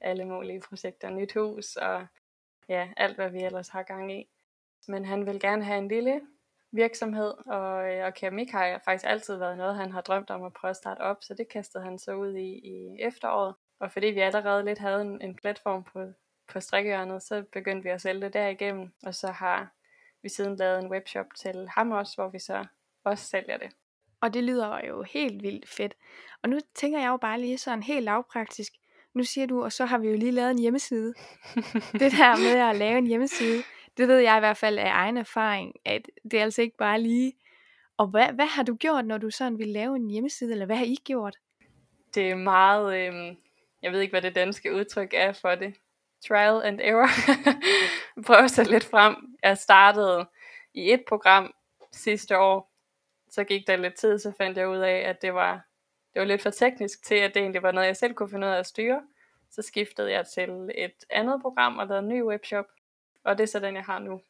alle 0.00 0.24
mulige 0.24 0.60
projekter, 0.60 1.10
nyt 1.10 1.32
hus 1.32 1.76
og 1.76 2.06
ja, 2.68 2.88
alt 2.96 3.16
hvad 3.16 3.30
vi 3.30 3.42
ellers 3.42 3.68
har 3.68 3.82
gang 3.82 4.12
i. 4.12 4.28
Men 4.88 5.04
han 5.04 5.26
vil 5.26 5.40
gerne 5.40 5.64
have 5.64 5.78
en 5.78 5.88
lille 5.88 6.20
virksomhed, 6.72 7.34
og, 7.46 7.92
øh, 7.92 8.06
og 8.06 8.14
keramik 8.14 8.50
har 8.50 8.80
faktisk 8.84 9.04
altid 9.06 9.36
været 9.36 9.56
noget, 9.56 9.76
han 9.76 9.92
har 9.92 10.00
drømt 10.00 10.30
om 10.30 10.44
at 10.44 10.52
prøve 10.52 10.70
at 10.70 10.76
starte 10.76 11.00
op, 11.00 11.16
så 11.20 11.34
det 11.34 11.48
kastede 11.48 11.84
han 11.84 11.98
så 11.98 12.14
ud 12.14 12.34
i 12.34 12.50
i 12.64 12.96
efteråret. 13.00 13.54
Og 13.80 13.92
fordi 13.92 14.06
vi 14.06 14.20
allerede 14.20 14.64
lidt 14.64 14.78
havde 14.78 15.02
en, 15.02 15.20
en 15.20 15.34
platform 15.34 15.84
på, 15.84 16.06
på 16.52 16.60
strikkehjørnet, 16.60 17.22
så 17.22 17.44
begyndte 17.52 17.82
vi 17.82 17.88
at 17.88 18.00
sælge 18.00 18.20
det 18.20 18.34
derigennem, 18.34 18.92
og 19.06 19.14
så 19.14 19.26
har 19.26 19.72
vi 20.22 20.28
siden 20.28 20.56
lavet 20.56 20.78
en 20.84 20.90
webshop 20.90 21.26
til 21.36 21.68
ham 21.68 21.90
også, 21.90 22.12
hvor 22.16 22.28
vi 22.28 22.38
så 22.38 22.64
også 23.04 23.24
sælger 23.24 23.56
det. 23.56 23.70
Og 24.20 24.34
det 24.34 24.44
lyder 24.44 24.80
jo 24.88 25.02
helt 25.02 25.42
vildt 25.42 25.68
fedt. 25.68 25.94
Og 26.42 26.48
nu 26.48 26.58
tænker 26.74 27.00
jeg 27.00 27.08
jo 27.08 27.16
bare 27.16 27.40
lige 27.40 27.58
sådan 27.58 27.82
helt 27.82 28.04
lavpraktisk. 28.04 28.72
Nu 29.14 29.24
siger 29.24 29.46
du, 29.46 29.64
og 29.64 29.72
så 29.72 29.84
har 29.84 29.98
vi 29.98 30.08
jo 30.08 30.16
lige 30.16 30.32
lavet 30.32 30.50
en 30.50 30.58
hjemmeside. 30.58 31.14
det 32.00 32.12
der 32.12 32.36
med 32.36 32.60
at 32.70 32.76
lave 32.76 32.98
en 32.98 33.06
hjemmeside, 33.06 33.62
det 33.96 34.08
ved 34.08 34.18
jeg 34.18 34.36
i 34.36 34.40
hvert 34.40 34.56
fald 34.56 34.78
af 34.78 34.90
egen 34.90 35.16
erfaring, 35.16 35.74
at 35.84 36.02
det 36.30 36.34
er 36.34 36.42
altså 36.42 36.62
ikke 36.62 36.76
bare 36.76 37.00
lige. 37.00 37.32
Og 37.96 38.06
hvad, 38.06 38.32
hvad 38.32 38.46
har 38.46 38.62
du 38.62 38.74
gjort, 38.74 39.06
når 39.06 39.18
du 39.18 39.30
sådan 39.30 39.58
vil 39.58 39.68
lave 39.68 39.96
en 39.96 40.10
hjemmeside, 40.10 40.52
eller 40.52 40.66
hvad 40.66 40.76
har 40.76 40.84
I 40.84 40.96
gjort? 41.04 41.36
Det 42.14 42.30
er 42.30 42.34
meget, 42.34 42.96
øh, 42.96 43.36
jeg 43.82 43.92
ved 43.92 44.00
ikke, 44.00 44.12
hvad 44.12 44.22
det 44.22 44.34
danske 44.34 44.74
udtryk 44.74 45.14
er 45.14 45.32
for 45.32 45.54
det. 45.54 45.74
Trial 46.28 46.62
and 46.62 46.80
error. 46.80 47.08
Prøv 48.26 48.36
at 48.36 48.66
lidt 48.70 48.84
frem. 48.84 49.16
Jeg 49.42 49.58
startede 49.58 50.26
i 50.74 50.92
et 50.92 51.02
program 51.08 51.54
sidste 51.92 52.38
år. 52.38 52.72
Så 53.30 53.44
gik 53.44 53.66
der 53.66 53.76
lidt 53.76 53.94
tid, 53.94 54.18
så 54.18 54.32
fandt 54.38 54.58
jeg 54.58 54.68
ud 54.68 54.78
af, 54.78 54.96
at 54.96 55.22
det 55.22 55.34
var, 55.34 55.52
det 56.14 56.20
var 56.20 56.26
lidt 56.26 56.42
for 56.42 56.50
teknisk 56.50 57.04
til, 57.04 57.14
at 57.14 57.34
det 57.34 57.40
egentlig 57.40 57.62
var 57.62 57.72
noget, 57.72 57.86
jeg 57.86 57.96
selv 57.96 58.14
kunne 58.14 58.30
finde 58.30 58.46
ud 58.46 58.52
af 58.52 58.58
at 58.58 58.66
styre. 58.66 59.02
Så 59.50 59.62
skiftede 59.62 60.12
jeg 60.12 60.26
til 60.26 60.70
et 60.74 61.04
andet 61.10 61.42
program 61.42 61.78
og 61.78 61.86
lavede 61.86 62.02
en 62.02 62.08
ny 62.08 62.22
webshop. 62.22 62.64
Og 63.24 63.38
det 63.38 63.44
er 63.44 63.48
så 63.48 63.60
den, 63.60 63.74
jeg 63.74 63.84
har 63.84 63.98
nu. 63.98 64.20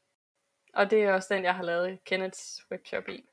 Og 0.75 0.91
det 0.91 1.05
er 1.05 1.13
også 1.13 1.35
den, 1.35 1.45
jeg 1.45 1.55
har 1.55 1.63
lavet 1.63 2.05
Kenneths 2.05 2.67
webshop 2.71 3.09
i. 3.09 3.25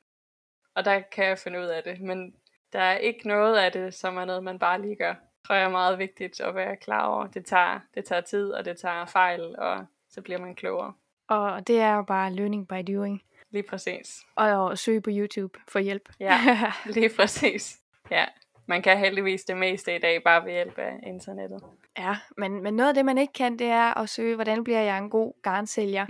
Og 0.74 0.84
der 0.84 1.00
kan 1.00 1.24
jeg 1.24 1.38
finde 1.38 1.60
ud 1.60 1.64
af 1.64 1.82
det. 1.82 2.00
Men 2.00 2.34
der 2.72 2.80
er 2.80 2.96
ikke 2.96 3.28
noget 3.28 3.56
af 3.56 3.72
det, 3.72 3.94
som 3.94 4.16
er 4.16 4.24
noget, 4.24 4.44
man 4.44 4.58
bare 4.58 4.82
lige 4.82 4.96
gør. 4.96 5.14
Det 5.14 5.46
tror 5.46 5.54
jeg 5.54 5.64
er 5.64 5.68
meget 5.68 5.98
vigtigt 5.98 6.40
at 6.40 6.54
være 6.54 6.76
klar 6.76 7.06
over. 7.06 7.26
Det 7.26 7.44
tager, 7.44 7.80
det 7.94 8.04
tager 8.04 8.20
tid, 8.20 8.52
og 8.52 8.64
det 8.64 8.78
tager 8.78 9.06
fejl, 9.06 9.56
og 9.58 9.86
så 10.08 10.22
bliver 10.22 10.38
man 10.40 10.54
klogere. 10.54 10.92
Og 11.28 11.66
det 11.66 11.80
er 11.80 11.94
jo 11.94 12.02
bare 12.02 12.32
learning 12.32 12.68
by 12.68 12.92
doing. 12.94 13.22
Lige 13.50 13.62
præcis. 13.62 14.20
Og 14.34 14.72
at 14.72 14.78
søge 14.78 15.00
på 15.00 15.10
YouTube 15.12 15.58
for 15.68 15.78
hjælp. 15.78 16.08
Ja, 16.20 16.38
lige 16.94 17.10
præcis. 17.16 17.80
Ja, 18.10 18.24
man 18.66 18.82
kan 18.82 18.98
heldigvis 18.98 19.44
det 19.44 19.56
meste 19.56 19.96
i 19.96 19.98
dag 19.98 20.22
bare 20.22 20.44
ved 20.44 20.52
hjælp 20.52 20.78
af 20.78 21.00
internettet. 21.02 21.62
Ja, 21.98 22.16
men, 22.36 22.62
men 22.62 22.74
noget 22.74 22.88
af 22.88 22.94
det, 22.94 23.04
man 23.04 23.18
ikke 23.18 23.32
kan, 23.32 23.58
det 23.58 23.66
er 23.66 23.98
at 23.98 24.08
søge, 24.08 24.34
hvordan 24.34 24.64
bliver 24.64 24.80
jeg 24.80 24.98
en 24.98 25.10
god 25.10 25.42
garnsælger. 25.42 26.06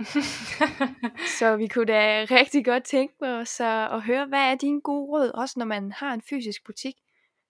så 1.39 1.55
vi 1.55 1.67
kunne 1.67 1.85
da 1.85 2.25
rigtig 2.31 2.65
godt 2.65 2.83
tænke 2.83 3.13
på 3.19 3.25
os 3.25 3.59
at, 3.59 3.93
at 3.93 4.01
høre, 4.01 4.25
hvad 4.25 4.51
er 4.51 4.55
din 4.55 4.79
gode 4.79 5.09
råd, 5.09 5.31
også 5.33 5.59
når 5.59 5.65
man 5.65 5.91
har 5.91 6.13
en 6.13 6.21
fysisk 6.21 6.65
butik? 6.65 6.95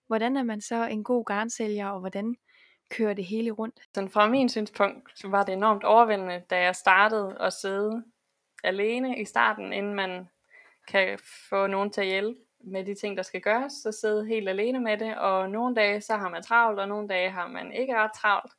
Hvordan 0.06 0.36
er 0.36 0.42
man 0.42 0.60
så 0.60 0.86
en 0.86 1.04
god 1.04 1.24
garnsælger, 1.24 1.88
og 1.88 2.00
hvordan 2.00 2.36
kører 2.90 3.14
det 3.14 3.24
hele 3.24 3.50
rundt? 3.50 3.80
Sådan 3.94 4.10
fra 4.10 4.28
min 4.28 4.48
synspunkt 4.48 5.18
så 5.18 5.28
var 5.28 5.42
det 5.42 5.52
enormt 5.52 5.84
overvældende, 5.84 6.42
da 6.50 6.60
jeg 6.60 6.76
startede 6.76 7.36
at 7.40 7.52
sidde 7.52 8.04
alene 8.64 9.20
i 9.20 9.24
starten, 9.24 9.72
inden 9.72 9.94
man 9.94 10.28
kan 10.88 11.18
få 11.48 11.66
nogen 11.66 11.90
til 11.90 12.00
at 12.00 12.06
hjælpe 12.06 12.40
med 12.64 12.84
de 12.84 12.94
ting, 12.94 13.16
der 13.16 13.22
skal 13.22 13.40
gøres, 13.40 13.72
så 13.72 13.92
sidde 13.92 14.26
helt 14.26 14.48
alene 14.48 14.80
med 14.80 14.98
det, 14.98 15.18
og 15.18 15.50
nogle 15.50 15.74
dage 15.74 16.00
så 16.00 16.16
har 16.16 16.28
man 16.28 16.42
travlt, 16.42 16.80
og 16.80 16.88
nogle 16.88 17.08
dage 17.08 17.30
har 17.30 17.48
man 17.48 17.72
ikke 17.72 17.96
ret 17.96 18.10
travlt, 18.16 18.52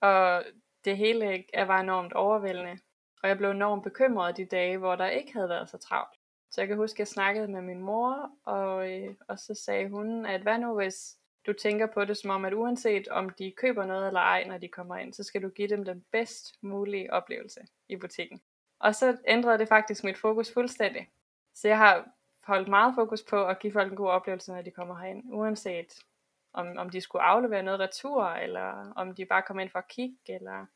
og 0.00 0.44
det 0.84 0.96
hele 0.96 1.44
er 1.54 1.70
enormt 1.70 2.12
overvældende, 2.12 2.78
og 3.22 3.28
jeg 3.28 3.38
blev 3.38 3.50
enormt 3.50 3.82
bekymret 3.82 4.36
de 4.36 4.44
dage, 4.44 4.78
hvor 4.78 4.96
der 4.96 5.06
ikke 5.06 5.32
havde 5.32 5.48
været 5.48 5.70
så 5.70 5.78
travlt. 5.78 6.18
Så 6.50 6.60
jeg 6.60 6.68
kan 6.68 6.76
huske, 6.76 6.96
at 6.96 6.98
jeg 6.98 7.08
snakkede 7.08 7.48
med 7.48 7.62
min 7.62 7.80
mor, 7.80 8.30
og, 8.44 8.92
øh, 8.92 9.14
og 9.28 9.38
så 9.38 9.54
sagde 9.54 9.88
hun, 9.88 10.26
at 10.26 10.40
hvad 10.40 10.58
nu 10.58 10.74
hvis 10.74 11.16
du 11.46 11.52
tænker 11.52 11.86
på 11.86 12.04
det 12.04 12.16
som 12.16 12.30
om, 12.30 12.44
at 12.44 12.54
uanset 12.54 13.08
om 13.08 13.30
de 13.30 13.52
køber 13.56 13.84
noget 13.84 14.06
eller 14.06 14.20
ej, 14.20 14.44
når 14.44 14.58
de 14.58 14.68
kommer 14.68 14.96
ind, 14.96 15.12
så 15.12 15.22
skal 15.22 15.42
du 15.42 15.48
give 15.48 15.68
dem 15.68 15.84
den 15.84 16.04
bedst 16.12 16.62
mulige 16.62 17.12
oplevelse 17.12 17.60
i 17.88 17.96
butikken. 17.96 18.40
Og 18.80 18.94
så 18.94 19.16
ændrede 19.26 19.58
det 19.58 19.68
faktisk 19.68 20.04
mit 20.04 20.18
fokus 20.18 20.52
fuldstændig. 20.52 21.08
Så 21.54 21.68
jeg 21.68 21.78
har 21.78 22.08
holdt 22.46 22.68
meget 22.68 22.94
fokus 22.94 23.22
på 23.22 23.46
at 23.46 23.58
give 23.58 23.72
folk 23.72 23.90
en 23.90 23.96
god 23.96 24.08
oplevelse, 24.08 24.52
når 24.52 24.62
de 24.62 24.70
kommer 24.70 24.98
herind, 24.98 25.22
uanset 25.32 26.04
om, 26.52 26.76
om 26.76 26.90
de 26.90 27.00
skulle 27.00 27.22
aflevere 27.22 27.62
noget 27.62 27.80
retur, 27.80 28.24
eller 28.24 28.92
om 28.96 29.14
de 29.14 29.24
bare 29.24 29.42
kom 29.42 29.58
ind 29.58 29.70
for 29.70 29.78
at 29.78 29.88
kigge, 29.88 30.18
eller 30.26 30.66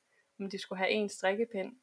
om 0.41 0.51
de 0.51 0.59
skulle 0.59 0.79
have 0.79 0.91
en 0.91 1.09
strikkepind, 1.09 1.77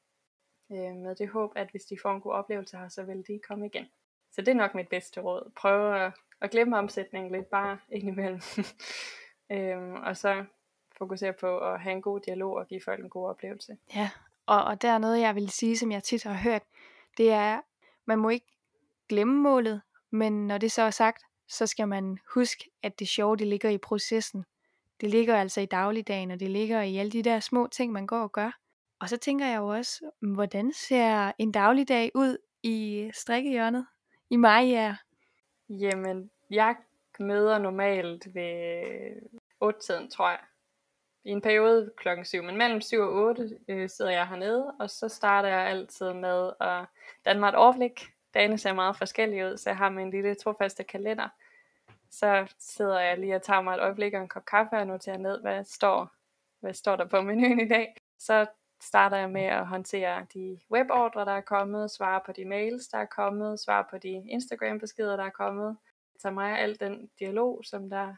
øh, 0.71 0.95
med 0.95 1.15
det 1.15 1.29
håb, 1.29 1.51
at 1.55 1.67
hvis 1.71 1.85
de 1.85 1.97
får 2.01 2.11
en 2.11 2.21
god 2.21 2.33
oplevelse 2.33 2.77
her, 2.77 2.89
så 2.89 3.03
vil 3.03 3.23
de 3.27 3.39
komme 3.47 3.65
igen. 3.65 3.85
Så 4.31 4.41
det 4.41 4.47
er 4.47 4.55
nok 4.55 4.75
mit 4.75 4.89
bedste 4.89 5.21
råd. 5.21 5.51
Prøv 5.57 5.93
at, 5.93 6.11
at 6.41 6.51
glemme 6.51 6.77
omsætningen 6.77 7.31
lidt 7.31 7.47
bare 7.47 7.77
indimellem. 7.89 8.41
øhm, 9.51 9.93
og 9.93 10.17
så 10.17 10.45
fokusere 10.97 11.33
på 11.33 11.59
at 11.59 11.81
have 11.81 11.93
en 11.93 12.01
god 12.01 12.19
dialog 12.19 12.53
og 12.53 12.67
give 12.67 12.81
folk 12.85 13.03
en 13.03 13.09
god 13.09 13.29
oplevelse. 13.29 13.77
Ja, 13.95 14.09
og, 14.45 14.63
og 14.63 14.81
der 14.81 14.89
er 14.89 14.97
noget, 14.97 15.21
jeg 15.21 15.35
vil 15.35 15.49
sige, 15.49 15.77
som 15.77 15.91
jeg 15.91 16.03
tit 16.03 16.23
har 16.23 16.33
hørt, 16.33 16.63
det 17.17 17.31
er, 17.31 17.61
man 18.05 18.19
må 18.19 18.29
ikke 18.29 18.54
glemme 19.09 19.41
målet, 19.41 19.81
men 20.11 20.47
når 20.47 20.57
det 20.57 20.71
så 20.71 20.81
er 20.81 20.89
sagt, 20.89 21.23
så 21.47 21.67
skal 21.67 21.87
man 21.87 22.17
huske, 22.33 22.69
at 22.83 22.99
det 22.99 23.07
sjove, 23.07 23.37
det 23.37 23.47
ligger 23.47 23.69
i 23.69 23.77
processen. 23.77 24.45
Det 25.01 25.09
ligger 25.09 25.35
altså 25.35 25.61
i 25.61 25.65
dagligdagen, 25.65 26.31
og 26.31 26.39
det 26.39 26.49
ligger 26.49 26.81
i 26.81 26.97
alle 26.97 27.11
de 27.11 27.23
der 27.23 27.39
små 27.39 27.67
ting, 27.67 27.91
man 27.91 28.07
går 28.07 28.21
og 28.21 28.31
gør. 28.31 28.51
Og 28.99 29.09
så 29.09 29.17
tænker 29.17 29.45
jeg 29.45 29.57
jo 29.57 29.67
også, 29.67 30.11
hvordan 30.21 30.73
ser 30.73 31.31
en 31.37 31.51
dagligdag 31.51 32.11
ud 32.15 32.37
i 32.63 33.09
strikkehjørnet 33.13 33.85
i 34.29 34.35
Maja? 34.35 34.95
Jamen, 35.69 36.31
jeg 36.49 36.75
møder 37.19 37.57
normalt 37.57 38.35
ved 38.35 38.81
8-tiden, 39.63 40.09
tror 40.09 40.29
jeg. 40.29 40.39
I 41.23 41.29
en 41.29 41.41
periode 41.41 41.91
klokken 41.97 42.25
7, 42.25 42.43
men 42.43 42.57
mellem 42.57 42.81
7 42.81 42.99
og 42.99 43.13
8 43.13 43.59
øh, 43.67 43.89
sidder 43.89 44.11
jeg 44.11 44.27
hernede, 44.27 44.73
og 44.79 44.89
så 44.89 45.09
starter 45.09 45.49
jeg 45.49 45.67
altid 45.67 46.13
med 46.13 46.51
at 46.61 46.85
danne 47.25 47.39
mig 47.39 47.49
et 47.49 47.55
overblik 47.55 48.14
dagene 48.35 48.57
ser 48.57 48.73
meget 48.73 48.97
forskellige 48.97 49.47
ud, 49.47 49.57
så 49.57 49.69
jeg 49.69 49.77
har 49.77 49.89
min 49.89 50.11
lille 50.11 50.35
trofaste 50.35 50.83
kalender. 50.83 51.29
Så 52.11 52.53
sidder 52.59 52.99
jeg 52.99 53.19
lige 53.19 53.35
og 53.35 53.41
tager 53.41 53.61
mig 53.61 53.73
et 53.73 53.81
øjeblik 53.81 54.13
og 54.13 54.21
en 54.21 54.27
kop 54.27 54.45
kaffe 54.45 54.75
og 54.75 54.87
noterer 54.87 55.17
ned, 55.17 55.41
hvad 55.41 55.63
står, 55.63 56.09
hvad 56.59 56.73
står 56.73 56.95
der 56.95 57.05
på 57.05 57.21
menuen 57.21 57.59
i 57.59 57.67
dag. 57.67 57.95
Så 58.19 58.45
starter 58.81 59.17
jeg 59.17 59.29
med 59.29 59.43
at 59.43 59.67
håndtere 59.67 60.25
de 60.33 60.59
webordre, 60.71 61.25
der 61.25 61.31
er 61.31 61.41
kommet, 61.41 61.91
svare 61.91 62.21
på 62.25 62.31
de 62.31 62.45
mails, 62.45 62.87
der 62.87 62.97
er 62.97 63.05
kommet, 63.05 63.59
svare 63.59 63.85
på 63.89 63.97
de 63.97 64.09
Instagram-beskeder, 64.09 65.15
der 65.15 65.23
er 65.23 65.29
kommet. 65.29 65.77
Jeg 66.13 66.19
tager 66.21 66.33
mig 66.33 66.59
al 66.59 66.79
den 66.79 67.09
dialog, 67.19 67.61
som 67.65 67.89
der 67.89 68.15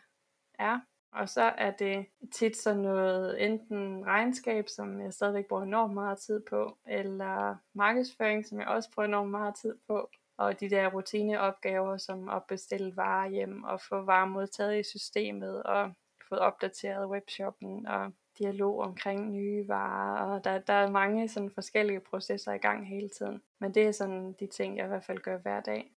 er. 0.59 0.79
Og 1.11 1.29
så 1.29 1.41
er 1.41 1.71
det 1.71 2.05
tit 2.33 2.57
sådan 2.57 2.81
noget, 2.81 3.45
enten 3.45 4.05
regnskab, 4.05 4.69
som 4.69 5.01
jeg 5.01 5.13
stadigvæk 5.13 5.47
bruger 5.47 5.63
enormt 5.63 5.93
meget 5.93 6.17
tid 6.17 6.41
på, 6.49 6.77
eller 6.87 7.55
markedsføring, 7.73 8.45
som 8.45 8.59
jeg 8.59 8.67
også 8.67 8.91
bruger 8.91 9.07
enormt 9.07 9.31
meget 9.31 9.55
tid 9.55 9.75
på, 9.87 10.09
og 10.37 10.59
de 10.59 10.69
der 10.69 10.87
rutineopgaver, 10.87 11.97
som 11.97 12.29
at 12.29 12.43
bestille 12.47 12.97
varer 12.97 13.29
hjem, 13.29 13.63
og 13.63 13.81
få 13.81 14.01
varer 14.01 14.25
modtaget 14.25 14.79
i 14.79 14.83
systemet, 14.83 15.63
og 15.63 15.91
få 16.29 16.35
opdateret 16.35 17.09
webshoppen, 17.09 17.87
og 17.87 18.11
dialog 18.39 18.79
omkring 18.79 19.31
nye 19.31 19.67
varer, 19.67 20.35
og 20.35 20.43
der, 20.43 20.59
der 20.59 20.73
er 20.73 20.91
mange 20.91 21.29
sådan 21.29 21.51
forskellige 21.51 21.99
processer 21.99 22.53
i 22.53 22.57
gang 22.57 22.87
hele 22.87 23.09
tiden. 23.09 23.41
Men 23.59 23.73
det 23.73 23.87
er 23.87 23.91
sådan 23.91 24.33
de 24.39 24.47
ting, 24.47 24.77
jeg 24.77 24.85
i 24.85 24.87
hvert 24.87 25.03
fald 25.03 25.19
gør 25.19 25.37
hver 25.37 25.61
dag. 25.61 25.91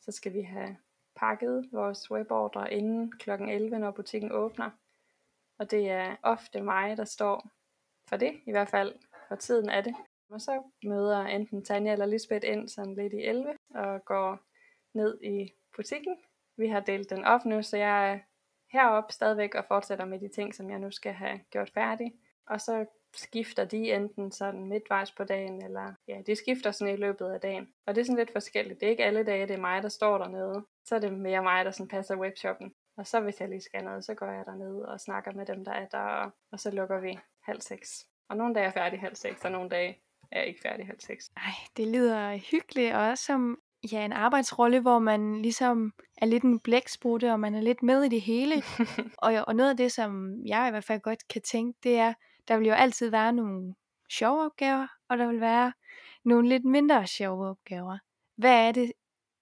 Så 0.00 0.12
skal 0.12 0.32
vi 0.32 0.42
have 0.42 0.76
pakket 1.16 1.68
vores 1.72 2.10
webordre 2.10 2.72
inden 2.72 3.12
kl. 3.12 3.30
11, 3.30 3.78
når 3.78 3.90
butikken 3.90 4.32
åbner. 4.32 4.70
Og 5.58 5.70
det 5.70 5.90
er 5.90 6.16
ofte 6.22 6.60
mig, 6.60 6.96
der 6.96 7.04
står 7.04 7.50
for 8.08 8.16
det, 8.16 8.40
i 8.46 8.50
hvert 8.50 8.68
fald 8.68 8.94
for 9.28 9.36
tiden 9.36 9.70
af 9.70 9.84
det. 9.84 9.94
Og 10.30 10.40
så 10.40 10.62
møder 10.84 11.20
enten 11.20 11.64
Tanja 11.64 11.92
eller 11.92 12.06
Lisbeth 12.06 12.48
ind 12.48 12.68
sådan 12.68 12.94
lidt 12.94 13.12
i 13.12 13.24
11 13.24 13.54
og 13.74 14.04
går 14.04 14.38
ned 14.94 15.20
i 15.22 15.52
butikken. 15.76 16.16
Vi 16.56 16.68
har 16.68 16.80
delt 16.80 17.10
den 17.10 17.24
op 17.24 17.44
nu, 17.44 17.62
så 17.62 17.76
jeg 17.76 18.12
er 18.12 18.18
heroppe 18.72 19.12
stadigvæk 19.12 19.54
og 19.54 19.64
fortsætter 19.64 20.04
med 20.04 20.20
de 20.20 20.28
ting, 20.28 20.54
som 20.54 20.70
jeg 20.70 20.78
nu 20.78 20.90
skal 20.90 21.12
have 21.12 21.40
gjort 21.50 21.70
færdig. 21.70 22.12
Og 22.46 22.60
så 22.60 22.86
skifter 23.16 23.64
de 23.64 23.92
enten 23.92 24.32
sådan 24.32 24.68
midtvejs 24.68 25.12
på 25.12 25.24
dagen, 25.24 25.64
eller 25.64 25.94
ja, 26.08 26.20
de 26.26 26.36
skifter 26.36 26.70
sådan 26.70 26.94
i 26.94 26.96
løbet 26.96 27.26
af 27.26 27.40
dagen. 27.40 27.68
Og 27.86 27.94
det 27.94 28.00
er 28.00 28.04
sådan 28.04 28.18
lidt 28.18 28.32
forskelligt. 28.32 28.80
Det 28.80 28.86
er 28.86 28.90
ikke 28.90 29.04
alle 29.04 29.24
dage, 29.24 29.46
det 29.46 29.54
er 29.54 29.60
mig, 29.60 29.82
der 29.82 29.88
står 29.88 30.18
dernede. 30.18 30.64
Så 30.84 30.94
er 30.94 30.98
det 30.98 31.12
mere 31.12 31.42
mig, 31.42 31.64
der 31.64 31.70
sådan 31.70 31.88
passer 31.88 32.16
webshoppen. 32.16 32.74
Og 32.96 33.06
så 33.06 33.20
hvis 33.20 33.40
jeg 33.40 33.48
lige 33.48 33.60
skal 33.60 33.84
noget, 33.84 34.04
så 34.04 34.14
går 34.14 34.26
jeg 34.26 34.44
dernede 34.46 34.88
og 34.88 35.00
snakker 35.00 35.32
med 35.32 35.46
dem, 35.46 35.64
der 35.64 35.72
er 35.72 35.86
der, 35.86 36.30
og 36.52 36.60
så 36.60 36.70
lukker 36.70 37.00
vi 37.00 37.18
halv 37.42 37.60
seks. 37.60 38.06
Og 38.28 38.36
nogle 38.36 38.54
dage 38.54 38.66
er 38.66 38.72
færdig 38.72 39.00
halv 39.00 39.14
seks, 39.14 39.44
og 39.44 39.50
nogle 39.50 39.70
dage 39.70 39.98
er 40.32 40.42
ikke 40.42 40.60
færdig 40.62 40.86
halv 40.86 41.00
seks. 41.00 41.30
Ej, 41.36 41.52
det 41.76 41.88
lyder 41.88 42.36
hyggeligt, 42.36 42.94
og 42.94 43.08
også 43.08 43.24
som 43.24 43.58
ja, 43.92 44.04
en 44.04 44.12
arbejdsrolle, 44.12 44.80
hvor 44.80 44.98
man 44.98 45.42
ligesom 45.42 45.92
er 46.16 46.26
lidt 46.26 46.42
en 46.42 46.60
blæksprutte, 46.60 47.32
og 47.32 47.40
man 47.40 47.54
er 47.54 47.60
lidt 47.60 47.82
med 47.82 48.02
i 48.02 48.08
det 48.08 48.20
hele. 48.20 48.62
og, 49.24 49.34
og 49.46 49.56
noget 49.56 49.70
af 49.70 49.76
det, 49.76 49.92
som 49.92 50.32
jeg 50.46 50.68
i 50.68 50.70
hvert 50.70 50.84
fald 50.84 51.00
godt 51.00 51.28
kan 51.28 51.42
tænke, 51.42 51.78
det 51.82 51.98
er, 51.98 52.14
der 52.48 52.56
vil 52.56 52.66
jo 52.66 52.74
altid 52.74 53.10
være 53.10 53.32
nogle 53.32 53.74
sjove 54.10 54.44
opgaver, 54.44 54.86
og 55.08 55.18
der 55.18 55.26
vil 55.26 55.40
være 55.40 55.72
nogle 56.24 56.48
lidt 56.48 56.64
mindre 56.64 57.06
sjove 57.06 57.48
opgaver. 57.48 57.98
Hvad 58.36 58.68
er 58.68 58.72
det 58.72 58.92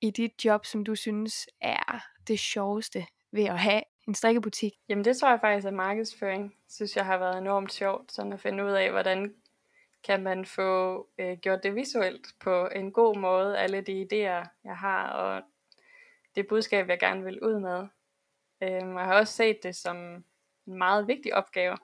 i 0.00 0.10
dit 0.10 0.44
job, 0.44 0.64
som 0.66 0.84
du 0.84 0.94
synes 0.94 1.48
er 1.60 2.04
det 2.28 2.38
sjoveste 2.38 3.06
ved 3.32 3.44
at 3.44 3.58
have 3.58 3.82
en 4.08 4.14
strikkebutik? 4.14 4.72
Jamen 4.88 5.04
det 5.04 5.16
tror 5.16 5.30
jeg 5.30 5.40
faktisk 5.40 5.66
er 5.66 5.70
markedsføring. 5.70 6.54
Synes 6.68 6.96
jeg 6.96 7.06
har 7.06 7.18
været 7.18 7.38
enormt 7.38 7.72
sjovt, 7.72 8.12
sådan 8.12 8.32
at 8.32 8.40
finde 8.40 8.64
ud 8.64 8.70
af, 8.70 8.90
hvordan 8.90 9.34
kan 10.04 10.22
man 10.22 10.46
få 10.46 11.08
øh, 11.18 11.38
gjort 11.38 11.62
det 11.62 11.74
visuelt 11.74 12.26
på 12.40 12.66
en 12.66 12.92
god 12.92 13.18
måde, 13.18 13.58
alle 13.58 13.80
de 13.80 14.02
idéer, 14.02 14.48
jeg 14.64 14.76
har, 14.76 15.08
og 15.08 15.42
det 16.34 16.46
budskab, 16.48 16.88
jeg 16.88 16.98
gerne 16.98 17.24
vil 17.24 17.42
ud 17.42 17.60
med. 17.60 17.86
Øhm, 18.62 18.96
jeg 18.96 19.04
har 19.04 19.14
også 19.14 19.32
set 19.32 19.58
det 19.62 19.76
som 19.76 19.96
en 20.66 20.78
meget 20.78 21.08
vigtig 21.08 21.34
opgave, 21.34 21.76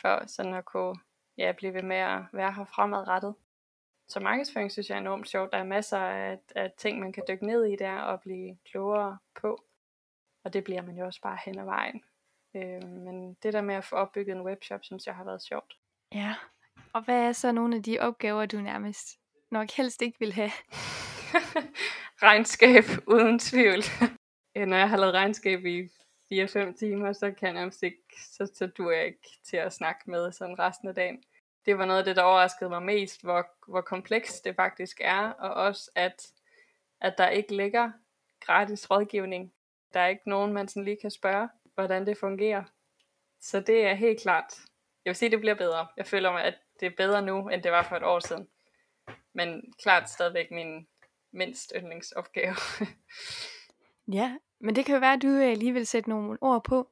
for 0.00 0.26
sådan 0.26 0.54
at 0.54 0.64
kunne 0.64 0.96
ja, 1.38 1.52
blive 1.52 1.74
ved 1.74 1.82
med 1.82 1.96
at 1.96 2.22
være 2.32 2.52
her 2.52 2.64
fremadrettet. 2.64 3.34
så 4.08 4.20
markedsføring 4.20 4.72
synes 4.72 4.90
jeg 4.90 4.96
er 4.96 5.00
enormt 5.00 5.28
sjovt. 5.28 5.52
Der 5.52 5.58
er 5.58 5.64
masser 5.64 5.98
af, 5.98 6.38
af 6.56 6.72
ting, 6.76 7.00
man 7.00 7.12
kan 7.12 7.22
dykke 7.28 7.46
ned 7.46 7.64
i 7.64 7.76
der 7.76 7.98
og 7.98 8.20
blive 8.20 8.58
klogere 8.64 9.18
på. 9.40 9.64
Og 10.44 10.52
det 10.52 10.64
bliver 10.64 10.82
man 10.82 10.98
jo 10.98 11.04
også 11.04 11.20
bare 11.20 11.38
hen 11.44 11.58
ad 11.58 11.64
vejen. 11.64 12.02
Øh, 12.54 12.88
men 12.88 13.34
det 13.34 13.52
der 13.52 13.60
med 13.60 13.74
at 13.74 13.84
få 13.84 13.96
opbygget 13.96 14.36
en 14.36 14.42
webshop, 14.42 14.84
synes 14.84 15.06
jeg 15.06 15.14
har 15.14 15.24
været 15.24 15.42
sjovt. 15.42 15.74
Ja, 16.14 16.34
og 16.92 17.02
hvad 17.04 17.22
er 17.22 17.32
så 17.32 17.52
nogle 17.52 17.76
af 17.76 17.82
de 17.82 17.98
opgaver, 18.00 18.46
du 18.46 18.60
nærmest 18.60 19.20
nok 19.50 19.70
helst 19.70 20.02
ikke 20.02 20.18
vil 20.18 20.32
have? 20.32 20.50
regnskab, 22.26 22.84
uden 23.06 23.38
tvivl. 23.38 23.82
Når 24.70 24.76
jeg 24.76 24.90
har 24.90 24.96
lavet 24.96 25.14
regnskab 25.14 25.64
i 25.64 25.88
4-5 26.32 26.78
timer, 26.78 27.12
så 27.12 27.32
kan 27.32 27.46
jeg 27.46 27.52
nærmest 27.52 27.82
ikke, 27.82 28.02
så, 28.18 28.50
så 28.54 28.66
du 28.66 28.90
jeg 28.90 29.06
ikke 29.06 29.28
til 29.44 29.56
at 29.56 29.72
snakke 29.72 30.10
med 30.10 30.32
sådan 30.32 30.58
resten 30.58 30.88
af 30.88 30.94
dagen. 30.94 31.24
Det 31.66 31.78
var 31.78 31.84
noget 31.84 31.98
af 31.98 32.04
det, 32.04 32.16
der 32.16 32.22
overraskede 32.22 32.70
mig 32.70 32.82
mest, 32.82 33.22
hvor, 33.22 33.46
hvor 33.68 33.80
komplekst 33.80 34.44
det 34.44 34.56
faktisk 34.56 35.00
er, 35.04 35.30
og 35.30 35.54
også 35.54 35.90
at, 35.94 36.32
at 37.00 37.14
der 37.18 37.28
ikke 37.28 37.56
ligger 37.56 37.92
gratis 38.40 38.90
rådgivning. 38.90 39.52
Der 39.94 40.00
er 40.00 40.06
ikke 40.06 40.28
nogen, 40.30 40.52
man 40.52 40.68
sådan 40.68 40.84
lige 40.84 40.98
kan 41.00 41.10
spørge, 41.10 41.48
hvordan 41.74 42.06
det 42.06 42.18
fungerer. 42.18 42.64
Så 43.40 43.60
det 43.60 43.86
er 43.86 43.94
helt 43.94 44.20
klart, 44.20 44.54
jeg 45.04 45.10
vil 45.10 45.16
sige, 45.16 45.26
at 45.26 45.32
det 45.32 45.40
bliver 45.40 45.54
bedre. 45.54 45.86
Jeg 45.96 46.06
føler 46.06 46.32
mig, 46.32 46.44
at 46.44 46.54
det 46.80 46.86
er 46.86 46.96
bedre 46.96 47.22
nu, 47.22 47.48
end 47.48 47.62
det 47.62 47.72
var 47.72 47.82
for 47.82 47.96
et 47.96 48.02
år 48.02 48.20
siden. 48.20 48.48
Men 49.32 49.72
klart 49.82 50.10
stadigvæk 50.10 50.50
min 50.50 50.88
mindst 51.32 51.72
yndlingsopgave. 51.76 52.56
ja, 54.18 54.36
men 54.60 54.76
det 54.76 54.84
kan 54.84 54.94
jo 54.94 55.00
være, 55.00 55.12
at 55.12 55.22
du 55.22 55.28
øh, 55.28 55.50
alligevel 55.50 55.86
sætte 55.86 56.10
nogle 56.10 56.38
ord 56.40 56.64
på. 56.64 56.90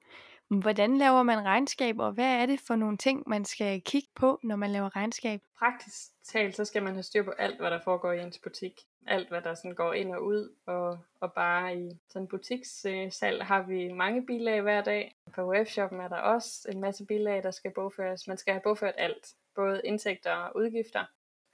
Hvordan 0.48 0.98
laver 0.98 1.22
man 1.22 1.44
regnskab, 1.44 1.98
og 1.98 2.12
hvad 2.12 2.42
er 2.42 2.46
det 2.46 2.60
for 2.66 2.76
nogle 2.76 2.96
ting, 2.96 3.22
man 3.26 3.44
skal 3.44 3.82
kigge 3.82 4.08
på, 4.14 4.40
når 4.42 4.56
man 4.56 4.70
laver 4.70 4.96
regnskab? 4.96 5.40
Praktisk 5.58 5.96
talt, 6.24 6.56
så 6.56 6.64
skal 6.64 6.82
man 6.82 6.92
have 6.92 7.02
styr 7.02 7.22
på 7.22 7.30
alt, 7.30 7.60
hvad 7.60 7.70
der 7.70 7.80
foregår 7.84 8.12
i 8.12 8.20
ens 8.20 8.38
butik. 8.38 8.80
Alt, 9.06 9.28
hvad 9.28 9.42
der 9.42 9.54
sådan 9.54 9.74
går 9.74 9.92
ind 9.92 10.14
og 10.14 10.24
ud, 10.24 10.54
og, 10.66 10.98
og 11.20 11.32
bare 11.32 11.76
i 11.76 11.90
sådan 12.08 12.28
butikssalg 12.28 13.44
har 13.44 13.62
vi 13.62 13.92
mange 13.92 14.26
bilag 14.26 14.62
hver 14.62 14.82
dag. 14.82 15.16
På 15.34 15.48
webshoppen 15.50 16.00
er 16.00 16.08
der 16.08 16.16
også 16.16 16.68
en 16.72 16.80
masse 16.80 17.06
bilag, 17.06 17.42
der 17.42 17.50
skal 17.50 17.70
bogføres. 17.74 18.26
Man 18.26 18.36
skal 18.36 18.52
have 18.52 18.62
bogført 18.64 18.94
alt, 18.98 19.34
både 19.54 19.80
indtægter 19.84 20.32
og 20.32 20.56
udgifter 20.56 21.04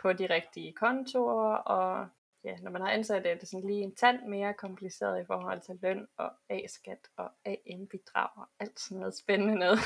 på 0.03 0.13
de 0.13 0.27
rigtige 0.27 0.73
kontorer, 0.73 1.57
og 1.57 2.09
ja, 2.45 2.57
når 2.63 2.71
man 2.71 2.83
har 2.83 2.91
ansat 2.91 3.23
det, 3.25 3.31
er 3.33 3.39
det 3.39 3.49
sådan 3.49 3.67
lige 3.67 3.83
en 3.83 3.95
tand 3.95 4.27
mere 4.27 4.55
kompliceret 4.55 5.23
i 5.23 5.27
forhold 5.27 5.61
til 5.61 5.79
løn 5.83 6.07
og 6.17 6.33
A-skat 6.49 7.09
og 7.17 7.31
AM-bidrag 7.45 8.29
og 8.37 8.49
alt 8.61 8.81
sådan 8.81 8.99
noget 8.99 9.19
spændende 9.19 9.55
noget. 9.55 9.79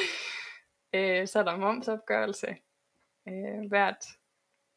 øh, 0.94 1.26
så 1.28 1.38
er 1.38 1.42
der 1.42 1.56
momsopgørelse 1.56 2.56
øh, 3.28 3.68
hvert 3.68 4.06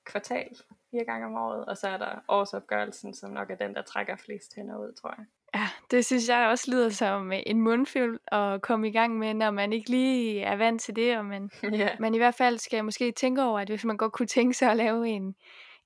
kvartal, 0.05 0.55
fire 0.91 1.05
gange 1.05 1.25
om 1.25 1.35
året, 1.35 1.65
og 1.65 1.77
så 1.77 1.87
er 1.87 1.97
der 1.97 2.23
årsopgørelsen, 2.27 3.13
som 3.13 3.31
nok 3.31 3.49
er 3.49 3.55
den, 3.55 3.75
der 3.75 3.81
trækker 3.81 4.15
flest 4.15 4.55
hænder 4.55 4.77
ud, 4.77 4.93
tror 4.93 5.13
jeg. 5.17 5.25
Ja, 5.55 5.67
det 5.91 6.05
synes 6.05 6.29
jeg 6.29 6.47
også 6.47 6.71
lyder 6.71 6.89
som 6.89 7.31
en 7.31 7.61
mundfuld 7.61 8.19
at 8.27 8.61
komme 8.61 8.87
i 8.87 8.91
gang 8.91 9.17
med, 9.17 9.33
når 9.33 9.51
man 9.51 9.73
ikke 9.73 9.89
lige 9.89 10.41
er 10.41 10.55
vant 10.55 10.81
til 10.81 10.95
det, 10.95 11.17
og 11.17 11.25
man, 11.25 11.51
yeah. 11.73 12.01
man 12.01 12.15
i 12.15 12.17
hvert 12.17 12.35
fald 12.35 12.57
skal 12.57 12.85
måske 12.85 13.11
tænke 13.11 13.43
over, 13.43 13.59
at 13.59 13.69
hvis 13.69 13.85
man 13.85 13.97
godt 13.97 14.13
kunne 14.13 14.27
tænke 14.27 14.53
sig 14.53 14.71
at 14.71 14.77
lave 14.77 15.07
en 15.07 15.35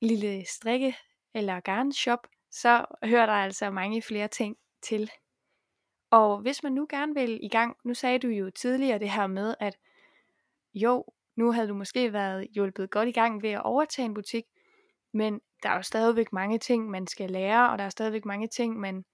lille 0.02 0.46
strikke 0.46 0.96
eller 1.34 1.60
garnshop, 1.60 2.28
så 2.52 2.86
hører 3.04 3.26
der 3.26 3.34
altså 3.34 3.72
mange 3.72 4.02
flere 4.02 4.28
ting 4.28 4.58
til. 4.82 5.12
Og 6.12 6.42
hvis 6.42 6.64
man 6.64 6.72
nu 6.72 6.88
gerne 6.90 7.14
vil 7.14 7.40
i 7.42 7.48
gang, 7.48 7.78
nu 7.84 7.94
sagde 7.94 8.20
du 8.20 8.28
jo 8.28 8.50
tidligere 8.50 9.00
det 9.00 9.10
her 9.10 9.28
med, 9.28 9.56
at 9.60 9.78
jo, 10.74 11.06
nu 11.36 11.52
havde 11.52 11.68
du 11.68 11.74
måske 11.74 12.14
været 12.14 12.48
hjulpet 12.54 12.92
godt 12.92 13.10
i 13.10 13.12
gang 13.12 13.42
ved 13.42 13.50
at 13.50 13.64
overtage 13.64 14.06
en 14.06 14.14
butik, 14.14 14.44
men 15.12 15.42
der 15.64 15.70
er 15.70 15.76
jo 15.76 15.82
stadigvæk 15.82 16.34
mange 16.34 16.58
ting, 16.58 16.90
man 16.90 17.08
skal 17.08 17.32
lære, 17.32 17.70
og 17.70 17.78
der 17.78 17.84
er 17.84 17.90
stadigvæk 17.90 18.26
mange 18.26 18.48
ting, 18.48 18.80
man 18.80 19.06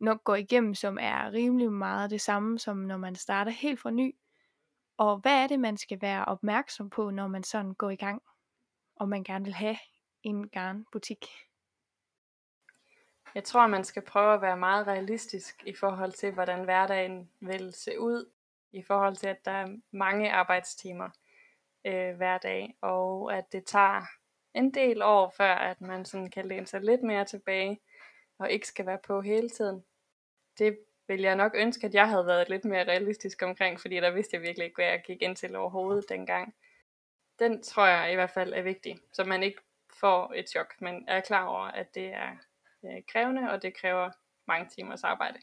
nok 0.00 0.24
går 0.24 0.34
igennem, 0.34 0.74
som 0.74 0.98
er 1.00 1.32
rimelig 1.32 1.72
meget 1.72 2.10
det 2.10 2.20
samme, 2.20 2.58
som 2.58 2.76
når 2.76 2.96
man 2.96 3.14
starter 3.14 3.52
helt 3.52 3.80
fra 3.80 3.90
ny. 3.90 4.14
Og 4.96 5.18
hvad 5.18 5.42
er 5.42 5.46
det, 5.46 5.60
man 5.60 5.76
skal 5.76 6.00
være 6.00 6.24
opmærksom 6.24 6.90
på, 6.90 7.10
når 7.10 7.28
man 7.28 7.42
sådan 7.42 7.74
går 7.74 7.90
i 7.90 7.96
gang, 7.96 8.22
og 8.96 9.08
man 9.08 9.24
gerne 9.24 9.44
vil 9.44 9.54
have 9.54 9.76
en 10.22 10.48
garnbutik? 10.48 11.26
Jeg 13.34 13.44
tror, 13.44 13.66
man 13.66 13.84
skal 13.84 14.02
prøve 14.02 14.34
at 14.34 14.42
være 14.42 14.56
meget 14.56 14.86
realistisk 14.86 15.62
i 15.66 15.74
forhold 15.74 16.12
til, 16.12 16.32
hvordan 16.32 16.64
hverdagen 16.64 17.30
vil 17.40 17.72
se 17.72 18.00
ud, 18.00 18.30
i 18.72 18.82
forhold 18.82 19.16
til, 19.16 19.26
at 19.26 19.44
der 19.44 19.50
er 19.50 19.76
mange 19.90 20.32
arbejdstimer 20.32 21.10
øh, 21.84 22.16
hver 22.16 22.38
dag, 22.38 22.76
og 22.80 23.36
at 23.36 23.52
det 23.52 23.64
tager 23.64 24.02
en 24.54 24.74
del 24.74 25.02
år, 25.02 25.34
før 25.36 25.54
at 25.54 25.80
man 25.80 26.04
sådan 26.04 26.30
kan 26.30 26.48
læne 26.48 26.66
sig 26.66 26.80
lidt 26.80 27.02
mere 27.02 27.24
tilbage, 27.24 27.80
og 28.38 28.50
ikke 28.50 28.66
skal 28.66 28.86
være 28.86 28.98
på 28.98 29.20
hele 29.20 29.50
tiden. 29.50 29.84
Det 30.58 30.78
vil 31.06 31.20
jeg 31.20 31.36
nok 31.36 31.52
ønske, 31.54 31.86
at 31.86 31.94
jeg 31.94 32.08
havde 32.08 32.26
været 32.26 32.48
lidt 32.48 32.64
mere 32.64 32.84
realistisk 32.84 33.42
omkring, 33.42 33.80
fordi 33.80 33.96
der 33.96 34.10
vidste 34.10 34.34
jeg 34.34 34.42
virkelig 34.42 34.64
ikke, 34.64 34.76
hvad 34.76 34.86
jeg 34.86 35.02
gik 35.06 35.22
ind 35.22 35.36
til 35.36 35.56
overhovedet 35.56 36.08
dengang. 36.08 36.54
Den 37.38 37.62
tror 37.62 37.86
jeg 37.86 38.12
i 38.12 38.14
hvert 38.14 38.30
fald 38.30 38.52
er 38.52 38.62
vigtig, 38.62 38.98
så 39.12 39.24
man 39.24 39.42
ikke 39.42 39.60
får 40.02 40.32
et 40.36 40.48
chok, 40.48 40.74
men 40.80 41.04
er 41.08 41.20
klar 41.20 41.44
over, 41.44 41.66
at 41.66 41.94
det 41.94 42.06
er 42.06 42.36
øh, 42.84 43.02
krævende, 43.08 43.50
og 43.50 43.62
det 43.62 43.74
kræver 43.74 44.10
mange 44.46 44.68
timers 44.68 45.04
arbejde. 45.04 45.38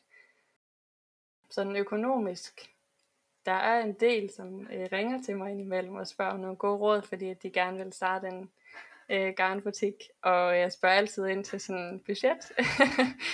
Sådan 1.50 1.76
økonomisk, 1.76 2.70
der 3.46 3.52
er 3.52 3.84
en 3.84 3.94
del, 3.94 4.30
som 4.30 4.68
øh, 4.72 4.90
ringer 4.92 5.22
til 5.22 5.38
mig 5.38 5.52
indimellem 5.52 5.96
og 5.96 6.08
spørger 6.08 6.32
om 6.32 6.40
nogle 6.40 6.58
gode 6.58 6.78
råd, 6.78 7.02
fordi 7.02 7.30
at 7.30 7.44
de 7.44 7.50
gerne 7.50 7.78
vil 7.78 7.94
starte 7.94 8.28
en 8.28 8.52
øh, 9.10 9.34
garnbutik, 9.34 9.94
og 10.22 10.58
jeg 10.58 10.72
spørger 10.72 10.96
altid 10.96 11.28
ind 11.28 11.44
til 11.44 11.60
sådan 11.60 11.82
en 11.82 12.00
budget. 12.00 12.52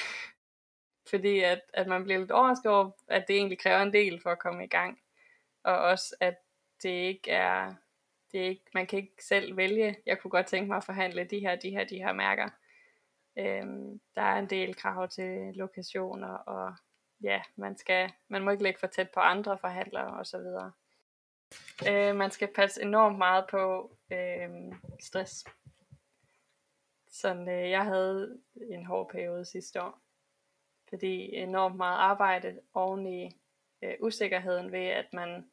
fordi 1.11 1.39
at, 1.39 1.61
at 1.73 1.88
man 1.88 2.03
bliver 2.03 2.19
lidt 2.19 2.32
overrasket 2.32 2.71
over, 2.71 2.91
at 3.07 3.28
det 3.28 3.36
egentlig 3.36 3.59
kræver 3.59 3.82
en 3.82 3.93
del 3.93 4.21
for 4.21 4.30
at 4.30 4.39
komme 4.39 4.63
i 4.63 4.67
gang. 4.67 4.99
Og 5.63 5.78
også 5.78 6.15
at 6.19 6.36
det 6.84 6.89
ikke 6.89 7.32
er 7.32 7.73
det 8.36 8.43
er 8.43 8.49
ikke, 8.49 8.65
man 8.73 8.88
kan 8.88 8.99
ikke 8.99 9.23
selv 9.23 9.57
vælge, 9.57 9.95
jeg 10.05 10.19
kunne 10.19 10.31
godt 10.31 10.45
tænke 10.45 10.67
mig 10.67 10.77
at 10.77 10.83
forhandle 10.83 11.23
de 11.23 11.39
her, 11.39 11.55
de 11.55 11.69
her, 11.69 11.83
de 11.83 11.97
her 11.97 12.13
mærker. 12.13 12.49
Øhm, 13.38 13.99
der 14.15 14.21
er 14.21 14.39
en 14.39 14.49
del 14.49 14.75
krav 14.75 15.07
til 15.09 15.53
lokationer, 15.53 16.27
og 16.27 16.75
ja, 17.21 17.41
man, 17.55 17.77
skal, 17.77 18.11
man 18.27 18.43
må 18.43 18.51
ikke 18.51 18.63
ligge 18.63 18.79
for 18.79 18.88
tæt 18.88 19.09
på 19.09 19.19
andre 19.19 19.57
forhandlere 19.57 20.19
osv. 20.19 20.45
Øh, 21.89 22.15
man 22.15 22.31
skal 22.31 22.53
passe 22.55 22.81
enormt 22.81 23.17
meget 23.17 23.45
på 23.49 23.95
øh, 24.11 24.49
stress. 24.99 25.45
Sådan, 27.07 27.49
øh, 27.49 27.69
jeg 27.69 27.83
havde 27.83 28.39
en 28.71 28.86
hård 28.86 29.09
periode 29.09 29.45
sidste 29.45 29.81
år, 29.81 29.99
fordi 30.89 31.36
enormt 31.36 31.75
meget 31.75 31.97
arbejde 31.97 32.59
oven 32.73 33.07
i 33.07 33.41
øh, 33.81 33.93
usikkerheden 33.99 34.71
ved, 34.71 34.86
at 34.86 35.13
man 35.13 35.51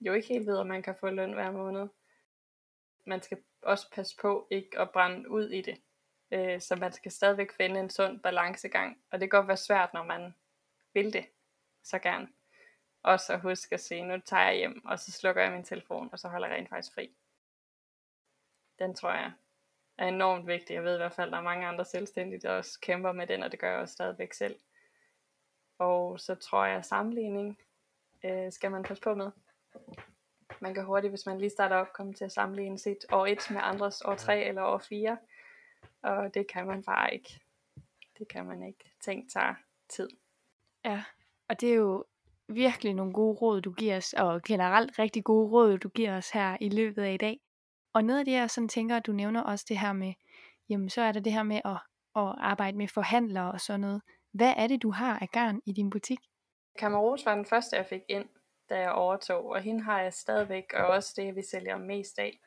jo 0.00 0.12
ikke 0.12 0.28
helt 0.28 0.46
ved, 0.46 0.56
om 0.56 0.66
man 0.66 0.82
kan 0.82 0.96
få 1.00 1.10
løn 1.10 1.32
hver 1.32 1.50
måned. 1.50 1.88
Man 3.06 3.22
skal 3.22 3.38
også 3.62 3.90
passe 3.90 4.16
på 4.20 4.48
ikke 4.50 4.78
at 4.78 4.90
brænde 4.90 5.30
ud 5.30 5.48
i 5.48 5.60
det. 5.62 5.80
Øh, 6.30 6.60
så 6.60 6.76
man 6.76 6.92
skal 6.92 7.12
stadigvæk 7.12 7.52
finde 7.52 7.80
en 7.80 7.90
sund 7.90 8.20
balancegang. 8.20 9.02
Og 9.10 9.20
det 9.20 9.30
kan 9.30 9.38
godt 9.38 9.48
være 9.48 9.56
svært, 9.56 9.94
når 9.94 10.04
man 10.04 10.34
vil 10.94 11.12
det 11.12 11.26
så 11.82 11.98
gerne. 11.98 12.28
Og 13.02 13.20
så 13.20 13.36
huske 13.36 13.74
at 13.74 13.80
sige, 13.80 14.06
nu 14.06 14.18
tager 14.18 14.42
jeg 14.42 14.56
hjem, 14.56 14.84
og 14.84 14.98
så 14.98 15.12
slukker 15.12 15.42
jeg 15.42 15.52
min 15.52 15.64
telefon, 15.64 16.08
og 16.12 16.18
så 16.18 16.28
holder 16.28 16.48
jeg 16.48 16.56
rent 16.56 16.68
faktisk 16.68 16.94
fri. 16.94 17.16
Den 18.78 18.94
tror 18.94 19.10
jeg 19.10 19.32
er 19.98 20.08
enormt 20.08 20.46
vigtig. 20.46 20.74
Jeg 20.74 20.84
ved 20.84 20.94
i 20.94 20.96
hvert 20.96 21.12
fald, 21.12 21.28
at 21.28 21.32
der 21.32 21.38
er 21.38 21.42
mange 21.42 21.66
andre 21.66 21.84
selvstændige, 21.84 22.40
der 22.40 22.50
også 22.50 22.80
kæmper 22.80 23.12
med 23.12 23.26
den, 23.26 23.42
og 23.42 23.52
det 23.52 23.60
gør 23.60 23.70
jeg 23.70 23.80
også 23.80 23.92
stadigvæk 23.92 24.32
selv. 24.32 24.60
Og 25.78 26.20
så 26.20 26.34
tror 26.34 26.64
jeg, 26.64 26.76
at 26.76 26.86
sammenligning 26.86 27.58
øh, 28.24 28.52
skal 28.52 28.70
man 28.70 28.82
passe 28.82 29.02
på 29.02 29.14
med. 29.14 29.30
Man 30.60 30.74
kan 30.74 30.84
hurtigt, 30.84 31.10
hvis 31.10 31.26
man 31.26 31.38
lige 31.38 31.50
starter 31.50 31.76
op, 31.76 31.92
komme 31.92 32.12
til 32.14 32.24
at 32.24 32.32
sammenligne 32.32 32.78
sit 32.78 33.06
år 33.12 33.26
1 33.26 33.38
med 33.50 33.60
andres 33.62 34.02
år 34.02 34.14
3 34.14 34.44
eller 34.44 34.62
år 34.62 34.78
4. 34.78 35.18
Og 36.02 36.34
det 36.34 36.46
kan 36.52 36.66
man 36.66 36.82
bare 36.82 37.14
ikke. 37.14 37.40
Det 38.18 38.28
kan 38.28 38.46
man 38.46 38.62
ikke. 38.62 38.92
Tænk 39.04 39.32
tager 39.32 39.54
tid. 39.88 40.08
Ja, 40.84 41.04
og 41.48 41.60
det 41.60 41.70
er 41.70 41.74
jo 41.74 42.04
virkelig 42.48 42.94
nogle 42.94 43.12
gode 43.12 43.38
råd, 43.38 43.60
du 43.60 43.72
giver 43.72 43.96
os, 43.96 44.12
og 44.12 44.42
generelt 44.42 44.98
rigtig 44.98 45.24
gode 45.24 45.50
råd, 45.50 45.78
du 45.78 45.88
giver 45.88 46.16
os 46.16 46.30
her 46.30 46.56
i 46.60 46.68
løbet 46.68 47.02
af 47.02 47.12
i 47.12 47.16
dag. 47.16 47.40
Og 47.92 48.04
noget 48.04 48.18
af 48.18 48.24
det, 48.24 48.32
jeg 48.32 48.50
sådan 48.50 48.68
tænker, 48.68 48.96
at 48.96 49.06
du 49.06 49.12
nævner 49.12 49.42
også 49.42 49.64
det 49.68 49.78
her 49.78 49.92
med, 49.92 50.14
jamen 50.68 50.90
så 50.90 51.02
er 51.02 51.12
der 51.12 51.20
det 51.20 51.32
her 51.32 51.42
med 51.42 51.60
at, 51.64 51.78
at 52.16 52.34
arbejde 52.38 52.76
med 52.76 52.88
forhandlere 52.88 53.52
og 53.52 53.60
sådan 53.60 53.80
noget. 53.80 54.02
Hvad 54.32 54.54
er 54.56 54.66
det, 54.66 54.82
du 54.82 54.90
har 54.90 55.18
af 55.18 55.28
garn 55.28 55.60
i 55.66 55.72
din 55.72 55.90
butik? 55.90 56.18
Kamaros 56.78 57.26
var 57.26 57.34
den 57.34 57.46
første, 57.46 57.76
jeg 57.76 57.86
fik 57.86 58.02
ind 58.08 58.28
da 58.68 58.78
jeg 58.80 58.92
overtog, 58.92 59.44
og 59.44 59.60
hende 59.60 59.82
har 59.82 60.02
jeg 60.02 60.12
stadigvæk, 60.12 60.72
og 60.74 60.86
også 60.86 61.12
det, 61.16 61.36
vi 61.36 61.42
sælger 61.42 61.76
mest 61.76 62.18
af. 62.18 62.40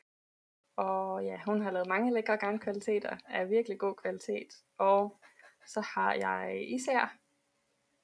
Og 0.75 1.23
ja, 1.23 1.39
hun 1.45 1.61
har 1.61 1.71
lavet 1.71 1.87
mange 1.87 2.13
lækre 2.13 2.37
garnkvaliteter 2.37 3.17
af 3.25 3.49
virkelig 3.49 3.79
god 3.79 3.95
kvalitet. 3.95 4.53
Og 4.77 5.19
så 5.67 5.81
har 5.81 6.13
jeg 6.13 6.65
især 6.69 7.17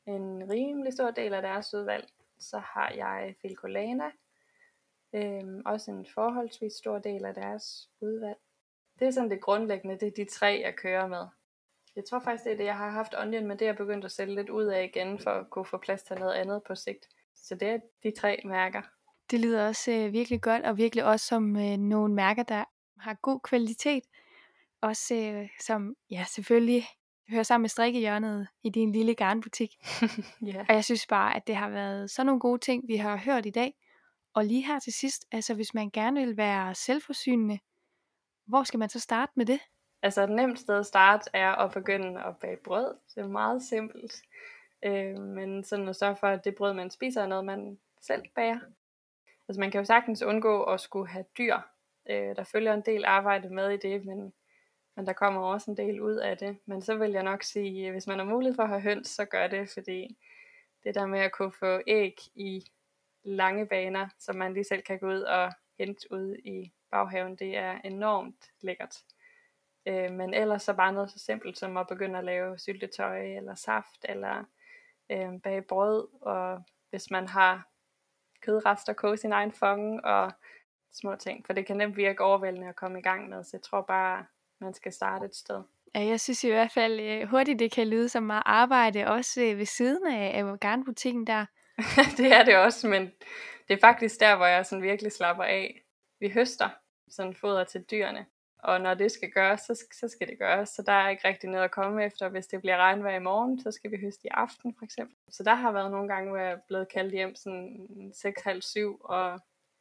en 0.07 0.51
rimelig 0.51 0.93
stor 0.93 1.11
del 1.11 1.33
af 1.33 1.41
deres 1.41 1.73
udvalg. 1.73 2.09
Så 2.39 2.59
har 2.59 2.91
jeg 2.91 3.35
Filcolana, 3.41 4.11
Øhm, 5.15 5.61
også 5.65 5.91
en 5.91 6.05
forholdsvis 6.13 6.73
stor 6.73 6.99
del 6.99 7.25
af 7.25 7.33
deres 7.33 7.89
udvalg. 8.01 8.37
Det 8.99 9.07
er 9.07 9.11
sådan 9.11 9.29
det 9.29 9.41
grundlæggende, 9.41 9.99
det 9.99 10.07
er 10.07 10.23
de 10.23 10.31
tre, 10.31 10.61
jeg 10.65 10.75
kører 10.75 11.07
med. 11.07 11.27
Jeg 11.95 12.05
tror 12.05 12.19
faktisk, 12.19 12.43
det 12.43 12.53
er 12.53 12.57
det, 12.57 12.65
jeg 12.65 12.77
har 12.77 12.89
haft 12.89 13.15
Onion, 13.17 13.47
men 13.47 13.59
det 13.59 13.65
er 13.65 13.69
jeg 13.69 13.77
begyndt 13.77 14.05
at 14.05 14.11
sælge 14.11 14.35
lidt 14.35 14.49
ud 14.49 14.65
af 14.65 14.83
igen, 14.83 15.19
for 15.19 15.31
at 15.31 15.49
kunne 15.49 15.65
få 15.65 15.77
plads 15.77 16.03
til 16.03 16.19
noget 16.19 16.33
andet 16.33 16.63
på 16.63 16.75
sigt. 16.75 17.07
Så 17.35 17.55
det 17.55 17.67
er 17.67 17.79
de 18.03 18.11
tre 18.19 18.41
mærker. 18.45 18.81
Det 19.31 19.39
lyder 19.39 19.67
også 19.67 19.91
øh, 19.91 20.13
virkelig 20.13 20.41
godt, 20.41 20.63
og 20.63 20.77
virkelig 20.77 21.05
også 21.05 21.25
som 21.25 21.55
øh, 21.55 21.77
nogle 21.77 22.13
mærker, 22.13 22.43
der 22.43 22.63
har 22.99 23.13
god 23.13 23.39
kvalitet. 23.39 24.03
Også 24.81 25.15
øh, 25.15 25.49
som, 25.61 25.95
ja, 26.11 26.25
selvfølgelig 26.27 26.87
hører 27.29 27.43
sammen 27.43 27.63
med 27.63 27.69
strikkehjørnet 27.69 28.47
i 28.63 28.69
din 28.69 28.91
lille 28.91 29.15
garnbutik. 29.15 29.69
ja. 30.53 30.65
Og 30.69 30.75
jeg 30.75 30.83
synes 30.83 31.07
bare, 31.07 31.35
at 31.35 31.47
det 31.47 31.55
har 31.55 31.69
været 31.69 32.11
sådan 32.11 32.25
nogle 32.25 32.39
gode 32.39 32.59
ting, 32.59 32.87
vi 32.87 32.95
har 32.95 33.17
hørt 33.17 33.45
i 33.45 33.49
dag. 33.49 33.73
Og 34.33 34.45
lige 34.45 34.65
her 34.65 34.79
til 34.79 34.93
sidst, 34.93 35.25
altså 35.31 35.53
hvis 35.53 35.73
man 35.73 35.89
gerne 35.89 36.25
vil 36.25 36.37
være 36.37 36.75
selvforsynende, 36.75 37.59
hvor 38.47 38.63
skal 38.63 38.79
man 38.79 38.89
så 38.89 38.99
starte 38.99 39.31
med 39.35 39.45
det? 39.45 39.59
Altså 40.01 40.23
et 40.23 40.29
nemt 40.29 40.59
sted 40.59 40.79
at 40.79 40.85
starte 40.85 41.29
er 41.33 41.51
at 41.51 41.71
begynde 41.71 42.23
at 42.23 42.37
bage 42.41 42.57
brød. 42.63 42.95
Det 43.15 43.23
er 43.23 43.27
meget 43.27 43.63
simpelt. 43.63 44.13
Øh, 44.83 45.19
men 45.19 45.63
sådan 45.63 45.87
at 45.87 45.95
sørge 45.95 46.15
for, 46.15 46.27
at 46.27 46.45
det 46.45 46.55
brød, 46.55 46.73
man 46.73 46.89
spiser, 46.89 47.21
er 47.21 47.27
noget, 47.27 47.45
man 47.45 47.79
selv 48.01 48.23
bager. 48.35 48.59
Altså 49.47 49.59
man 49.59 49.71
kan 49.71 49.79
jo 49.79 49.85
sagtens 49.85 50.21
undgå 50.21 50.63
at 50.63 50.81
skulle 50.81 51.07
have 51.07 51.25
dyr. 51.37 51.57
Øh, 52.09 52.35
der 52.35 52.43
følger 52.43 52.73
en 52.73 52.83
del 52.85 53.05
arbejde 53.05 53.49
med 53.49 53.69
i 53.69 53.77
det, 53.77 54.05
men, 54.05 54.33
men 54.95 55.05
der 55.05 55.13
kommer 55.13 55.41
også 55.41 55.71
en 55.71 55.77
del 55.77 56.01
ud 56.01 56.15
af 56.15 56.37
det. 56.37 56.57
Men 56.65 56.81
så 56.81 56.95
vil 56.95 57.11
jeg 57.11 57.23
nok 57.23 57.43
sige, 57.43 57.87
øh, 57.87 57.91
hvis 57.91 58.07
man 58.07 58.19
har 58.19 58.25
mulighed 58.25 58.55
for 58.55 58.63
at 58.63 58.69
have 58.69 58.81
høns, 58.81 59.07
så 59.07 59.25
gør 59.25 59.47
det, 59.47 59.69
fordi 59.69 60.17
det 60.83 60.95
der 60.95 61.05
med 61.05 61.19
at 61.19 61.31
kunne 61.31 61.51
få 61.51 61.81
æg 61.87 62.15
i 62.35 62.65
lange 63.23 63.65
baner, 63.65 64.07
som 64.19 64.35
man 64.35 64.53
lige 64.53 64.63
selv 64.63 64.81
kan 64.81 64.99
gå 64.99 65.07
ud 65.07 65.21
og 65.21 65.51
hente 65.77 66.11
ud 66.11 66.35
i 66.35 66.71
baghaven, 66.91 67.35
det 67.35 67.57
er 67.57 67.81
enormt 67.83 68.51
lækkert. 68.61 69.03
Øh, 69.85 70.11
men 70.11 70.33
ellers 70.33 70.63
så 70.63 70.73
bare 70.73 70.93
noget 70.93 71.11
så 71.11 71.19
simpelt 71.19 71.57
som 71.57 71.77
at 71.77 71.87
begynde 71.87 72.19
at 72.19 72.25
lave 72.25 72.59
syltetøj 72.59 73.35
eller 73.35 73.55
saft 73.55 74.05
eller 74.09 74.43
øh, 75.09 75.41
bage 75.43 75.61
brød. 75.61 76.07
Og 76.21 76.63
hvis 76.89 77.11
man 77.11 77.27
har 77.27 77.67
kødrester, 78.41 78.93
koge 78.93 79.17
sin 79.17 79.31
egen 79.31 79.51
fong 79.51 80.05
og 80.05 80.31
små 80.93 81.15
ting. 81.15 81.45
For 81.45 81.53
det 81.53 81.65
kan 81.65 81.77
nemt 81.77 81.97
virke 81.97 82.23
overvældende 82.23 82.67
at 82.67 82.75
komme 82.75 82.99
i 82.99 83.01
gang 83.01 83.29
med. 83.29 83.43
Så 83.43 83.49
jeg 83.53 83.61
tror 83.61 83.81
bare, 83.81 84.25
man 84.59 84.73
skal 84.73 84.93
starte 84.93 85.25
et 85.25 85.35
sted. 85.35 85.61
Ja, 85.95 86.05
jeg 86.05 86.19
synes 86.19 86.43
i 86.43 86.49
hvert 86.49 86.71
fald 86.71 86.99
øh, 86.99 87.27
hurtigt, 87.27 87.59
det 87.59 87.71
kan 87.71 87.87
lyde 87.87 88.09
som 88.09 88.23
meget 88.23 88.43
arbejde, 88.45 89.07
også 89.07 89.41
øh, 89.41 89.57
ved 89.57 89.65
siden 89.65 90.07
af, 90.07 90.39
af 90.39 90.59
garnbutikken 90.59 91.27
der. 91.27 91.45
det 92.17 92.33
er 92.33 92.43
det 92.43 92.57
også, 92.57 92.87
men 92.87 93.11
det 93.67 93.73
er 93.73 93.79
faktisk 93.81 94.19
der, 94.19 94.35
hvor 94.35 94.45
jeg 94.45 94.65
sådan 94.65 94.83
virkelig 94.83 95.11
slapper 95.11 95.43
af. 95.43 95.81
Vi 96.19 96.29
høster 96.29 96.69
sådan 97.09 97.35
foder 97.35 97.63
til 97.63 97.81
dyrene, 97.91 98.25
og 98.65 98.81
når 98.81 98.93
det 98.93 99.11
skal 99.11 99.31
gøres, 99.31 99.61
så, 99.61 99.85
så 99.99 100.07
skal 100.07 100.27
det 100.27 100.39
gøres. 100.39 100.69
Så 100.69 100.81
der 100.81 100.91
er 100.91 101.09
ikke 101.09 101.27
rigtig 101.27 101.49
noget 101.49 101.63
at 101.63 101.71
komme 101.71 102.05
efter. 102.05 102.29
Hvis 102.29 102.47
det 102.47 102.61
bliver 102.61 102.77
regnvejr 102.77 103.15
i 103.15 103.19
morgen, 103.19 103.61
så 103.61 103.71
skal 103.71 103.91
vi 103.91 103.97
høste 103.97 104.27
i 104.27 104.29
aften 104.31 104.75
for 104.77 104.85
eksempel. 104.85 105.15
Så 105.29 105.43
der 105.43 105.53
har 105.53 105.71
været 105.71 105.91
nogle 105.91 106.07
gange, 106.07 106.29
hvor 106.29 106.37
jeg 106.37 106.51
er 106.51 106.59
blevet 106.67 106.89
kaldt 106.89 107.13
hjem 107.13 107.35
sådan 107.35 107.87
6.30 108.15 108.79
og, 109.03 109.39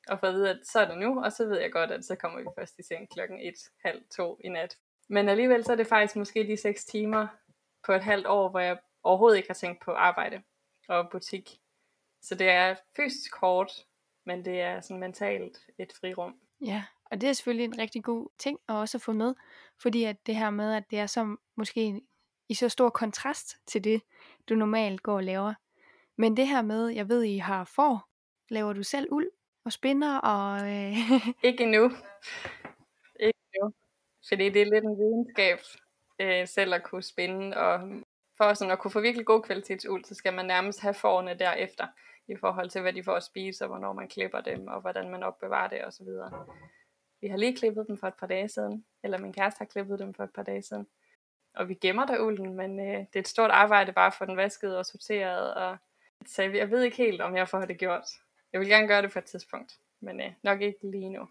og 0.09 0.21
fået 0.21 0.29
at 0.29 0.35
vide, 0.35 0.51
at 0.51 0.61
så 0.65 0.81
er 0.81 0.89
det 0.89 0.99
nu, 0.99 1.25
og 1.25 1.33
så 1.33 1.45
ved 1.45 1.61
jeg 1.61 1.73
godt, 1.73 1.91
at 1.91 2.05
så 2.05 2.17
kommer 2.17 2.39
vi 2.39 2.47
først 2.59 2.79
i 2.79 2.83
seng 2.83 3.11
klokken 3.11 3.39
1.30 3.41 4.37
i 4.45 4.49
nat. 4.49 4.77
Men 5.09 5.29
alligevel 5.29 5.65
så 5.65 5.73
er 5.73 5.77
det 5.77 5.87
faktisk 5.87 6.17
måske 6.17 6.47
de 6.47 6.57
6 6.57 6.85
timer 6.85 7.27
på 7.87 7.93
et 7.93 8.03
halvt 8.03 8.27
år, 8.27 8.49
hvor 8.49 8.61
jeg 8.61 8.79
overhovedet 9.03 9.37
ikke 9.37 9.49
har 9.49 9.55
tænkt 9.55 9.85
på 9.85 9.91
arbejde 9.91 10.43
og 10.89 11.11
butik. 11.11 11.59
Så 12.23 12.35
det 12.35 12.49
er 12.49 12.75
fysisk 12.97 13.37
hårdt, 13.37 13.73
men 14.27 14.45
det 14.45 14.61
er 14.61 14.81
sådan 14.81 15.01
mentalt 15.01 15.59
et 15.79 15.93
frirum. 16.01 16.41
Ja, 16.61 16.85
og 17.15 17.21
det 17.21 17.29
er 17.29 17.33
selvfølgelig 17.33 17.65
en 17.65 17.79
rigtig 17.79 18.05
god 18.05 18.29
ting 18.39 18.59
at 18.69 18.75
også 18.75 18.99
få 18.99 19.13
med, 19.13 19.35
fordi 19.83 20.05
at 20.05 20.27
det 20.27 20.37
her 20.37 20.51
med, 20.51 20.75
at 20.75 20.91
det 20.91 20.99
er 20.99 21.07
så 21.07 21.37
måske 21.57 22.01
i 22.49 22.55
så 22.55 22.69
stor 22.69 22.91
kontrast 22.91 23.57
til 23.67 23.85
det, 23.85 24.03
du 24.49 24.55
normalt 24.55 25.03
går 25.03 25.15
og 25.15 25.25
laver. 25.25 25.55
Men 26.17 26.37
det 26.37 26.49
her 26.49 26.63
med, 26.63 26.89
jeg 26.89 27.09
ved, 27.09 27.23
I 27.23 27.39
har 27.39 27.65
for, 27.65 28.09
laver 28.51 28.73
du 28.73 28.83
selv 28.83 29.09
uld 29.11 29.31
og 29.65 29.73
spinder 29.73 30.19
og... 30.19 30.59
Øh... 30.61 30.97
Ikke 31.43 31.63
endnu. 31.63 31.85
Ikke 33.27 33.39
endnu. 33.55 33.73
Fordi 34.29 34.49
det 34.49 34.63
er 34.63 34.67
lidt 34.67 34.85
en 34.85 34.99
videnskab 34.99 35.59
øh, 36.19 36.49
selv 36.49 36.75
at 36.75 36.83
kunne 36.83 37.03
spinde, 37.03 37.57
og 37.57 37.81
for 38.37 38.55
sådan 38.55 38.73
at 38.73 38.79
kunne 38.79 38.91
få 38.91 39.01
virkelig 39.01 39.27
god 39.27 39.43
kvalitetsuld, 39.43 40.05
så 40.05 40.15
skal 40.15 40.35
man 40.35 40.47
nærmest 40.47 40.81
have 40.81 40.95
forne 40.95 41.35
derefter, 41.35 41.87
i 42.29 42.37
forhold 42.41 42.71
til 42.71 42.81
hvad 42.81 42.93
de 42.93 43.05
får 43.05 43.15
at 43.15 43.25
spise, 43.25 43.65
og 43.65 43.69
hvornår 43.69 43.93
man 43.93 44.09
klipper 44.09 44.41
dem, 44.41 44.67
og 44.67 44.81
hvordan 44.81 45.11
man 45.11 45.23
opbevarer 45.23 45.69
det 45.69 45.85
osv. 45.85 46.09
Vi 47.25 47.29
har 47.29 47.37
lige 47.37 47.57
klippet 47.57 47.87
dem 47.89 47.97
for 47.97 48.07
et 48.07 48.15
par 48.15 48.27
dage 48.27 48.49
siden, 48.49 48.85
eller 49.03 49.19
min 49.19 49.33
kæreste 49.33 49.59
har 49.59 49.65
klippet 49.65 49.99
dem 49.99 50.15
for 50.15 50.25
et 50.25 50.31
par 50.35 50.43
dage 50.43 50.63
siden. 50.63 50.87
Og 51.55 51.69
vi 51.69 51.75
gemmer 51.75 52.07
der 52.07 52.21
ulden, 52.21 52.55
men 52.55 52.81
øh, 52.81 52.99
det 52.99 53.17
er 53.17 53.21
et 53.21 53.29
stort 53.29 53.51
arbejde 53.51 53.93
bare 53.93 54.07
at 54.07 54.15
få 54.15 54.25
den 54.25 54.37
vasket 54.37 54.79
og 54.79 54.87
sorteret. 54.87 55.55
Og, 55.55 55.77
så 56.27 56.43
jeg 56.43 56.71
ved 56.71 56.83
ikke 56.83 56.97
helt, 56.97 57.21
om 57.21 57.37
jeg 57.37 57.49
får 57.49 57.61
det 57.61 57.79
gjort. 57.79 58.05
Jeg 58.53 58.61
vil 58.61 58.69
gerne 58.69 58.89
gøre 58.89 59.03
det 59.03 59.13
på 59.13 59.19
et 59.19 59.25
tidspunkt, 59.25 59.73
men 60.01 60.21
øh, 60.21 60.33
nok 60.43 60.61
ikke 60.61 60.79
lige 60.91 61.11
nu. 61.11 61.29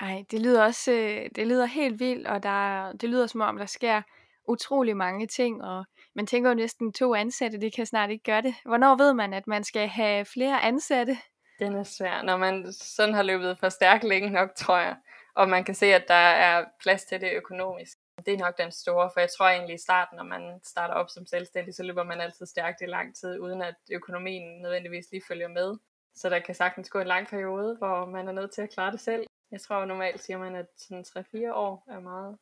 Ej, 0.00 0.24
det 0.30 0.40
lyder 0.40 0.64
også 0.64 0.92
øh, 0.92 1.30
det 1.36 1.46
lyder 1.46 1.66
helt 1.66 2.00
vildt, 2.00 2.26
og 2.26 2.42
der, 2.42 2.92
det 2.92 3.08
lyder 3.08 3.26
som 3.26 3.40
om, 3.40 3.58
der 3.58 3.66
sker 3.66 4.02
utrolig 4.48 4.96
mange 4.96 5.26
ting, 5.26 5.62
og 5.62 5.84
man 6.14 6.26
tænker 6.26 6.50
jo 6.50 6.54
næsten 6.54 6.92
to 6.92 7.14
ansatte, 7.14 7.60
det 7.60 7.74
kan 7.74 7.86
snart 7.86 8.10
ikke 8.10 8.24
gøre 8.24 8.42
det. 8.42 8.54
Hvornår 8.64 8.96
ved 8.96 9.14
man, 9.14 9.34
at 9.34 9.46
man 9.46 9.64
skal 9.64 9.88
have 9.88 10.24
flere 10.24 10.62
ansatte? 10.62 11.18
Den 11.58 11.74
er 11.74 11.84
svær, 11.84 12.22
når 12.22 12.36
man 12.36 12.72
sådan 12.72 13.14
har 13.14 13.22
løbet 13.22 13.58
for 13.58 13.68
stærkt 13.68 14.04
længe 14.04 14.30
nok, 14.30 14.54
tror 14.54 14.78
jeg 14.78 14.96
og 15.34 15.48
man 15.48 15.64
kan 15.64 15.74
se, 15.74 15.86
at 15.86 16.04
der 16.08 16.14
er 16.14 16.64
plads 16.82 17.04
til 17.04 17.20
det 17.20 17.32
økonomisk. 17.32 17.98
Det 18.26 18.34
er 18.34 18.38
nok 18.38 18.58
den 18.58 18.72
store, 18.72 19.10
for 19.12 19.20
jeg 19.20 19.30
tror 19.30 19.48
egentlig 19.48 19.74
i 19.74 19.78
starten, 19.78 20.16
når 20.16 20.24
man 20.24 20.60
starter 20.62 20.94
op 20.94 21.10
som 21.10 21.26
selvstændig, 21.26 21.74
så 21.74 21.82
løber 21.82 22.04
man 22.04 22.20
altid 22.20 22.46
stærkt 22.46 22.80
i 22.80 22.86
lang 22.86 23.16
tid, 23.16 23.38
uden 23.38 23.62
at 23.62 23.74
økonomien 23.92 24.62
nødvendigvis 24.62 25.10
lige 25.10 25.22
følger 25.28 25.48
med. 25.48 25.76
Så 26.14 26.30
der 26.30 26.38
kan 26.38 26.54
sagtens 26.54 26.90
gå 26.90 26.98
en 26.98 27.06
lang 27.06 27.26
periode, 27.28 27.76
hvor 27.76 28.06
man 28.06 28.28
er 28.28 28.32
nødt 28.32 28.50
til 28.50 28.62
at 28.62 28.70
klare 28.70 28.92
det 28.92 29.00
selv. 29.00 29.26
Jeg 29.50 29.60
tror 29.60 29.84
normalt 29.84 30.22
siger 30.22 30.38
man, 30.38 30.56
at 30.56 30.66
sådan 30.76 31.04
3-4 31.08 31.52
år 31.52 31.84
er 31.88 32.00
meget 32.00 32.38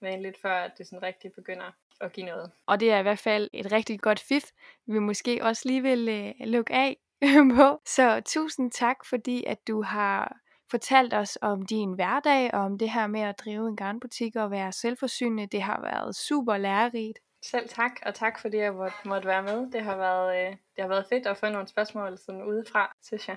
vanligt, 0.00 0.40
før 0.42 0.54
at 0.54 0.72
det 0.78 0.86
sådan 0.86 1.02
rigtig 1.02 1.32
begynder 1.32 1.72
at 2.00 2.12
give 2.12 2.26
noget. 2.26 2.50
Og 2.66 2.80
det 2.80 2.92
er 2.92 2.98
i 2.98 3.02
hvert 3.02 3.18
fald 3.18 3.50
et 3.52 3.72
rigtig 3.72 4.00
godt 4.00 4.20
fif, 4.20 4.42
vi 4.86 4.98
måske 4.98 5.44
også 5.44 5.62
lige 5.64 5.82
vil 5.82 6.08
øh, 6.08 6.46
lukke 6.46 6.74
af 6.74 6.96
på. 7.56 7.80
Så 7.86 8.22
tusind 8.26 8.70
tak, 8.70 8.96
fordi 9.04 9.44
at 9.44 9.68
du 9.68 9.82
har 9.82 10.36
fortalt 10.70 11.14
os 11.14 11.38
om 11.42 11.66
din 11.66 11.92
hverdag 11.92 12.54
og 12.54 12.60
om 12.60 12.78
det 12.78 12.90
her 12.90 13.06
med 13.06 13.20
at 13.20 13.38
drive 13.44 13.68
en 13.68 13.76
garnbutik 13.76 14.36
og 14.36 14.50
være 14.50 14.72
selvforsynende. 14.72 15.46
Det 15.46 15.62
har 15.62 15.80
været 15.80 16.16
super 16.16 16.56
lærerigt. 16.56 17.18
Selv 17.42 17.68
tak, 17.68 17.92
og 18.06 18.14
tak 18.14 18.38
fordi 18.40 18.56
jeg 18.56 18.74
måtte, 18.74 18.96
måtte 19.04 19.28
være 19.28 19.42
med. 19.42 19.72
Det 19.72 19.82
har 19.82 19.96
været, 19.96 20.46
øh, 20.46 20.50
det 20.50 20.78
har 20.78 20.88
været 20.88 21.06
fedt 21.08 21.26
at 21.26 21.36
få 21.36 21.48
nogle 21.48 21.68
spørgsmål 21.68 22.18
sådan 22.18 22.42
udefra, 22.42 22.96
synes 23.02 23.28
jeg. 23.28 23.36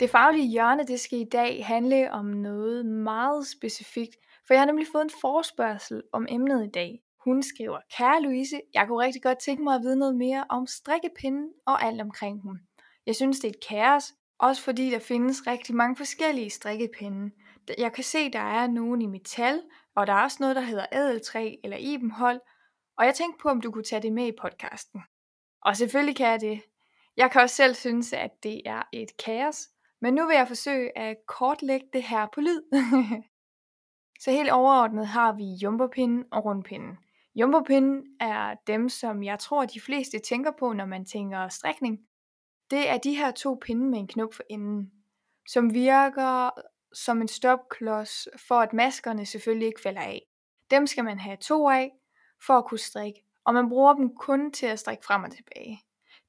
Det 0.00 0.10
faglige 0.10 0.48
hjørne, 0.48 0.86
det 0.86 1.00
skal 1.00 1.18
i 1.18 1.28
dag 1.32 1.66
handle 1.66 2.12
om 2.12 2.24
noget 2.24 2.86
meget 2.86 3.46
specifikt, 3.46 4.16
for 4.46 4.54
jeg 4.54 4.60
har 4.60 4.66
nemlig 4.66 4.86
fået 4.92 5.02
en 5.02 5.10
forspørgsel 5.20 6.02
om 6.12 6.26
emnet 6.28 6.64
i 6.64 6.70
dag. 6.70 7.00
Hun 7.24 7.42
skriver, 7.42 7.78
kære 7.96 8.22
Louise, 8.22 8.60
jeg 8.74 8.86
kunne 8.88 9.04
rigtig 9.04 9.22
godt 9.22 9.38
tænke 9.38 9.62
mig 9.62 9.74
at 9.74 9.82
vide 9.82 9.96
noget 9.96 10.16
mere 10.16 10.44
om 10.48 10.66
strikkepinden 10.66 11.48
og 11.66 11.82
alt 11.82 12.00
omkring 12.00 12.42
dem. 12.42 12.58
Jeg 13.06 13.16
synes, 13.16 13.40
det 13.40 13.48
er 13.48 13.52
et 13.52 13.66
kaos, 13.68 14.12
også 14.38 14.62
fordi 14.62 14.90
der 14.90 14.98
findes 14.98 15.46
rigtig 15.46 15.74
mange 15.74 15.96
forskellige 15.96 16.50
strikkepinde. 16.50 17.34
Jeg 17.78 17.92
kan 17.92 18.04
se, 18.04 18.32
der 18.32 18.38
er 18.38 18.66
nogen 18.66 19.02
i 19.02 19.06
metal, 19.06 19.62
og 19.96 20.06
der 20.06 20.12
er 20.12 20.22
også 20.22 20.36
noget, 20.40 20.56
der 20.56 20.62
hedder 20.62 20.86
ædeltræ 20.92 21.54
eller 21.64 21.76
ibenhold, 21.76 22.40
og 22.98 23.06
jeg 23.06 23.14
tænkte 23.14 23.42
på, 23.42 23.48
om 23.48 23.60
du 23.60 23.70
kunne 23.70 23.84
tage 23.84 24.02
det 24.02 24.12
med 24.12 24.26
i 24.26 24.36
podcasten. 24.40 25.02
Og 25.62 25.76
selvfølgelig 25.76 26.16
kan 26.16 26.26
jeg 26.26 26.40
det. 26.40 26.62
Jeg 27.16 27.30
kan 27.30 27.42
også 27.42 27.56
selv 27.56 27.74
synes, 27.74 28.12
at 28.12 28.30
det 28.42 28.62
er 28.66 28.82
et 28.92 29.16
kaos, 29.24 29.68
men 30.00 30.14
nu 30.14 30.26
vil 30.26 30.34
jeg 30.34 30.48
forsøge 30.48 30.98
at 30.98 31.16
kortlægge 31.28 31.86
det 31.92 32.02
her 32.02 32.26
på 32.34 32.40
lyd. 32.40 32.62
Så 34.20 34.30
helt 34.30 34.50
overordnet 34.50 35.06
har 35.06 35.32
vi 35.32 35.44
jumperpinden 35.62 36.24
og 36.32 36.44
rundpinden. 36.44 36.98
Jumbopinden 37.34 38.04
er 38.20 38.54
dem, 38.66 38.88
som 38.88 39.22
jeg 39.22 39.38
tror, 39.38 39.64
de 39.64 39.80
fleste 39.80 40.18
tænker 40.18 40.50
på, 40.58 40.72
når 40.72 40.86
man 40.86 41.04
tænker 41.04 41.48
strikning. 41.48 41.98
Det 42.70 42.88
er 42.88 42.98
de 42.98 43.16
her 43.16 43.30
to 43.30 43.58
pinde 43.62 43.86
med 43.90 43.98
en 43.98 44.08
knop 44.08 44.34
for 44.34 44.42
enden, 44.50 44.92
som 45.48 45.74
virker 45.74 46.50
som 46.92 47.20
en 47.20 47.28
stopklods, 47.28 48.28
for 48.48 48.54
at 48.54 48.72
maskerne 48.72 49.26
selvfølgelig 49.26 49.66
ikke 49.66 49.80
falder 49.80 50.00
af. 50.00 50.22
Dem 50.70 50.86
skal 50.86 51.04
man 51.04 51.18
have 51.18 51.36
to 51.36 51.68
af, 51.68 51.92
for 52.46 52.54
at 52.54 52.64
kunne 52.64 52.78
strikke, 52.78 53.24
og 53.44 53.54
man 53.54 53.68
bruger 53.68 53.94
dem 53.94 54.16
kun 54.16 54.52
til 54.52 54.66
at 54.66 54.78
strikke 54.78 55.04
frem 55.04 55.24
og 55.24 55.30
tilbage. 55.30 55.80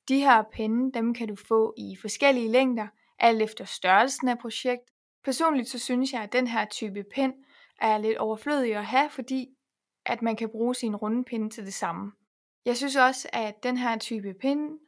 De 0.08 0.20
her 0.20 0.43
pinde, 0.53 0.91
dem 0.91 1.14
kan 1.14 1.28
du 1.28 1.36
få 1.36 1.74
i 1.78 1.97
forskellige 2.01 2.51
længder, 2.51 2.88
alt 3.20 3.41
efter 3.41 3.66
størrelsen 3.66 4.28
af 4.28 4.39
projekt. 4.39 4.91
Personligt 5.24 5.70
så 5.70 5.80
synes 5.80 6.14
jeg, 6.14 6.22
at 6.22 6.34
den 6.34 6.47
her 6.47 6.66
type 6.66 7.03
pind 7.03 7.34
er 7.82 7.97
lidt 7.97 8.18
overflødig 8.18 8.76
at 8.76 8.86
have, 8.86 9.10
fordi 9.10 9.55
at 10.06 10.22
man 10.22 10.36
kan 10.36 10.49
bruge 10.49 10.76
sin 10.76 10.95
runde 10.95 11.24
pinde 11.24 11.49
til 11.49 11.66
det 11.66 11.74
samme. 11.74 12.12
Jeg 12.66 12.78
synes 12.78 12.95
også, 12.95 13.30
at 13.34 13.64
den 13.64 13.78
her 13.78 13.97
type 13.97 14.34
pinde 14.34 14.80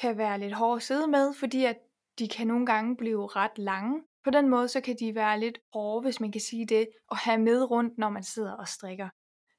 kan 0.00 0.18
være 0.18 0.38
lidt 0.38 0.52
hård 0.52 0.76
at 0.76 0.82
sidde 0.82 1.06
med, 1.06 1.34
fordi 1.34 1.64
at 1.64 1.78
de 2.18 2.28
kan 2.28 2.46
nogle 2.46 2.66
gange 2.66 2.96
blive 2.96 3.26
ret 3.26 3.58
lange. 3.58 4.02
På 4.24 4.30
den 4.30 4.48
måde 4.48 4.68
så 4.68 4.80
kan 4.80 4.96
de 5.00 5.14
være 5.14 5.40
lidt 5.40 5.58
hårde, 5.72 6.02
hvis 6.02 6.20
man 6.20 6.32
kan 6.32 6.40
sige 6.40 6.66
det, 6.66 6.88
og 7.08 7.16
have 7.16 7.38
med 7.38 7.70
rundt, 7.70 7.98
når 7.98 8.10
man 8.10 8.22
sidder 8.22 8.52
og 8.52 8.68
strikker. 8.68 9.08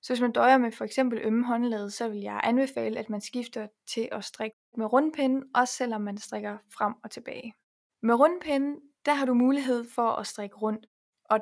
Så 0.02 0.14
hvis 0.14 0.22
man 0.22 0.32
døjer 0.32 0.58
med 0.58 0.72
for 0.72 0.86
eksempel 0.86 1.20
ømme 1.24 1.46
håndled, 1.46 1.90
så 1.90 2.10
vil 2.10 2.20
jeg 2.20 2.42
anbefale, 2.44 3.00
at 3.00 3.10
man 3.10 3.22
skifter 3.22 3.68
til 3.88 4.10
at 4.12 4.24
strikke 4.24 4.58
med 4.78 4.94
rundpinden, 4.94 5.44
også 5.56 5.74
selvom 5.74 6.02
man 6.02 6.18
strikker 6.18 6.58
frem 6.74 6.94
og 7.04 7.12
tilbage. 7.12 7.54
Med 8.02 8.16
rundpinden, 8.16 8.82
der 9.06 9.14
har 9.14 9.26
du 9.26 9.34
mulighed 9.34 9.86
for 9.96 10.10
at 10.10 10.28
strikke 10.28 10.56
rundt, 10.56 10.86
og 11.26 11.40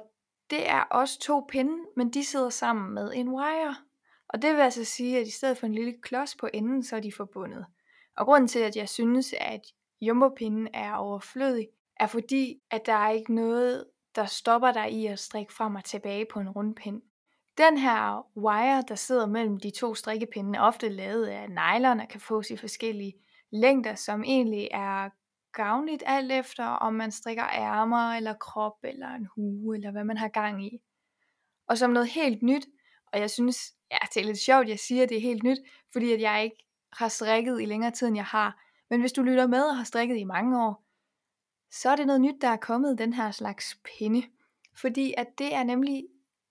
det 0.50 0.70
er 0.70 0.82
også 0.82 1.20
to 1.20 1.46
pinde, 1.50 1.78
men 1.96 2.10
de 2.10 2.26
sidder 2.26 2.50
sammen 2.50 2.94
med 2.94 3.12
en 3.16 3.30
wire. 3.30 3.76
Og 4.28 4.42
det 4.42 4.54
vil 4.54 4.62
altså 4.62 4.84
sige, 4.84 5.20
at 5.20 5.28
i 5.28 5.32
stedet 5.32 5.58
for 5.58 5.66
en 5.66 5.76
lille 5.76 5.94
klods 6.02 6.36
på 6.36 6.50
enden, 6.54 6.84
så 6.84 6.96
er 6.96 7.00
de 7.00 7.12
forbundet. 7.12 7.66
Og 8.18 8.26
grunden 8.26 8.48
til, 8.48 8.60
at 8.60 8.76
jeg 8.76 8.90
synes, 8.90 9.34
at 9.38 9.62
jumbopinden 10.02 10.68
er 10.74 10.94
overflødig, 10.94 11.68
er 12.00 12.08
fordi, 12.08 12.62
at 12.72 12.86
der 12.86 12.94
er 12.94 13.10
ikke 13.10 13.36
noget, 13.36 13.86
der 14.16 14.26
stopper 14.26 14.72
dig 14.72 14.92
i 14.92 15.06
at 15.06 15.20
strikke 15.20 15.54
frem 15.54 15.76
og 15.76 15.84
tilbage 15.84 16.26
på 16.34 16.40
en 16.40 16.50
rundpind. 16.50 17.02
Den 17.58 17.78
her 17.78 18.28
wire, 18.38 18.84
der 18.88 18.96
sidder 18.96 19.26
mellem 19.26 19.58
de 19.58 19.70
to 19.70 19.96
strikkepinde, 19.96 20.58
er 20.58 20.62
ofte 20.62 20.90
lavet 20.90 21.26
af 21.26 21.50
nylon 21.50 22.00
og 22.00 22.08
kan 22.08 22.22
fås 22.22 22.50
i 22.50 22.58
forskellige 22.58 23.14
længder, 23.52 23.96
som 23.96 24.24
egentlig 24.24 24.68
er 24.72 25.10
gavnligt 25.56 26.04
alt 26.06 26.32
efter, 26.32 26.66
om 26.66 26.94
man 26.94 27.12
strikker 27.12 27.44
ærmer 27.44 28.14
eller 28.14 28.34
krop 28.34 28.78
eller 28.84 29.08
en 29.08 29.28
hue, 29.36 29.76
eller 29.76 29.92
hvad 29.92 30.04
man 30.04 30.18
har 30.18 30.28
gang 30.28 30.66
i. 30.66 30.80
Og 31.68 31.78
som 31.78 31.90
noget 31.90 32.10
helt 32.10 32.44
nyt, 32.44 32.68
og 33.14 33.20
jeg 33.20 33.30
synes, 33.30 33.74
ja, 33.92 33.98
det 34.14 34.22
er 34.22 34.26
lidt 34.26 34.38
sjovt, 34.38 34.68
jeg 34.68 34.80
siger, 34.80 35.04
at 35.04 35.10
det 35.10 35.18
er 35.18 35.22
helt 35.22 35.44
nyt, 35.44 35.58
fordi 35.92 36.14
at 36.14 36.22
jeg 36.22 36.44
ikke 36.44 36.66
har 36.94 37.08
strikket 37.08 37.62
i 37.62 37.66
længere 37.66 37.92
tid, 37.92 38.08
end 38.08 38.16
jeg 38.16 38.26
har. 38.26 38.62
Men 38.90 39.00
hvis 39.00 39.12
du 39.12 39.22
lytter 39.22 39.48
med 39.48 39.64
og 39.64 39.78
har 39.78 39.84
strikket 39.84 40.18
i 40.18 40.24
mange 40.24 40.66
år, 40.66 40.86
så 41.72 41.90
er 41.90 41.96
det 41.96 42.08
noget 42.08 42.22
nyt, 42.22 42.42
der 42.42 42.48
er 42.48 42.58
kommet, 42.58 42.98
den 42.98 43.14
her 43.14 43.32
slags 43.32 43.80
pinde. 43.84 44.24
Fordi 44.82 45.14
at 45.18 45.28
det 45.38 45.54
er 45.54 45.64
nemlig 45.64 46.08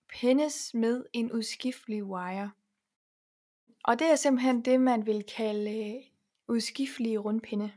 pindes 0.09 0.73
med 0.73 1.05
en 1.13 1.31
udskiftelig 1.31 2.03
wire. 2.03 2.51
Og 3.83 3.99
det 3.99 4.11
er 4.11 4.15
simpelthen 4.15 4.65
det, 4.65 4.81
man 4.81 5.05
vil 5.05 5.23
kalde 5.37 5.95
øh, 5.95 6.01
udskiftelige 6.47 7.17
rundpinde. 7.17 7.71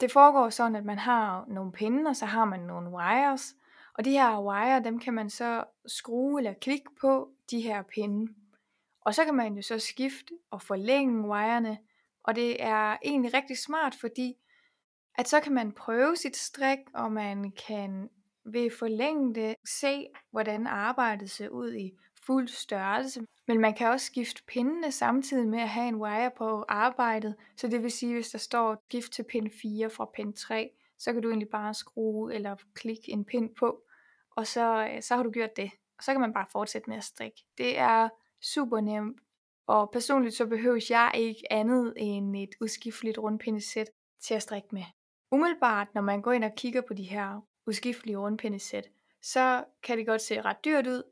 Det 0.00 0.12
foregår 0.12 0.50
sådan, 0.50 0.76
at 0.76 0.84
man 0.84 0.98
har 0.98 1.44
nogle 1.48 1.72
pinde, 1.72 2.08
og 2.08 2.16
så 2.16 2.26
har 2.26 2.44
man 2.44 2.60
nogle 2.60 2.90
wires. 2.90 3.54
Og 3.94 4.04
de 4.04 4.10
her 4.10 4.40
wire, 4.40 4.82
dem 4.84 4.98
kan 4.98 5.14
man 5.14 5.30
så 5.30 5.64
skrue 5.86 6.40
eller 6.40 6.52
klikke 6.52 6.90
på 7.00 7.30
de 7.50 7.60
her 7.60 7.82
pinde. 7.82 8.32
Og 9.00 9.14
så 9.14 9.24
kan 9.24 9.34
man 9.34 9.54
jo 9.54 9.62
så 9.62 9.78
skifte 9.78 10.34
og 10.50 10.62
forlænge 10.62 11.28
wirene. 11.28 11.78
Og 12.22 12.36
det 12.36 12.62
er 12.62 12.96
egentlig 13.04 13.34
rigtig 13.34 13.58
smart, 13.58 13.94
fordi 14.00 14.36
at 15.18 15.28
så 15.28 15.40
kan 15.40 15.54
man 15.54 15.72
prøve 15.72 16.16
sit 16.16 16.36
strik, 16.36 16.78
og 16.94 17.12
man 17.12 17.52
kan 17.66 18.08
ved 18.44 18.70
forlænge 18.78 19.34
det 19.34 19.54
se, 19.68 20.06
hvordan 20.30 20.66
arbejdet 20.66 21.30
ser 21.30 21.48
ud 21.48 21.74
i 21.74 21.92
fuld 22.30 22.48
størrelse. 22.48 23.20
Men 23.48 23.60
man 23.60 23.74
kan 23.74 23.88
også 23.88 24.06
skifte 24.06 24.42
pindene 24.46 24.92
samtidig 24.92 25.48
med 25.48 25.58
at 25.58 25.68
have 25.68 25.88
en 25.88 25.94
wire 25.94 26.30
på 26.38 26.64
arbejdet. 26.68 27.34
Så 27.56 27.68
det 27.68 27.82
vil 27.82 27.90
sige, 27.90 28.14
hvis 28.14 28.28
der 28.28 28.38
står 28.38 28.84
gift 28.88 29.12
til 29.12 29.22
pind 29.22 29.50
4 29.62 29.90
fra 29.90 30.10
pind 30.14 30.34
3, 30.34 30.70
så 30.98 31.12
kan 31.12 31.22
du 31.22 31.28
egentlig 31.28 31.48
bare 31.48 31.74
skrue 31.74 32.34
eller 32.34 32.56
klikke 32.74 33.12
en 33.12 33.24
pind 33.24 33.50
på, 33.58 33.82
og 34.36 34.46
så, 34.46 34.88
øh, 34.90 35.02
så 35.02 35.16
har 35.16 35.22
du 35.22 35.30
gjort 35.30 35.56
det. 35.56 35.70
Og 35.98 36.04
så 36.04 36.12
kan 36.12 36.20
man 36.20 36.32
bare 36.32 36.46
fortsætte 36.52 36.90
med 36.90 36.96
at 36.96 37.04
strikke. 37.04 37.44
Det 37.58 37.78
er 37.78 38.08
super 38.42 38.80
nemt, 38.80 39.20
og 39.66 39.90
personligt 39.90 40.34
så 40.34 40.46
behøver 40.46 40.86
jeg 40.90 41.10
ikke 41.14 41.52
andet 41.52 41.94
end 41.96 42.36
et 42.36 42.54
udskifteligt 42.60 43.18
rundpindesæt 43.18 43.90
til 44.20 44.34
at 44.34 44.42
strikke 44.42 44.68
med. 44.72 44.84
Umiddelbart, 45.30 45.94
når 45.94 46.02
man 46.02 46.22
går 46.22 46.32
ind 46.32 46.44
og 46.44 46.54
kigger 46.56 46.80
på 46.80 46.94
de 46.94 47.04
her 47.04 47.40
udskiftelige 47.66 48.16
rundpindesæt, 48.16 48.88
så 49.22 49.64
kan 49.82 49.98
det 49.98 50.06
godt 50.06 50.22
se 50.22 50.40
ret 50.40 50.64
dyrt 50.64 50.86
ud, 50.86 51.02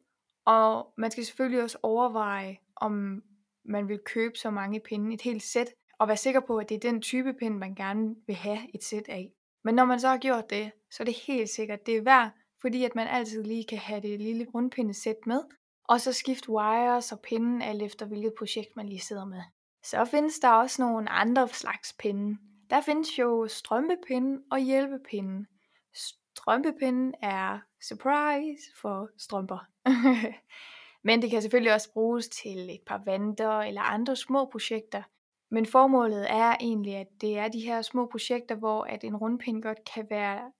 og 0.48 0.92
man 0.96 1.10
skal 1.10 1.24
selvfølgelig 1.24 1.62
også 1.62 1.78
overveje, 1.82 2.56
om 2.76 3.22
man 3.64 3.88
vil 3.88 3.98
købe 3.98 4.38
så 4.38 4.50
mange 4.50 4.80
pinde, 4.80 5.14
et 5.14 5.22
helt 5.22 5.42
sæt, 5.42 5.66
og 5.98 6.08
være 6.08 6.16
sikker 6.16 6.40
på, 6.40 6.56
at 6.56 6.68
det 6.68 6.74
er 6.74 6.90
den 6.90 7.02
type 7.02 7.34
pind, 7.34 7.58
man 7.58 7.74
gerne 7.74 8.14
vil 8.26 8.36
have 8.36 8.58
et 8.74 8.84
sæt 8.84 9.08
af. 9.08 9.32
Men 9.64 9.74
når 9.74 9.84
man 9.84 10.00
så 10.00 10.08
har 10.08 10.18
gjort 10.18 10.50
det, 10.50 10.72
så 10.90 11.02
er 11.02 11.04
det 11.04 11.14
helt 11.26 11.50
sikkert, 11.50 11.86
det 11.86 11.96
er 11.96 12.02
værd, 12.02 12.30
fordi 12.60 12.84
at 12.84 12.94
man 12.94 13.06
altid 13.06 13.44
lige 13.44 13.64
kan 13.64 13.78
have 13.78 14.00
det 14.00 14.20
lille 14.20 14.46
rundpindesæt 14.54 15.16
med, 15.26 15.40
og 15.84 16.00
så 16.00 16.12
skifte 16.12 16.50
wires 16.50 17.12
og 17.12 17.20
pinden 17.20 17.62
alt 17.62 17.82
efter 17.82 18.06
hvilket 18.06 18.32
projekt 18.38 18.76
man 18.76 18.88
lige 18.88 19.00
sidder 19.00 19.24
med. 19.24 19.42
Så 19.84 20.04
findes 20.04 20.38
der 20.38 20.50
også 20.50 20.82
nogle 20.82 21.10
andre 21.10 21.48
slags 21.48 21.94
pinde. 21.98 22.38
Der 22.70 22.80
findes 22.80 23.18
jo 23.18 23.48
strømpepinden 23.48 24.42
og 24.50 24.58
hjælpepinden. 24.58 25.46
Strømpepinden 25.94 27.14
er 27.22 27.58
surprise 27.82 28.62
for 28.80 29.10
strømper. 29.18 29.58
Men 31.06 31.22
det 31.22 31.30
kan 31.30 31.42
selvfølgelig 31.42 31.74
også 31.74 31.92
bruges 31.92 32.28
til 32.28 32.70
et 32.70 32.82
par 32.86 33.02
vanter 33.04 33.58
eller 33.58 33.80
andre 33.80 34.16
små 34.16 34.44
projekter. 34.44 35.02
Men 35.50 35.66
formålet 35.66 36.30
er 36.30 36.56
egentlig, 36.60 36.96
at 36.96 37.06
det 37.20 37.38
er 37.38 37.48
de 37.48 37.60
her 37.60 37.82
små 37.82 38.06
projekter, 38.06 38.54
hvor 38.54 38.82
at 38.84 39.04
en 39.04 39.16
rundpind 39.16 39.62
godt 39.62 39.78
kan 39.94 40.06
være 40.10 40.52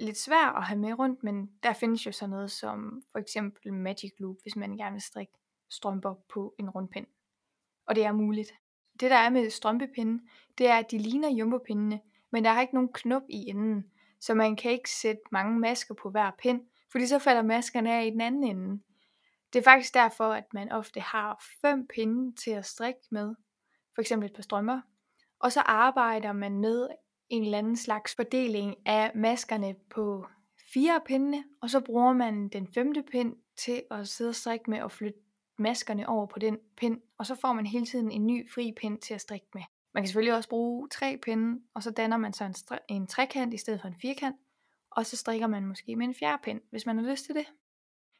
lidt 0.00 0.18
svær 0.18 0.56
at 0.56 0.64
have 0.64 0.78
med 0.78 0.98
rundt, 0.98 1.22
men 1.22 1.50
der 1.62 1.72
findes 1.72 2.06
jo 2.06 2.12
sådan 2.12 2.30
noget 2.30 2.50
som 2.50 3.02
for 3.12 3.18
eksempel 3.18 3.72
Magic 3.72 4.12
Loop, 4.18 4.36
hvis 4.42 4.56
man 4.56 4.76
gerne 4.76 4.92
vil 4.92 5.02
strikke 5.02 5.32
strømper 5.70 6.14
på 6.28 6.54
en 6.58 6.70
rundpind. 6.70 7.06
Og 7.86 7.94
det 7.94 8.04
er 8.04 8.12
muligt. 8.12 8.52
Det 9.00 9.10
der 9.10 9.16
er 9.16 9.30
med 9.30 9.50
strømpepinde, 9.50 10.22
det 10.58 10.66
er, 10.66 10.76
at 10.76 10.90
de 10.90 10.98
ligner 10.98 11.30
jumbopindene, 11.30 12.00
men 12.30 12.44
der 12.44 12.50
er 12.50 12.60
ikke 12.60 12.74
nogen 12.74 12.92
knop 12.92 13.22
i 13.28 13.48
enden, 13.48 13.91
så 14.22 14.34
man 14.34 14.56
kan 14.56 14.70
ikke 14.70 14.90
sætte 14.90 15.22
mange 15.32 15.60
masker 15.60 15.94
på 15.94 16.10
hver 16.10 16.30
pind, 16.38 16.60
fordi 16.92 17.06
så 17.06 17.18
falder 17.18 17.42
maskerne 17.42 17.94
af 17.94 18.06
i 18.06 18.10
den 18.10 18.20
anden 18.20 18.44
ende. 18.44 18.82
Det 19.52 19.58
er 19.58 19.62
faktisk 19.62 19.94
derfor, 19.94 20.32
at 20.32 20.44
man 20.54 20.72
ofte 20.72 21.00
har 21.00 21.44
fem 21.60 21.86
pinde 21.94 22.36
til 22.36 22.50
at 22.50 22.66
strikke 22.66 23.00
med, 23.10 23.34
for 23.94 24.00
eksempel 24.00 24.28
et 24.28 24.34
par 24.34 24.42
strømper, 24.42 24.80
og 25.40 25.52
så 25.52 25.60
arbejder 25.60 26.32
man 26.32 26.60
med 26.60 26.88
en 27.28 27.44
eller 27.44 27.58
anden 27.58 27.76
slags 27.76 28.14
fordeling 28.14 28.76
af 28.86 29.10
maskerne 29.14 29.74
på 29.90 30.26
fire 30.72 31.00
pinde, 31.06 31.44
og 31.62 31.70
så 31.70 31.80
bruger 31.80 32.12
man 32.12 32.48
den 32.48 32.68
femte 32.74 33.02
pind 33.02 33.36
til 33.56 33.82
at 33.90 34.08
sidde 34.08 34.28
og 34.28 34.34
strikke 34.34 34.70
med 34.70 34.82
og 34.82 34.92
flytte 34.92 35.18
maskerne 35.58 36.08
over 36.08 36.26
på 36.26 36.38
den 36.38 36.58
pind, 36.76 37.00
og 37.18 37.26
så 37.26 37.34
får 37.34 37.52
man 37.52 37.66
hele 37.66 37.86
tiden 37.86 38.10
en 38.10 38.26
ny 38.26 38.50
fri 38.50 38.72
pind 38.76 38.98
til 38.98 39.14
at 39.14 39.20
strikke 39.20 39.46
med. 39.54 39.62
Man 39.94 40.02
kan 40.02 40.08
selvfølgelig 40.08 40.36
også 40.36 40.48
bruge 40.48 40.88
tre 40.88 41.18
pinde, 41.22 41.62
og 41.74 41.82
så 41.82 41.90
danner 41.90 42.16
man 42.16 42.32
så 42.32 42.44
en, 42.44 42.54
en 42.88 43.06
trekant 43.06 43.54
i 43.54 43.56
stedet 43.56 43.80
for 43.80 43.88
en 43.88 44.00
firkant, 44.02 44.36
og 44.90 45.06
så 45.06 45.16
strikker 45.16 45.46
man 45.46 45.66
måske 45.66 45.96
med 45.96 46.06
en 46.06 46.14
fjerde 46.14 46.42
pind, 46.42 46.60
hvis 46.70 46.86
man 46.86 46.98
har 46.98 47.10
lyst 47.10 47.24
til 47.24 47.34
det. 47.34 47.46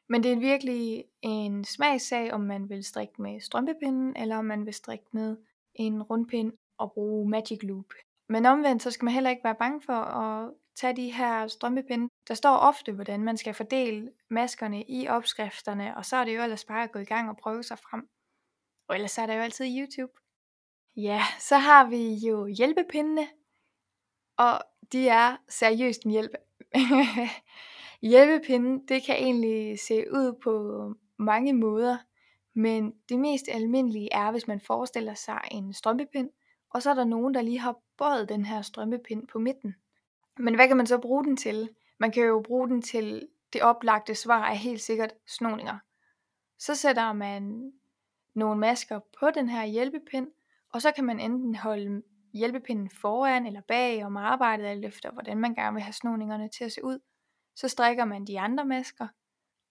Men 0.08 0.22
det 0.22 0.32
er 0.32 0.38
virkelig 0.38 1.04
en 1.22 1.64
smagssag, 1.64 2.32
om 2.32 2.40
man 2.40 2.68
vil 2.68 2.84
strikke 2.84 3.22
med 3.22 3.40
strømpepinden, 3.40 4.16
eller 4.16 4.36
om 4.36 4.44
man 4.44 4.66
vil 4.66 4.74
strikke 4.74 5.04
med 5.12 5.36
en 5.74 6.02
rundpind 6.02 6.52
og 6.78 6.92
bruge 6.92 7.30
Magic 7.30 7.58
Loop. 7.62 7.92
Men 8.28 8.46
omvendt, 8.46 8.82
så 8.82 8.90
skal 8.90 9.04
man 9.04 9.14
heller 9.14 9.30
ikke 9.30 9.44
være 9.44 9.54
bange 9.54 9.82
for 9.82 9.92
at 9.92 10.52
tage 10.76 10.96
de 10.96 11.12
her 11.12 11.46
strømpepinde. 11.46 12.08
Der 12.28 12.34
står 12.34 12.56
ofte, 12.56 12.92
hvordan 12.92 13.24
man 13.24 13.36
skal 13.36 13.54
fordele 13.54 14.12
maskerne 14.30 14.84
i 14.88 15.08
opskrifterne, 15.08 15.96
og 15.96 16.04
så 16.04 16.16
er 16.16 16.24
det 16.24 16.36
jo 16.36 16.42
ellers 16.42 16.64
bare 16.64 16.82
at 16.82 16.92
gå 16.92 16.98
i 16.98 17.04
gang 17.04 17.30
og 17.30 17.36
prøve 17.36 17.62
sig 17.62 17.78
frem. 17.78 18.08
Og 18.88 18.94
ellers 18.94 19.18
er 19.18 19.26
der 19.26 19.34
jo 19.34 19.40
altid 19.40 19.78
YouTube. 19.78 20.12
Ja, 20.96 21.22
så 21.38 21.56
har 21.56 21.88
vi 21.88 22.14
jo 22.14 22.46
hjælpepindene, 22.46 23.28
og 24.36 24.60
de 24.92 25.08
er 25.08 25.36
seriøst 25.48 26.02
en 26.04 26.10
hjælp. 26.10 26.30
Hjælpepinden, 28.02 28.86
det 28.88 29.02
kan 29.02 29.16
egentlig 29.16 29.78
se 29.80 30.12
ud 30.12 30.40
på 30.42 30.94
mange 31.18 31.52
måder, 31.52 31.98
men 32.54 32.92
det 33.08 33.18
mest 33.18 33.48
almindelige 33.48 34.08
er, 34.12 34.30
hvis 34.30 34.48
man 34.48 34.60
forestiller 34.60 35.14
sig 35.14 35.40
en 35.50 35.74
strømpepind, 35.74 36.30
og 36.70 36.82
så 36.82 36.90
er 36.90 36.94
der 36.94 37.04
nogen, 37.04 37.34
der 37.34 37.42
lige 37.42 37.58
har 37.58 37.76
bøjet 37.98 38.28
den 38.28 38.44
her 38.44 38.62
strømpepind 38.62 39.28
på 39.28 39.38
midten. 39.38 39.74
Men 40.38 40.54
hvad 40.54 40.68
kan 40.68 40.76
man 40.76 40.86
så 40.86 40.98
bruge 40.98 41.24
den 41.24 41.36
til? 41.36 41.68
Man 41.98 42.12
kan 42.12 42.22
jo 42.22 42.42
bruge 42.46 42.68
den 42.68 42.82
til, 42.82 43.28
det 43.52 43.62
oplagte 43.62 44.14
svar 44.14 44.44
er 44.44 44.54
helt 44.54 44.80
sikkert 44.80 45.14
snoninger. 45.26 45.78
Så 46.58 46.74
sætter 46.74 47.12
man 47.12 47.72
nogle 48.34 48.60
masker 48.60 49.00
på 49.20 49.30
den 49.30 49.48
her 49.48 49.64
hjælpepind, 49.64 50.28
og 50.72 50.82
så 50.82 50.92
kan 50.92 51.04
man 51.04 51.20
enten 51.20 51.54
holde 51.54 52.02
hjælpepinden 52.32 52.90
foran 52.90 53.46
eller 53.46 53.60
bag 53.60 54.04
om 54.04 54.16
arbejdet, 54.16 54.64
alt 54.64 54.84
efter 54.84 55.12
hvordan 55.12 55.38
man 55.38 55.54
gerne 55.54 55.74
vil 55.74 55.82
have 55.82 55.92
snoningerne 55.92 56.48
til 56.48 56.64
at 56.64 56.72
se 56.72 56.84
ud. 56.84 56.98
Så 57.56 57.68
strikker 57.68 58.04
man 58.04 58.26
de 58.26 58.40
andre 58.40 58.64
masker, 58.64 59.08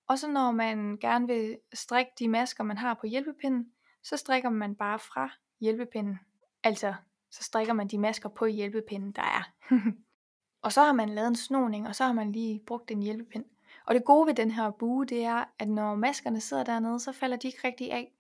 og 0.08 0.20
så 0.20 0.28
når 0.28 0.52
man 0.52 0.98
gerne 0.98 1.28
vil 1.28 1.58
strikke 1.74 2.12
de 2.20 2.28
masker, 2.28 2.64
man 2.64 2.78
har 2.78 2.94
på 2.94 3.08
hjælpepinden, 3.08 3.72
så 4.04 4.18
strikker 4.18 4.50
man 4.50 4.76
bare 4.76 5.00
fra 5.00 5.30
hjælpepinden. 5.60 6.20
Altså, 6.64 6.94
så 7.32 7.44
strikker 7.44 7.74
man 7.74 7.88
de 7.88 7.98
masker 7.98 8.30
på 8.30 8.46
hjælpepinden, 8.46 9.12
der 9.12 9.22
er. 9.22 9.52
og 10.64 10.72
så 10.72 10.82
har 10.82 10.94
man 10.94 11.10
lavet 11.10 11.28
en 11.28 11.36
snoning, 11.36 11.88
og 11.88 11.96
så 11.96 12.04
har 12.04 12.14
man 12.14 12.32
lige 12.32 12.64
brugt 12.68 12.92
en 12.92 13.04
hjælpepind. 13.04 13.46
Og 13.86 13.96
det 13.96 14.06
gode 14.06 14.28
ved 14.28 14.34
den 14.34 14.52
her 14.52 14.72
bue, 14.72 15.06
det 15.06 15.24
er, 15.24 15.44
at 15.60 15.70
når 15.70 15.96
maskerne 15.96 16.42
sidder 16.42 16.64
dernede, 16.64 17.00
så 17.00 17.12
falder 17.12 17.38
de 17.38 17.48
ikke 17.48 17.60
rigtig 17.64 17.92
af. 17.92 18.12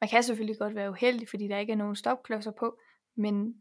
Man 0.00 0.08
kan 0.08 0.22
selvfølgelig 0.22 0.58
godt 0.58 0.74
være 0.74 0.90
uheldig, 0.90 1.28
fordi 1.28 1.48
der 1.48 1.58
ikke 1.58 1.72
er 1.72 1.76
nogen 1.76 1.96
stopklodser 1.96 2.50
på, 2.50 2.78
men 3.16 3.54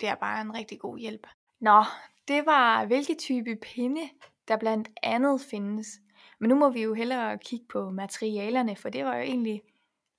det 0.00 0.08
er 0.08 0.14
bare 0.14 0.40
en 0.40 0.54
rigtig 0.54 0.78
god 0.78 0.98
hjælp. 0.98 1.26
Nå, 1.60 1.84
det 2.28 2.46
var 2.46 2.84
hvilke 2.84 3.14
type 3.14 3.56
pinde, 3.56 4.08
der 4.48 4.56
blandt 4.56 4.88
andet 5.02 5.40
findes. 5.40 5.86
Men 6.40 6.48
nu 6.48 6.54
må 6.54 6.70
vi 6.70 6.82
jo 6.82 6.94
hellere 6.94 7.38
kigge 7.38 7.66
på 7.68 7.90
materialerne, 7.90 8.76
for 8.76 8.88
det 8.88 9.04
var 9.04 9.16
jo 9.16 9.22
egentlig 9.22 9.62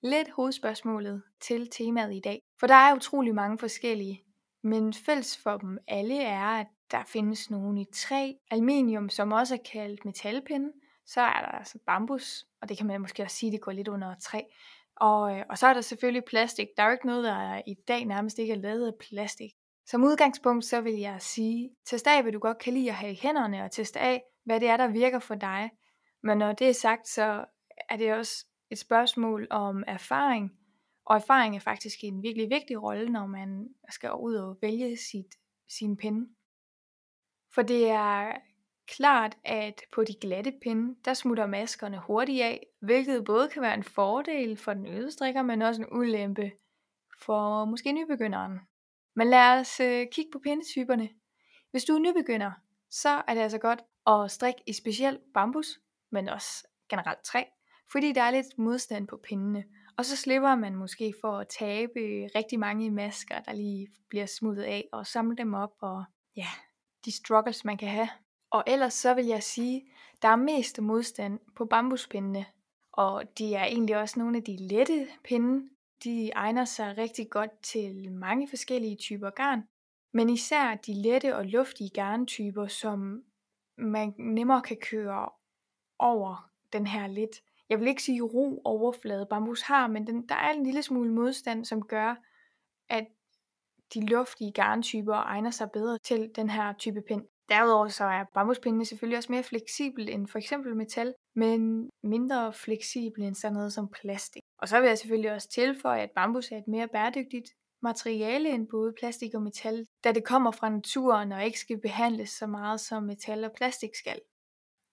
lidt 0.03 0.29
hovedspørgsmålet 0.29 1.23
til 1.39 1.69
temaet 1.69 2.15
i 2.15 2.19
dag. 2.19 2.41
For 2.59 2.67
der 2.67 2.75
er 2.75 2.95
utrolig 2.95 3.35
mange 3.35 3.57
forskellige, 3.57 4.23
men 4.61 4.93
fælles 4.93 5.37
for 5.37 5.57
dem 5.57 5.77
alle 5.87 6.23
er, 6.23 6.45
at 6.45 6.67
der 6.91 7.03
findes 7.07 7.49
nogle 7.49 7.81
i 7.81 7.85
træ, 7.93 8.33
aluminium, 8.51 9.09
som 9.09 9.31
også 9.31 9.53
er 9.53 9.59
kaldt 9.71 10.05
metalpinde, 10.05 10.71
så 11.05 11.21
er 11.21 11.41
der 11.41 11.57
altså 11.57 11.79
bambus, 11.85 12.47
og 12.61 12.69
det 12.69 12.77
kan 12.77 12.87
man 12.87 13.01
måske 13.01 13.23
også 13.23 13.37
sige, 13.37 13.51
det 13.51 13.61
går 13.61 13.71
lidt 13.71 13.87
under 13.87 14.15
træ. 14.15 14.41
Og, 14.95 15.37
øh, 15.37 15.45
og 15.49 15.57
så 15.57 15.67
er 15.67 15.73
der 15.73 15.81
selvfølgelig 15.81 16.23
plastik. 16.25 16.67
Der 16.77 16.83
er 16.83 16.87
jo 16.87 16.91
ikke 16.91 17.07
noget, 17.07 17.23
der 17.23 17.33
er 17.33 17.61
i 17.67 17.73
dag 17.87 18.05
nærmest 18.05 18.39
ikke 18.39 18.53
er 18.53 18.57
lavet 18.57 18.87
af 18.87 18.93
plastik. 18.99 19.51
Som 19.85 20.03
udgangspunkt, 20.03 20.65
så 20.65 20.81
vil 20.81 20.93
jeg 20.93 21.21
sige, 21.21 21.69
test 21.85 22.07
af, 22.07 22.21
hvad 22.21 22.31
du 22.31 22.39
godt 22.39 22.57
kan 22.57 22.73
lide 22.73 22.89
at 22.89 22.95
have 22.95 23.11
i 23.11 23.19
hænderne, 23.21 23.63
og 23.63 23.71
test 23.71 23.97
af, 23.97 24.23
hvad 24.45 24.59
det 24.59 24.67
er, 24.67 24.77
der 24.77 24.87
virker 24.87 25.19
for 25.19 25.35
dig. 25.35 25.69
Men 26.23 26.37
når 26.37 26.53
det 26.53 26.69
er 26.69 26.73
sagt, 26.73 27.07
så 27.07 27.45
er 27.89 27.97
det 27.97 28.13
også 28.13 28.45
et 28.69 28.79
spørgsmål 28.79 29.47
om 29.49 29.83
erfaring, 29.87 30.51
og 31.05 31.15
erfaring 31.15 31.55
er 31.55 31.59
faktisk 31.59 32.03
en 32.03 32.23
virkelig 32.23 32.49
vigtig 32.49 32.83
rolle, 32.83 33.09
når 33.09 33.25
man 33.25 33.67
skal 33.89 34.11
ud 34.19 34.35
og 34.35 34.57
vælge 34.61 34.97
sit, 34.97 35.35
sin 35.69 35.97
pinde. 35.97 36.29
For 37.53 37.61
det 37.61 37.89
er 37.89 38.31
klart, 38.87 39.37
at 39.43 39.81
på 39.91 40.03
de 40.03 40.13
glatte 40.21 40.53
pinde, 40.61 40.95
der 41.05 41.13
smutter 41.13 41.45
maskerne 41.45 42.01
hurtigt 42.07 42.43
af, 42.43 42.67
hvilket 42.81 43.25
både 43.25 43.49
kan 43.49 43.61
være 43.61 43.73
en 43.73 43.83
fordel 43.83 44.57
for 44.57 44.73
den 44.73 44.87
øde 44.87 45.11
strikker, 45.11 45.41
men 45.41 45.61
også 45.61 45.81
en 45.81 45.87
ulempe 45.91 46.51
for 47.21 47.65
måske 47.65 47.91
nybegynderen. 47.91 48.59
Men 49.15 49.29
lad 49.29 49.59
os 49.59 49.79
øh, 49.79 50.07
kigge 50.11 50.31
på 50.31 50.39
pindetyperne. 50.39 51.09
Hvis 51.71 51.83
du 51.83 51.93
er 51.93 51.99
nybegynder, 51.99 52.51
så 52.91 53.23
er 53.27 53.33
det 53.33 53.41
altså 53.41 53.57
godt 53.57 53.83
at 54.07 54.31
strikke 54.31 54.61
i 54.67 54.73
specielt 54.73 55.21
bambus, 55.33 55.79
men 56.11 56.29
også 56.29 56.67
generelt 56.89 57.23
træ, 57.23 57.43
fordi 57.91 58.11
der 58.11 58.21
er 58.21 58.31
lidt 58.31 58.57
modstand 58.57 59.07
på 59.07 59.19
pindene. 59.23 59.63
Og 59.97 60.05
så 60.05 60.17
slipper 60.17 60.55
man 60.55 60.75
måske 60.75 61.13
for 61.21 61.37
at 61.37 61.47
tabe 61.47 62.29
rigtig 62.35 62.59
mange 62.59 62.91
masker, 62.91 63.39
der 63.39 63.53
lige 63.53 63.87
bliver 64.09 64.25
smuttet 64.25 64.63
af, 64.63 64.89
og 64.91 65.07
samle 65.07 65.37
dem 65.37 65.53
op, 65.53 65.73
og 65.81 66.03
ja, 66.35 66.47
de 67.05 67.11
struggles 67.11 67.65
man 67.65 67.77
kan 67.77 67.87
have. 67.87 68.09
Og 68.55 68.63
ellers 68.67 68.93
så 68.93 69.13
vil 69.13 69.25
jeg 69.25 69.43
sige, 69.43 69.85
der 70.21 70.27
er 70.27 70.35
mest 70.35 70.81
modstand 70.81 71.39
på 71.55 71.65
bambuspindene, 71.65 72.45
og 72.91 73.37
de 73.37 73.53
er 73.53 73.63
egentlig 73.63 73.97
også 73.97 74.19
nogle 74.19 74.37
af 74.37 74.43
de 74.43 74.57
lette 74.57 75.07
pinde. 75.23 75.69
De 76.03 76.31
egner 76.31 76.65
sig 76.65 76.97
rigtig 76.97 77.29
godt 77.29 77.61
til 77.63 78.11
mange 78.11 78.47
forskellige 78.47 78.95
typer 78.95 79.29
garn, 79.29 79.63
men 80.11 80.29
især 80.29 80.75
de 80.75 80.93
lette 80.93 81.35
og 81.35 81.45
luftige 81.45 81.89
garntyper, 81.89 82.67
som 82.67 83.23
man 83.77 84.13
nemmere 84.17 84.61
kan 84.61 84.77
køre 84.77 85.29
over 85.99 86.49
den 86.73 86.87
her 86.87 87.07
lidt, 87.07 87.41
jeg 87.69 87.79
vil 87.79 87.87
ikke 87.87 88.03
sige 88.03 88.21
ro 88.21 88.61
overflade 88.63 89.27
bambus 89.29 89.61
har, 89.61 89.87
men 89.87 90.07
den, 90.07 90.29
der 90.29 90.35
er 90.35 90.51
en 90.51 90.63
lille 90.63 90.83
smule 90.83 91.11
modstand, 91.11 91.65
som 91.65 91.81
gør, 91.81 92.15
at 92.89 93.07
de 93.93 94.05
luftige 94.05 94.51
garntyper 94.51 95.15
egner 95.15 95.51
sig 95.51 95.71
bedre 95.71 95.97
til 95.97 96.31
den 96.35 96.49
her 96.49 96.73
type 96.73 97.01
pind. 97.01 97.25
Derudover 97.49 97.87
så 97.87 98.03
er 98.03 98.23
bambuspindene 98.33 98.85
selvfølgelig 98.85 99.17
også 99.17 99.31
mere 99.31 99.43
fleksible 99.43 100.11
end 100.11 100.27
for 100.27 100.37
eksempel 100.37 100.75
metal, 100.75 101.13
men 101.35 101.89
mindre 102.03 102.53
fleksible 102.53 103.27
end 103.27 103.35
sådan 103.35 103.53
noget 103.53 103.73
som 103.73 103.89
plastik. 104.01 104.41
Og 104.57 104.67
så 104.67 104.79
vil 104.79 104.87
jeg 104.87 104.97
selvfølgelig 104.97 105.31
også 105.31 105.49
tilføje, 105.49 106.01
at 106.01 106.11
bambus 106.15 106.51
er 106.51 106.57
et 106.57 106.67
mere 106.67 106.87
bæredygtigt 106.87 107.49
materiale 107.81 108.49
end 108.49 108.67
både 108.67 108.93
plastik 108.99 109.33
og 109.33 109.41
metal, 109.41 109.85
da 110.03 110.11
det 110.11 110.25
kommer 110.25 110.51
fra 110.51 110.69
naturen 110.69 111.31
og 111.31 111.45
ikke 111.45 111.59
skal 111.59 111.81
behandles 111.81 112.29
så 112.29 112.47
meget 112.47 112.79
som 112.79 113.03
metal 113.03 113.43
og 113.43 113.51
plastik 113.57 113.95
skal. 113.95 114.19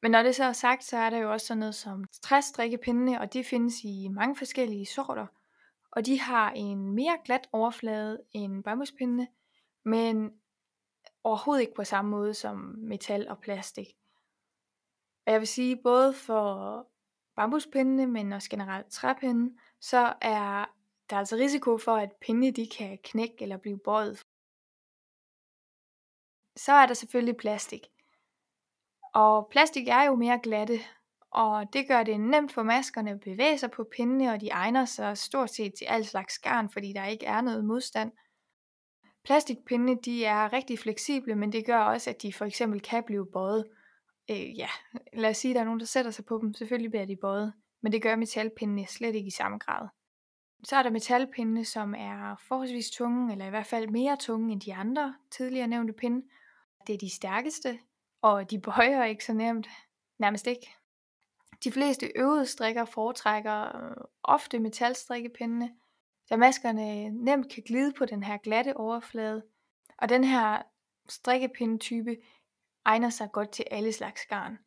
Men 0.02 0.10
når 0.10 0.22
det 0.22 0.34
så 0.34 0.44
er 0.44 0.52
sagt, 0.52 0.84
så 0.84 0.96
er 0.96 1.10
der 1.10 1.18
jo 1.18 1.32
også 1.32 1.46
sådan 1.46 1.58
noget 1.58 1.74
som 1.74 2.04
træstrikkepindene, 2.22 3.20
og 3.20 3.32
de 3.32 3.44
findes 3.44 3.74
i 3.84 4.08
mange 4.08 4.36
forskellige 4.36 4.86
sorter. 4.86 5.26
Og 5.92 6.06
de 6.06 6.20
har 6.20 6.50
en 6.50 6.94
mere 6.94 7.18
glat 7.24 7.48
overflade 7.52 8.20
end 8.32 8.64
bambuspindene, 8.64 9.28
men 9.84 10.30
overhovedet 11.24 11.62
ikke 11.62 11.74
på 11.74 11.84
samme 11.84 12.10
måde 12.10 12.34
som 12.34 12.56
metal 12.78 13.28
og 13.28 13.38
plastik. 13.38 13.86
Og 15.26 15.32
jeg 15.32 15.40
vil 15.40 15.48
sige, 15.48 15.82
både 15.82 16.14
for 16.14 16.86
bambuspindene, 17.36 18.06
men 18.06 18.32
også 18.32 18.50
generelt 18.50 18.92
træpinde, 18.92 19.58
så 19.80 20.14
er 20.20 20.64
der 21.10 21.16
altså 21.16 21.36
risiko 21.36 21.78
for, 21.78 21.96
at 21.96 22.12
pindene 22.20 22.50
de 22.50 22.68
kan 22.78 22.98
knække 23.04 23.36
eller 23.42 23.56
blive 23.56 23.78
bøjet. 23.78 24.26
Så 26.56 26.72
er 26.72 26.86
der 26.86 26.94
selvfølgelig 26.94 27.36
plastik. 27.36 27.86
Og 29.14 29.48
plastik 29.50 29.88
er 29.88 30.02
jo 30.02 30.14
mere 30.14 30.40
glatte, 30.42 30.78
og 31.30 31.72
det 31.72 31.88
gør 31.88 32.02
det 32.02 32.20
nemt 32.20 32.52
for 32.52 32.62
maskerne 32.62 33.10
at 33.10 33.20
bevæge 33.20 33.58
sig 33.58 33.70
på 33.70 33.84
pindene, 33.96 34.32
og 34.32 34.40
de 34.40 34.48
egner 34.48 34.84
sig 34.84 35.18
stort 35.18 35.50
set 35.50 35.74
til 35.74 35.84
al 35.84 36.04
slags 36.04 36.38
garn, 36.38 36.70
fordi 36.70 36.92
der 36.92 37.04
ikke 37.04 37.26
er 37.26 37.40
noget 37.40 37.64
modstand. 37.64 38.12
Plastikpindene 39.24 40.00
de 40.04 40.24
er 40.24 40.52
rigtig 40.52 40.78
fleksible, 40.78 41.34
men 41.34 41.52
det 41.52 41.66
gør 41.66 41.78
også, 41.78 42.10
at 42.10 42.22
de 42.22 42.32
for 42.32 42.44
eksempel 42.44 42.80
kan 42.80 43.02
blive 43.02 43.26
bøjet. 43.26 43.64
Øh, 44.30 44.58
ja, 44.58 44.68
lad 45.12 45.30
os 45.30 45.36
sige, 45.36 45.52
at 45.52 45.54
der 45.54 45.60
er 45.60 45.64
nogen, 45.64 45.80
der 45.80 45.86
sætter 45.86 46.10
sig 46.10 46.24
på 46.24 46.38
dem. 46.42 46.54
Selvfølgelig 46.54 46.90
bliver 46.90 47.04
de 47.06 47.16
bøjet, 47.16 47.52
men 47.80 47.92
det 47.92 48.02
gør 48.02 48.16
metalpindene 48.16 48.86
slet 48.86 49.14
ikke 49.14 49.26
i 49.28 49.30
samme 49.30 49.58
grad. 49.58 49.88
Så 50.64 50.76
er 50.76 50.82
der 50.82 50.90
metalpindene, 50.90 51.64
som 51.64 51.94
er 51.94 52.36
forholdsvis 52.48 52.90
tunge, 52.90 53.32
eller 53.32 53.46
i 53.46 53.50
hvert 53.50 53.66
fald 53.66 53.88
mere 53.88 54.16
tunge 54.16 54.52
end 54.52 54.60
de 54.60 54.74
andre 54.74 55.14
tidligere 55.30 55.68
nævnte 55.68 55.92
pinde. 55.92 56.26
Det 56.86 56.94
er 56.94 56.98
de 56.98 57.10
stærkeste, 57.10 57.78
og 58.22 58.50
de 58.50 58.60
bøjer 58.60 59.04
ikke 59.04 59.24
så 59.24 59.32
nemt. 59.32 59.68
Nærmest 60.18 60.46
ikke. 60.46 60.74
De 61.64 61.72
fleste 61.72 62.12
øvede 62.16 62.46
strikker 62.46 62.84
foretrækker 62.84 63.76
øh, 63.76 63.96
ofte 64.22 64.58
metalstrikkepindene, 64.58 65.70
da 66.32 66.36
maskerne 66.36 67.10
nemt 67.10 67.52
kan 67.52 67.62
glide 67.62 67.92
på 67.92 68.04
den 68.04 68.22
her 68.22 68.36
glatte 68.36 68.76
overflade. 68.76 69.42
Og 69.98 70.08
den 70.08 70.24
her 70.24 70.62
strikkepindetype 71.08 72.16
egner 72.84 73.10
sig 73.10 73.28
godt 73.32 73.50
til 73.50 73.64
alle 73.70 73.92
slags 73.92 74.26
garn. 74.26 74.58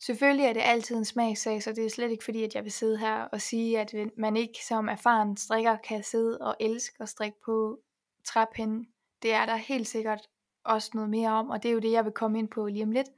Selvfølgelig 0.00 0.46
er 0.46 0.52
det 0.52 0.62
altid 0.64 0.96
en 0.96 1.04
smagssag, 1.04 1.62
så 1.62 1.72
det 1.72 1.84
er 1.84 1.90
slet 1.90 2.10
ikke 2.10 2.24
fordi, 2.24 2.44
at 2.44 2.54
jeg 2.54 2.64
vil 2.64 2.72
sidde 2.72 2.98
her 2.98 3.14
og 3.14 3.40
sige, 3.40 3.80
at 3.80 3.94
man 4.16 4.36
ikke 4.36 4.64
som 4.68 4.88
erfaren 4.88 5.36
strikker 5.36 5.76
kan 5.76 6.02
sidde 6.02 6.38
og 6.40 6.56
elske 6.60 7.02
at 7.02 7.08
strikke 7.08 7.38
på 7.44 7.78
træpinde. 8.24 8.88
Det 9.22 9.32
er 9.32 9.46
der 9.46 9.56
helt 9.56 9.88
sikkert 9.88 10.20
også 10.64 10.90
noget 10.94 11.10
mere 11.10 11.30
om, 11.30 11.50
og 11.50 11.62
det 11.62 11.68
er 11.68 11.72
jo 11.72 11.78
det, 11.78 11.92
jeg 11.92 12.04
vil 12.04 12.12
komme 12.12 12.38
ind 12.38 12.48
på 12.48 12.66
lige 12.66 12.84
om 12.84 12.90
lidt. 12.90 13.08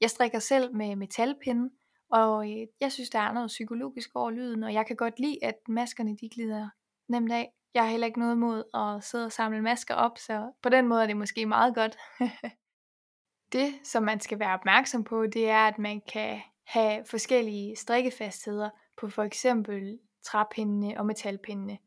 Jeg 0.00 0.10
strikker 0.10 0.38
selv 0.38 0.74
med 0.74 0.96
metalpinde, 0.96 1.70
og 2.10 2.50
øh, 2.50 2.66
jeg 2.80 2.92
synes, 2.92 3.10
der 3.10 3.18
er 3.18 3.32
noget 3.32 3.48
psykologisk 3.48 4.10
over 4.14 4.30
lyden, 4.30 4.62
og 4.62 4.72
jeg 4.72 4.86
kan 4.86 4.96
godt 4.96 5.20
lide, 5.20 5.44
at 5.44 5.54
maskerne 5.68 6.16
de 6.16 6.28
glider 6.28 6.68
nemt 7.10 7.32
af. 7.32 7.52
Jeg 7.74 7.82
har 7.82 7.90
heller 7.90 8.06
ikke 8.06 8.18
noget 8.18 8.38
mod 8.38 8.64
at 8.74 9.04
sidde 9.04 9.26
og 9.26 9.32
samle 9.32 9.62
masker 9.62 9.94
op, 9.94 10.18
så 10.18 10.52
på 10.62 10.68
den 10.68 10.88
måde 10.88 11.02
er 11.02 11.06
det 11.06 11.16
måske 11.16 11.46
meget 11.46 11.74
godt. 11.74 11.98
det, 13.52 13.74
som 13.84 14.02
man 14.02 14.20
skal 14.20 14.38
være 14.38 14.54
opmærksom 14.54 15.04
på, 15.04 15.26
det 15.26 15.50
er, 15.50 15.66
at 15.66 15.78
man 15.78 16.00
kan 16.12 16.40
have 16.64 17.04
forskellige 17.04 17.76
strikkefastheder 17.76 18.70
på 18.96 19.08
for 19.08 19.22
eksempel 19.22 19.98
træpindene 20.22 20.98
og 20.98 21.06
metalpindene. 21.06 21.78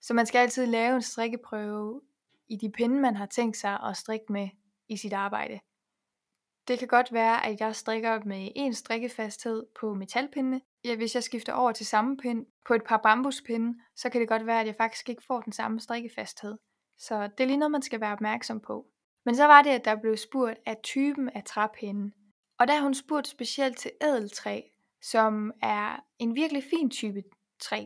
Så 0.00 0.14
man 0.14 0.26
skal 0.26 0.38
altid 0.38 0.66
lave 0.66 0.96
en 0.96 1.02
strikkeprøve 1.02 2.00
i 2.48 2.56
de 2.56 2.70
pinde, 2.70 3.00
man 3.00 3.16
har 3.16 3.26
tænkt 3.26 3.56
sig 3.56 3.80
at 3.80 3.96
strikke 3.96 4.32
med 4.32 4.48
i 4.88 4.96
sit 4.96 5.12
arbejde. 5.12 5.60
Det 6.68 6.78
kan 6.78 6.88
godt 6.88 7.12
være, 7.12 7.46
at 7.46 7.60
jeg 7.60 7.76
strikker 7.76 8.20
med 8.24 8.48
en 8.56 8.74
strikkefasthed 8.74 9.66
på 9.80 9.94
metalpindene. 9.94 10.60
Ja, 10.84 10.96
hvis 10.96 11.14
jeg 11.14 11.22
skifter 11.22 11.52
over 11.52 11.72
til 11.72 11.86
samme 11.86 12.16
pind 12.16 12.46
på 12.66 12.74
et 12.74 12.84
par 12.84 12.96
bambuspinde, 12.96 13.78
så 13.96 14.10
kan 14.10 14.20
det 14.20 14.28
godt 14.28 14.46
være, 14.46 14.60
at 14.60 14.66
jeg 14.66 14.74
faktisk 14.76 15.08
ikke 15.08 15.22
får 15.26 15.40
den 15.40 15.52
samme 15.52 15.80
strikkefasthed. 15.80 16.58
Så 16.98 17.22
det 17.22 17.44
er 17.44 17.46
lige 17.46 17.56
noget, 17.56 17.72
man 17.72 17.82
skal 17.82 18.00
være 18.00 18.12
opmærksom 18.12 18.60
på. 18.60 18.86
Men 19.24 19.36
så 19.36 19.44
var 19.44 19.62
det, 19.62 19.70
at 19.70 19.84
der 19.84 19.96
blev 19.96 20.16
spurgt 20.16 20.58
af 20.66 20.76
typen 20.82 21.28
af 21.28 21.44
træpinde. 21.44 22.12
Og 22.58 22.68
der 22.68 22.74
har 22.74 22.82
hun 22.82 22.94
spurgt 22.94 23.28
specielt 23.28 23.78
til 23.78 23.90
ædeltræ, 24.02 24.62
som 25.02 25.52
er 25.62 26.04
en 26.18 26.34
virkelig 26.34 26.64
fin 26.70 26.90
type 26.90 27.22
træ. 27.60 27.84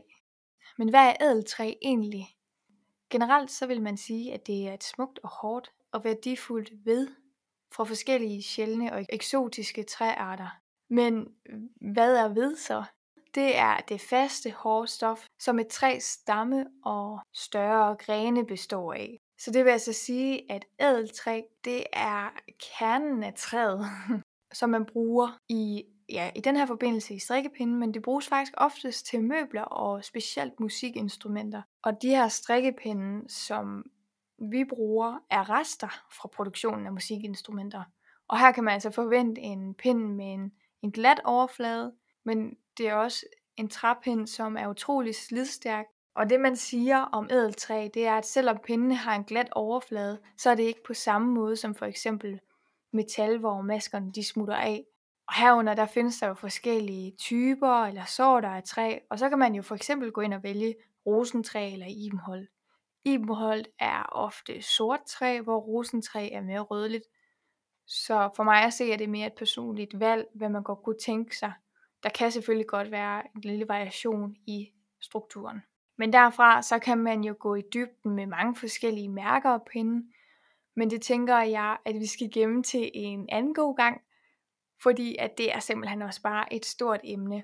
Men 0.77 0.89
hvad 0.89 1.07
er 1.07 1.13
ædeltræ 1.21 1.73
egentlig? 1.81 2.27
Generelt 3.09 3.51
så 3.51 3.67
vil 3.67 3.81
man 3.81 3.97
sige, 3.97 4.33
at 4.33 4.47
det 4.47 4.67
er 4.67 4.73
et 4.73 4.83
smukt 4.83 5.19
og 5.23 5.29
hårdt 5.29 5.71
og 5.91 6.03
værdifuldt 6.03 6.85
ved 6.85 7.22
fra 7.73 7.83
forskellige 7.83 8.43
sjældne 8.43 8.93
og 8.93 9.05
eksotiske 9.09 9.83
træarter. 9.83 10.59
Men 10.89 11.27
hvad 11.93 12.15
er 12.15 12.27
ved 12.27 12.55
så? 12.55 12.83
Det 13.35 13.57
er 13.57 13.77
det 13.77 14.01
faste 14.01 14.51
hårde 14.51 14.87
stof, 14.87 15.25
som 15.39 15.59
et 15.59 15.67
træs 15.67 16.03
stamme 16.03 16.65
og 16.85 17.19
større 17.33 17.95
grene 17.95 18.45
består 18.45 18.93
af. 18.93 19.19
Så 19.39 19.51
det 19.51 19.65
vil 19.65 19.71
altså 19.71 19.93
sige, 19.93 20.51
at 20.51 20.65
ædeltræ, 20.79 21.41
det 21.65 21.83
er 21.93 22.29
kernen 22.59 23.23
af 23.23 23.33
træet. 23.33 23.85
som 24.53 24.69
man 24.69 24.85
bruger 24.85 25.37
i, 25.49 25.83
ja, 26.09 26.31
i 26.35 26.41
den 26.41 26.55
her 26.55 26.65
forbindelse 26.65 27.13
i 27.13 27.19
strikkepinden, 27.19 27.79
men 27.79 27.93
det 27.93 28.01
bruges 28.01 28.27
faktisk 28.27 28.53
oftest 28.57 29.05
til 29.05 29.23
møbler 29.23 29.61
og 29.61 30.03
specielt 30.03 30.59
musikinstrumenter. 30.59 31.61
Og 31.83 32.01
de 32.01 32.09
her 32.09 32.27
strikkepinde, 32.27 33.29
som 33.29 33.85
vi 34.37 34.65
bruger, 34.65 35.19
er 35.29 35.49
rester 35.49 36.03
fra 36.11 36.27
produktionen 36.27 36.87
af 36.87 36.93
musikinstrumenter. 36.93 37.83
Og 38.27 38.39
her 38.39 38.51
kan 38.51 38.63
man 38.63 38.73
altså 38.73 38.91
forvente 38.91 39.41
en 39.41 39.73
pind 39.73 40.13
med 40.13 40.33
en, 40.33 40.51
en 40.81 40.91
glat 40.91 41.21
overflade, 41.25 41.93
men 42.25 42.57
det 42.77 42.87
er 42.87 42.93
også 42.93 43.25
en 43.57 43.69
træpind, 43.69 44.27
som 44.27 44.57
er 44.57 44.67
utrolig 44.67 45.15
slidstærk. 45.15 45.85
Og 46.15 46.29
det 46.29 46.39
man 46.39 46.55
siger 46.55 46.97
om 46.97 47.27
ædeltræ, 47.31 47.89
det 47.93 48.05
er, 48.05 48.17
at 48.17 48.25
selvom 48.25 48.57
pindene 48.65 48.95
har 48.95 49.15
en 49.15 49.23
glat 49.23 49.49
overflade, 49.51 50.19
så 50.37 50.49
er 50.49 50.55
det 50.55 50.63
ikke 50.63 50.83
på 50.83 50.93
samme 50.93 51.33
måde 51.33 51.55
som 51.55 51.75
for 51.75 51.85
eksempel 51.85 52.39
metal, 52.93 53.37
hvor 53.37 53.61
maskerne 53.61 54.11
de 54.11 54.23
smutter 54.23 54.55
af. 54.55 54.85
Og 55.27 55.33
herunder 55.33 55.73
der 55.73 55.85
findes 55.85 56.19
der 56.19 56.27
jo 56.27 56.33
forskellige 56.33 57.11
typer 57.11 57.85
eller 57.85 58.05
sorter 58.05 58.49
af 58.49 58.63
træ, 58.63 58.99
og 59.09 59.19
så 59.19 59.29
kan 59.29 59.39
man 59.39 59.55
jo 59.55 59.61
for 59.61 59.75
eksempel 59.75 60.11
gå 60.11 60.21
ind 60.21 60.33
og 60.33 60.43
vælge 60.43 60.75
rosentræ 61.05 61.73
eller 61.73 61.87
ibenhold. 61.89 62.47
Ibenholt 63.05 63.67
er 63.79 64.03
ofte 64.11 64.61
sort 64.61 64.99
træ, 65.07 65.41
hvor 65.41 65.59
rosentræ 65.59 66.29
er 66.31 66.41
mere 66.41 66.59
rødligt. 66.59 67.03
Så 67.87 68.29
for 68.35 68.43
mig 68.43 68.63
at 68.63 68.73
se, 68.73 68.91
er 68.91 68.97
det 68.97 69.09
mere 69.09 69.27
et 69.27 69.33
personligt 69.33 69.99
valg, 69.99 70.27
hvad 70.33 70.49
man 70.49 70.63
godt 70.63 70.83
kunne 70.83 70.99
tænke 71.05 71.37
sig. 71.37 71.53
Der 72.03 72.09
kan 72.09 72.31
selvfølgelig 72.31 72.67
godt 72.67 72.91
være 72.91 73.23
en 73.35 73.41
lille 73.41 73.67
variation 73.67 74.35
i 74.47 74.71
strukturen. 75.01 75.63
Men 75.97 76.13
derfra 76.13 76.61
så 76.61 76.79
kan 76.79 76.97
man 76.97 77.23
jo 77.23 77.35
gå 77.39 77.55
i 77.55 77.61
dybden 77.73 78.15
med 78.15 78.25
mange 78.25 78.55
forskellige 78.55 79.09
mærker 79.09 79.49
og 79.49 79.65
pinde. 79.71 80.07
Men 80.75 80.89
det 80.89 81.01
tænker 81.01 81.39
jeg, 81.39 81.77
at 81.85 81.95
vi 81.95 82.05
skal 82.05 82.31
gemme 82.31 82.63
til 82.63 82.91
en 82.93 83.29
anden 83.29 83.53
god 83.53 83.75
gang, 83.75 84.01
fordi 84.83 85.15
at 85.19 85.37
det 85.37 85.53
er 85.53 85.59
simpelthen 85.59 86.01
også 86.01 86.21
bare 86.21 86.53
et 86.53 86.65
stort 86.65 86.99
emne. 87.03 87.43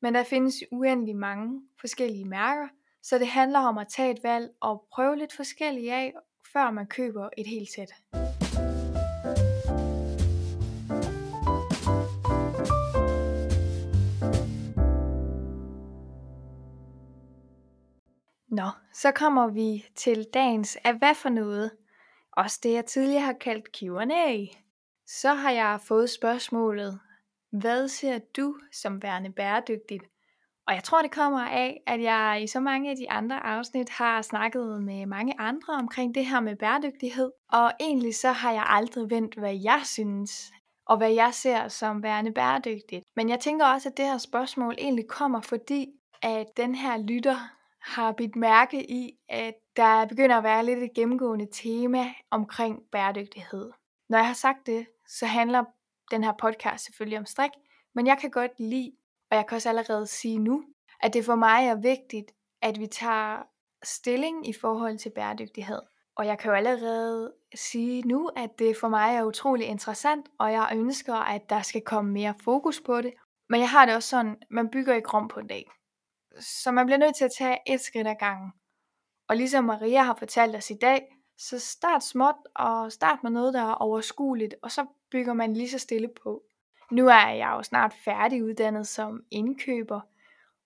Men 0.00 0.14
der 0.14 0.24
findes 0.24 0.54
uendelig 0.70 1.16
mange 1.16 1.62
forskellige 1.80 2.24
mærker, 2.24 2.68
så 3.02 3.18
det 3.18 3.26
handler 3.26 3.58
om 3.58 3.78
at 3.78 3.88
tage 3.88 4.10
et 4.10 4.22
valg 4.22 4.50
og 4.60 4.84
prøve 4.92 5.16
lidt 5.16 5.32
forskellige 5.32 5.94
af, 5.94 6.12
før 6.52 6.70
man 6.70 6.86
køber 6.86 7.28
et 7.38 7.46
helt 7.46 7.68
sæt. 7.74 7.94
Nå, 18.48 18.68
så 18.92 19.12
kommer 19.14 19.48
vi 19.48 19.86
til 19.96 20.26
dagens 20.34 20.76
af 20.84 20.98
hvad 20.98 21.14
for 21.14 21.28
noget. 21.28 21.70
Også 22.32 22.60
det 22.62 22.72
jeg 22.72 22.86
tidligere 22.86 23.22
har 23.22 23.32
kaldt 23.32 23.68
Q&A. 23.76 24.46
Så 25.06 25.34
har 25.34 25.50
jeg 25.50 25.80
fået 25.80 26.10
spørgsmålet, 26.10 27.00
hvad 27.50 27.88
ser 27.88 28.18
du 28.36 28.56
som 28.72 29.02
værende 29.02 29.32
bæredygtigt? 29.32 30.11
Og 30.68 30.74
jeg 30.74 30.84
tror 30.84 31.02
det 31.02 31.10
kommer 31.10 31.40
af, 31.40 31.82
at 31.86 32.02
jeg 32.02 32.40
i 32.42 32.46
så 32.46 32.60
mange 32.60 32.90
af 32.90 32.96
de 32.96 33.10
andre 33.10 33.46
afsnit 33.46 33.88
har 33.90 34.22
snakket 34.22 34.82
med 34.82 35.06
mange 35.06 35.34
andre 35.40 35.74
omkring 35.74 36.14
det 36.14 36.26
her 36.26 36.40
med 36.40 36.56
bæredygtighed. 36.56 37.30
Og 37.52 37.72
egentlig 37.80 38.14
så 38.14 38.32
har 38.32 38.52
jeg 38.52 38.64
aldrig 38.66 39.10
vendt, 39.10 39.34
hvad 39.34 39.54
jeg 39.54 39.80
synes, 39.84 40.52
og 40.86 40.96
hvad 40.96 41.10
jeg 41.10 41.34
ser 41.34 41.68
som 41.68 42.02
værende 42.02 42.32
bæredygtigt. 42.32 43.04
Men 43.16 43.28
jeg 43.28 43.40
tænker 43.40 43.66
også, 43.66 43.88
at 43.88 43.96
det 43.96 44.04
her 44.04 44.18
spørgsmål 44.18 44.74
egentlig 44.78 45.08
kommer, 45.08 45.40
fordi 45.40 45.86
at 46.22 46.46
den 46.56 46.74
her 46.74 46.96
lytter 46.96 47.36
har 47.80 48.12
bidt 48.12 48.36
mærke 48.36 48.90
i, 48.90 49.18
at 49.28 49.54
der 49.76 50.06
begynder 50.06 50.36
at 50.36 50.44
være 50.44 50.64
lidt 50.64 50.78
et 50.78 50.94
gennemgående 50.94 51.48
tema 51.52 52.04
omkring 52.30 52.78
bæredygtighed. 52.92 53.70
Når 54.08 54.18
jeg 54.18 54.26
har 54.26 54.34
sagt 54.34 54.66
det, 54.66 54.86
så 55.08 55.26
handler 55.26 55.64
den 56.10 56.24
her 56.24 56.32
podcast 56.32 56.84
selvfølgelig 56.84 57.18
om 57.18 57.26
strik, 57.26 57.50
men 57.94 58.06
jeg 58.06 58.18
kan 58.18 58.30
godt 58.30 58.60
lide, 58.60 58.92
og 59.32 59.36
jeg 59.36 59.46
kan 59.46 59.56
også 59.56 59.68
allerede 59.68 60.06
sige 60.06 60.38
nu, 60.38 60.64
at 61.00 61.14
det 61.14 61.24
for 61.24 61.34
mig 61.34 61.66
er 61.66 61.74
vigtigt, 61.74 62.32
at 62.62 62.80
vi 62.80 62.86
tager 62.86 63.42
stilling 63.82 64.48
i 64.48 64.52
forhold 64.52 64.98
til 64.98 65.10
bæredygtighed. 65.10 65.78
Og 66.16 66.26
jeg 66.26 66.38
kan 66.38 66.50
jo 66.50 66.56
allerede 66.56 67.32
sige 67.54 68.02
nu, 68.02 68.30
at 68.36 68.50
det 68.58 68.76
for 68.76 68.88
mig 68.88 69.16
er 69.16 69.24
utrolig 69.24 69.66
interessant, 69.66 70.28
og 70.38 70.52
jeg 70.52 70.68
ønsker, 70.74 71.14
at 71.14 71.50
der 71.50 71.62
skal 71.62 71.80
komme 71.80 72.12
mere 72.12 72.34
fokus 72.44 72.80
på 72.80 73.00
det. 73.00 73.12
Men 73.48 73.60
jeg 73.60 73.70
har 73.70 73.86
det 73.86 73.94
også 73.94 74.08
sådan, 74.08 74.36
man 74.50 74.70
bygger 74.70 74.94
ikke 74.94 75.08
rum 75.08 75.28
på 75.28 75.40
en 75.40 75.46
dag. 75.46 75.70
Så 76.40 76.72
man 76.72 76.86
bliver 76.86 76.98
nødt 76.98 77.16
til 77.16 77.24
at 77.24 77.32
tage 77.38 77.58
et 77.66 77.80
skridt 77.80 78.08
ad 78.08 78.16
gangen. 78.18 78.52
Og 79.28 79.36
ligesom 79.36 79.64
Maria 79.64 80.02
har 80.02 80.14
fortalt 80.14 80.56
os 80.56 80.70
i 80.70 80.76
dag, 80.80 81.16
så 81.38 81.58
start 81.58 82.04
småt 82.04 82.34
og 82.54 82.92
start 82.92 83.18
med 83.22 83.30
noget, 83.30 83.54
der 83.54 83.62
er 83.62 83.74
overskueligt, 83.74 84.54
og 84.62 84.70
så 84.70 84.86
bygger 85.10 85.32
man 85.32 85.54
lige 85.54 85.70
så 85.70 85.78
stille 85.78 86.08
på. 86.22 86.42
Nu 86.92 87.08
er 87.08 87.28
jeg 87.28 87.52
jo 87.56 87.62
snart 87.62 87.94
færdiguddannet 87.94 88.88
som 88.88 89.22
indkøber, 89.30 90.00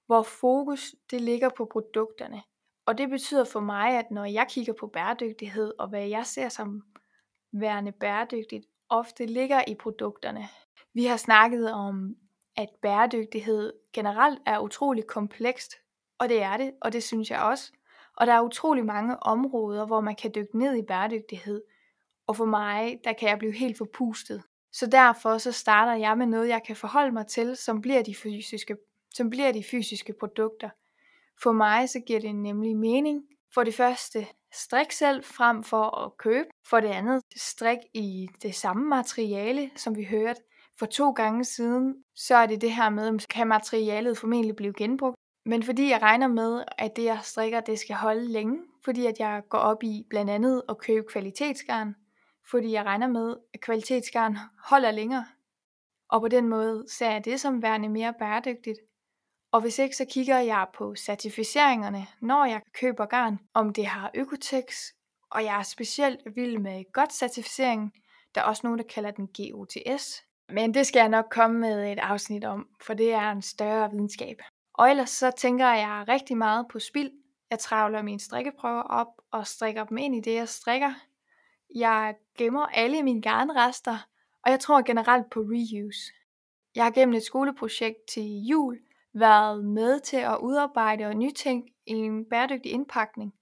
hvor 0.07 0.23
fokus 0.23 0.95
det 1.11 1.21
ligger 1.21 1.49
på 1.57 1.65
produkterne. 1.65 2.43
Og 2.87 2.99
det 2.99 3.11
betyder 3.11 3.45
for 3.45 3.61
mig, 3.61 3.99
at 3.99 4.11
når 4.11 4.25
jeg 4.25 4.47
kigger 4.49 4.73
på 4.73 4.87
bæredygtighed 4.87 5.73
og 5.79 5.89
hvad 5.89 6.07
jeg 6.07 6.27
ser 6.27 6.49
som 6.49 6.83
værende 7.53 7.93
bæredygtigt, 7.93 8.67
ofte 8.89 9.27
ligger 9.27 9.63
i 9.69 9.75
produkterne. 9.75 10.49
Vi 10.95 11.05
har 11.05 11.17
snakket 11.17 11.73
om, 11.73 12.17
at 12.57 12.69
bæredygtighed 12.83 13.73
generelt 13.93 14.39
er 14.47 14.59
utrolig 14.59 15.07
komplekst, 15.07 15.75
og 16.19 16.29
det 16.29 16.43
er 16.43 16.57
det, 16.57 16.73
og 16.81 16.93
det 16.93 17.03
synes 17.03 17.31
jeg 17.31 17.43
også. 17.43 17.73
Og 18.17 18.27
der 18.27 18.33
er 18.33 18.41
utrolig 18.41 18.85
mange 18.85 19.23
områder, 19.23 19.87
hvor 19.87 20.01
man 20.01 20.17
kan 20.17 20.33
dykke 20.35 20.59
ned 20.59 20.77
i 20.77 20.83
bæredygtighed. 20.83 21.63
Og 22.27 22.37
for 22.37 22.45
mig, 22.45 23.01
der 23.05 23.13
kan 23.13 23.29
jeg 23.29 23.39
blive 23.39 23.53
helt 23.53 23.79
forpustet. 23.79 24.43
Så 24.79 24.87
derfor 24.87 25.39
så 25.39 25.53
starter 25.53 25.93
jeg 25.93 26.19
med 26.19 26.27
noget, 26.27 26.49
jeg 26.49 26.63
kan 26.67 26.77
forholde 26.77 27.13
mig 27.13 27.27
til, 27.27 27.57
som 27.57 27.81
bliver 27.81 28.03
de 28.03 28.15
fysiske, 28.15 28.77
som 29.15 29.31
bliver 29.31 29.53
de 29.53 29.65
fysiske 29.71 30.15
produkter. 30.21 30.71
For 31.43 31.53
mig 31.53 31.89
så 31.89 32.01
giver 32.01 32.21
det 32.21 32.35
nemlig 32.35 32.77
mening. 32.77 33.23
For 33.55 33.65
det 33.65 33.75
første, 33.75 34.27
strik 34.53 34.93
selv 34.93 35.25
frem 35.25 35.63
for 35.63 36.05
at 36.05 36.17
købe. 36.17 36.49
For 36.69 36.81
det 36.81 36.89
andet, 36.89 37.23
strik 37.37 37.79
i 37.95 38.29
det 38.43 38.55
samme 38.55 38.89
materiale, 38.89 39.71
som 39.77 39.97
vi 39.97 40.05
hørte 40.05 40.41
for 40.79 40.87
to 40.87 41.11
gange 41.11 41.45
siden. 41.45 41.95
Så 42.15 42.35
er 42.35 42.47
det 42.47 42.61
det 42.61 42.73
her 42.73 42.91
med, 42.91 43.19
kan 43.29 43.47
materialet 43.47 44.19
formentlig 44.19 44.57
blive 44.57 44.73
genbrugt. 44.73 45.17
Men 45.47 45.63
fordi 45.63 45.91
jeg 45.91 46.03
regner 46.03 46.29
med, 46.29 46.63
at 46.79 46.97
det 46.97 47.05
jeg 47.05 47.19
strikker, 47.23 47.61
det 47.61 47.79
skal 47.79 47.97
holde 47.97 48.33
længe, 48.33 48.59
fordi 48.85 49.07
at 49.07 49.15
jeg 49.19 49.43
går 49.49 49.59
op 49.59 49.83
i 49.83 50.07
blandt 50.11 50.31
andet 50.31 50.63
at 50.69 50.79
købe 50.79 51.07
kvalitetsgarn, 51.09 51.95
fordi 52.51 52.73
jeg 52.73 52.85
regner 52.85 53.07
med, 53.07 53.37
at 53.55 53.61
kvalitetsgarn 53.61 54.39
holder 54.65 54.91
længere. 54.91 55.27
Og 56.09 56.21
på 56.21 56.29
den 56.29 56.49
måde 56.49 56.85
ser 56.89 57.11
jeg 57.11 57.25
det 57.25 57.41
som 57.41 57.63
værende 57.63 57.89
mere 57.89 58.15
bæredygtigt. 58.19 58.79
Og 59.53 59.61
hvis 59.61 59.79
ikke, 59.79 59.97
så 59.97 60.05
kigger 60.11 60.39
jeg 60.39 60.67
på 60.75 60.95
certificeringerne, 60.95 62.07
når 62.21 62.45
jeg 62.45 62.61
køber 62.81 63.07
garn, 63.07 63.39
om 63.55 63.73
det 63.73 63.87
har 63.87 64.11
Økotex, 64.15 64.93
og 65.31 65.45
jeg 65.45 65.59
er 65.59 65.63
specielt 65.63 66.21
vild 66.35 66.59
med 66.59 66.93
godt 66.93 67.13
certificering. 67.13 67.93
Der 68.35 68.41
er 68.41 68.45
også 68.45 68.61
nogen, 68.65 68.79
der 68.79 68.85
kalder 68.85 69.11
den 69.11 69.27
GOTS. 69.27 70.23
Men 70.49 70.75
det 70.75 70.87
skal 70.87 71.01
jeg 71.01 71.09
nok 71.09 71.27
komme 71.31 71.59
med 71.59 71.93
et 71.93 71.99
afsnit 71.99 72.45
om, 72.45 72.69
for 72.81 72.95
det 72.95 73.13
er 73.13 73.31
en 73.31 73.43
større 73.43 73.91
videnskab. 73.91 74.37
Og 74.75 74.91
ellers 74.91 75.11
så 75.11 75.31
tænker 75.31 75.67
jeg 75.67 76.05
rigtig 76.09 76.37
meget 76.37 76.67
på 76.69 76.79
spild. 76.79 77.11
Jeg 77.51 77.59
travler 77.59 78.03
mine 78.03 78.21
strikkeprøver 78.21 78.83
op 78.83 79.21
og 79.31 79.47
strikker 79.47 79.85
dem 79.85 79.99
ind 79.99 80.17
i 80.17 80.21
det, 80.21 80.35
jeg 80.35 80.49
strikker. 80.49 80.95
Jeg 81.75 82.15
gemmer 82.39 82.67
alle 82.67 83.03
mine 83.03 83.23
garnrester, 83.23 84.09
og 84.45 84.51
jeg 84.51 84.61
tror 84.61 84.83
generelt 84.83 85.31
på 85.31 85.41
reuse. 85.41 86.13
Jeg 86.75 86.85
har 86.85 86.91
gennem 86.91 87.15
et 87.15 87.23
skoleprojekt 87.23 87.99
til 88.09 88.47
jul 88.51 88.79
været 89.13 89.65
med 89.65 90.01
til 90.01 90.17
at 90.17 90.39
udarbejde 90.43 91.05
og 91.05 91.15
nytænke 91.15 91.75
en 91.87 92.25
bæredygtig 92.25 92.73
indpakning. 92.73 93.35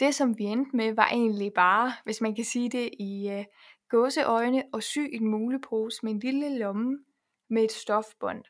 Det 0.00 0.14
som 0.14 0.38
vi 0.38 0.44
endte 0.44 0.76
med 0.76 0.94
var 0.94 1.08
egentlig 1.08 1.52
bare, 1.54 1.92
hvis 2.04 2.20
man 2.20 2.34
kan 2.34 2.44
sige 2.44 2.70
det 2.70 2.90
i 3.00 3.38
uh, 3.38 3.44
gåseøjne, 3.88 4.62
at 4.74 4.82
sy 4.82 4.98
en 4.98 5.30
mulepose 5.30 5.98
med 6.02 6.12
en 6.12 6.18
lille 6.18 6.58
lomme 6.58 6.98
med 7.50 7.64
et 7.64 7.72
stofbånd 7.72 8.44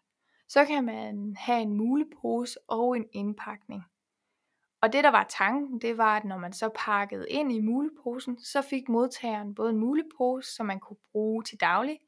så 0.48 0.64
kan 0.64 0.84
man 0.84 1.36
have 1.38 1.62
en 1.62 1.76
mulepose 1.76 2.58
og 2.68 2.96
en 2.96 3.04
indpakning. 3.12 3.82
Og 4.80 4.92
det 4.92 5.04
der 5.04 5.10
var 5.10 5.26
tanken, 5.38 5.80
det 5.80 5.98
var, 5.98 6.16
at 6.16 6.24
når 6.24 6.38
man 6.38 6.52
så 6.52 6.70
pakkede 6.74 7.28
ind 7.28 7.52
i 7.52 7.60
muleposen, 7.60 8.38
så 8.44 8.62
fik 8.62 8.88
modtageren 8.88 9.54
både 9.54 9.70
en 9.70 9.78
mulepose, 9.78 10.54
som 10.54 10.66
man 10.66 10.80
kunne 10.80 10.96
bruge 11.12 11.42
til 11.42 11.60
daglig, 11.60 11.98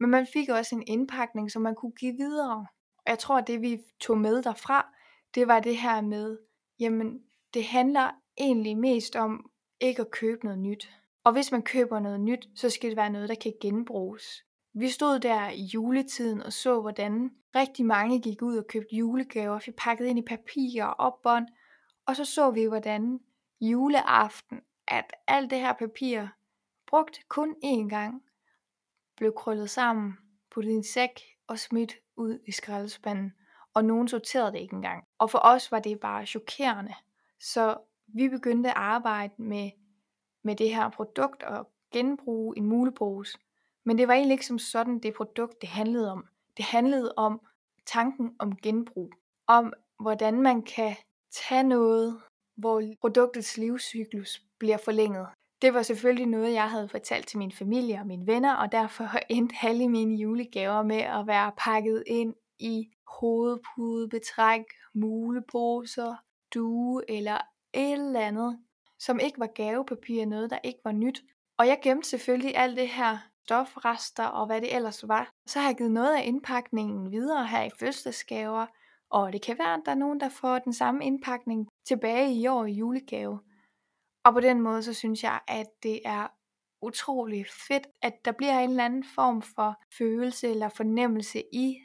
men 0.00 0.10
man 0.10 0.26
fik 0.32 0.48
også 0.48 0.74
en 0.74 0.84
indpakning, 0.86 1.50
som 1.50 1.62
man 1.62 1.74
kunne 1.74 1.92
give 1.92 2.16
videre. 2.16 2.66
Og 2.96 3.04
jeg 3.06 3.18
tror, 3.18 3.38
at 3.38 3.46
det 3.46 3.60
vi 3.60 3.78
tog 4.00 4.18
med 4.18 4.42
derfra, 4.42 4.86
det 5.34 5.48
var 5.48 5.60
det 5.60 5.76
her 5.76 6.00
med, 6.00 6.38
jamen 6.80 7.20
det 7.54 7.64
handler 7.64 8.10
egentlig 8.38 8.78
mest 8.78 9.16
om 9.16 9.50
ikke 9.80 10.02
at 10.02 10.10
købe 10.10 10.44
noget 10.44 10.58
nyt. 10.58 10.90
Og 11.24 11.32
hvis 11.32 11.52
man 11.52 11.62
køber 11.62 12.00
noget 12.00 12.20
nyt, 12.20 12.48
så 12.56 12.70
skal 12.70 12.88
det 12.90 12.96
være 12.96 13.10
noget, 13.10 13.28
der 13.28 13.34
kan 13.34 13.52
genbruges. 13.60 14.24
Vi 14.74 14.88
stod 14.88 15.18
der 15.18 15.48
i 15.48 15.62
juletiden 15.62 16.42
og 16.42 16.52
så, 16.52 16.80
hvordan 16.80 17.30
rigtig 17.56 17.86
mange 17.86 18.20
gik 18.20 18.42
ud 18.42 18.56
og 18.56 18.66
købte 18.66 18.96
julegaver, 18.96 19.58
fik 19.58 19.76
pakket 19.76 20.06
ind 20.06 20.18
i 20.18 20.22
papir 20.22 20.84
og 20.84 20.94
opbånd, 20.98 21.46
og 22.10 22.16
så 22.16 22.24
så 22.24 22.50
vi, 22.50 22.64
hvordan 22.64 23.20
juleaften, 23.60 24.60
at 24.88 25.12
alt 25.26 25.50
det 25.50 25.60
her 25.60 25.72
papir, 25.72 26.26
brugt 26.86 27.20
kun 27.28 27.54
én 27.64 27.88
gang, 27.88 28.22
blev 29.16 29.32
krøllet 29.36 29.70
sammen 29.70 30.18
puttet 30.50 30.70
i 30.70 30.74
en 30.74 30.84
sæk 30.84 31.20
og 31.46 31.58
smidt 31.58 31.94
ud 32.16 32.38
i 32.46 32.52
skraldespanden, 32.52 33.32
og 33.74 33.84
nogen 33.84 34.08
sorterede 34.08 34.52
det 34.52 34.58
ikke 34.58 34.74
engang. 34.74 35.04
Og 35.18 35.30
for 35.30 35.38
os 35.42 35.72
var 35.72 35.78
det 35.78 36.00
bare 36.00 36.26
chokerende. 36.26 36.94
Så 37.40 37.76
vi 38.06 38.28
begyndte 38.28 38.70
at 38.70 38.76
arbejde 38.76 39.34
med, 39.36 39.70
med 40.42 40.56
det 40.56 40.74
her 40.74 40.88
produkt 40.88 41.42
og 41.42 41.70
genbruge 41.92 42.56
en 42.56 42.66
mulepose. 42.66 43.38
Men 43.84 43.98
det 43.98 44.08
var 44.08 44.14
egentlig 44.14 44.34
ikke 44.34 44.46
som 44.46 44.58
sådan 44.58 44.98
det 44.98 45.14
produkt, 45.14 45.60
det 45.60 45.68
handlede 45.68 46.12
om. 46.12 46.26
Det 46.56 46.64
handlede 46.64 47.14
om 47.16 47.40
tanken 47.86 48.36
om 48.38 48.56
genbrug. 48.56 49.12
Om 49.46 49.72
hvordan 49.98 50.42
man 50.42 50.62
kan 50.62 50.96
Tag 51.30 51.64
noget, 51.64 52.20
hvor 52.56 52.82
produktets 53.00 53.56
livscyklus 53.56 54.42
bliver 54.58 54.76
forlænget. 54.76 55.26
Det 55.62 55.74
var 55.74 55.82
selvfølgelig 55.82 56.26
noget, 56.26 56.52
jeg 56.52 56.70
havde 56.70 56.88
fortalt 56.88 57.28
til 57.28 57.38
min 57.38 57.52
familie 57.52 57.98
og 57.98 58.06
mine 58.06 58.26
venner, 58.26 58.54
og 58.54 58.72
derfor 58.72 59.04
endte 59.30 59.54
alle 59.62 59.88
mine 59.88 60.16
julegaver 60.16 60.82
med 60.82 61.00
at 61.00 61.26
være 61.26 61.52
pakket 61.58 62.04
ind 62.06 62.34
i 62.58 62.88
hovedpudebetræk, 63.20 64.64
muleposer, 64.94 66.14
due 66.54 67.10
eller 67.10 67.38
et 67.74 67.92
eller 67.92 68.20
andet, 68.20 68.58
som 68.98 69.18
ikke 69.18 69.40
var 69.40 69.46
gavepapir, 69.46 70.26
noget 70.26 70.50
der 70.50 70.58
ikke 70.64 70.80
var 70.84 70.92
nyt. 70.92 71.22
Og 71.58 71.66
jeg 71.66 71.78
gemte 71.82 72.08
selvfølgelig 72.08 72.56
alt 72.56 72.76
det 72.76 72.88
her 72.88 73.18
stofrester 73.44 74.24
og 74.24 74.46
hvad 74.46 74.60
det 74.60 74.74
ellers 74.74 75.08
var. 75.08 75.30
Så 75.46 75.58
har 75.58 75.68
jeg 75.68 75.76
givet 75.76 75.90
noget 75.90 76.16
af 76.16 76.22
indpakningen 76.26 77.10
videre 77.10 77.46
her 77.46 77.62
i 77.62 77.70
fødselsgaver, 77.80 78.66
og 79.10 79.32
det 79.32 79.42
kan 79.42 79.58
være, 79.58 79.74
at 79.74 79.82
der 79.84 79.90
er 79.90 79.96
nogen, 79.96 80.20
der 80.20 80.28
får 80.28 80.58
den 80.58 80.72
samme 80.72 81.04
indpakning 81.04 81.68
tilbage 81.86 82.34
i 82.34 82.46
år 82.46 82.64
i 82.64 82.72
julegave. 82.72 83.40
Og 84.24 84.32
på 84.32 84.40
den 84.40 84.60
måde, 84.60 84.82
så 84.82 84.94
synes 84.94 85.22
jeg, 85.22 85.40
at 85.48 85.66
det 85.82 86.00
er 86.04 86.26
utrolig 86.82 87.46
fedt, 87.68 87.86
at 88.02 88.24
der 88.24 88.32
bliver 88.32 88.58
en 88.58 88.70
eller 88.70 88.84
anden 88.84 89.04
form 89.14 89.42
for 89.42 89.82
følelse 89.98 90.48
eller 90.48 90.68
fornemmelse 90.68 91.42
i 91.52 91.76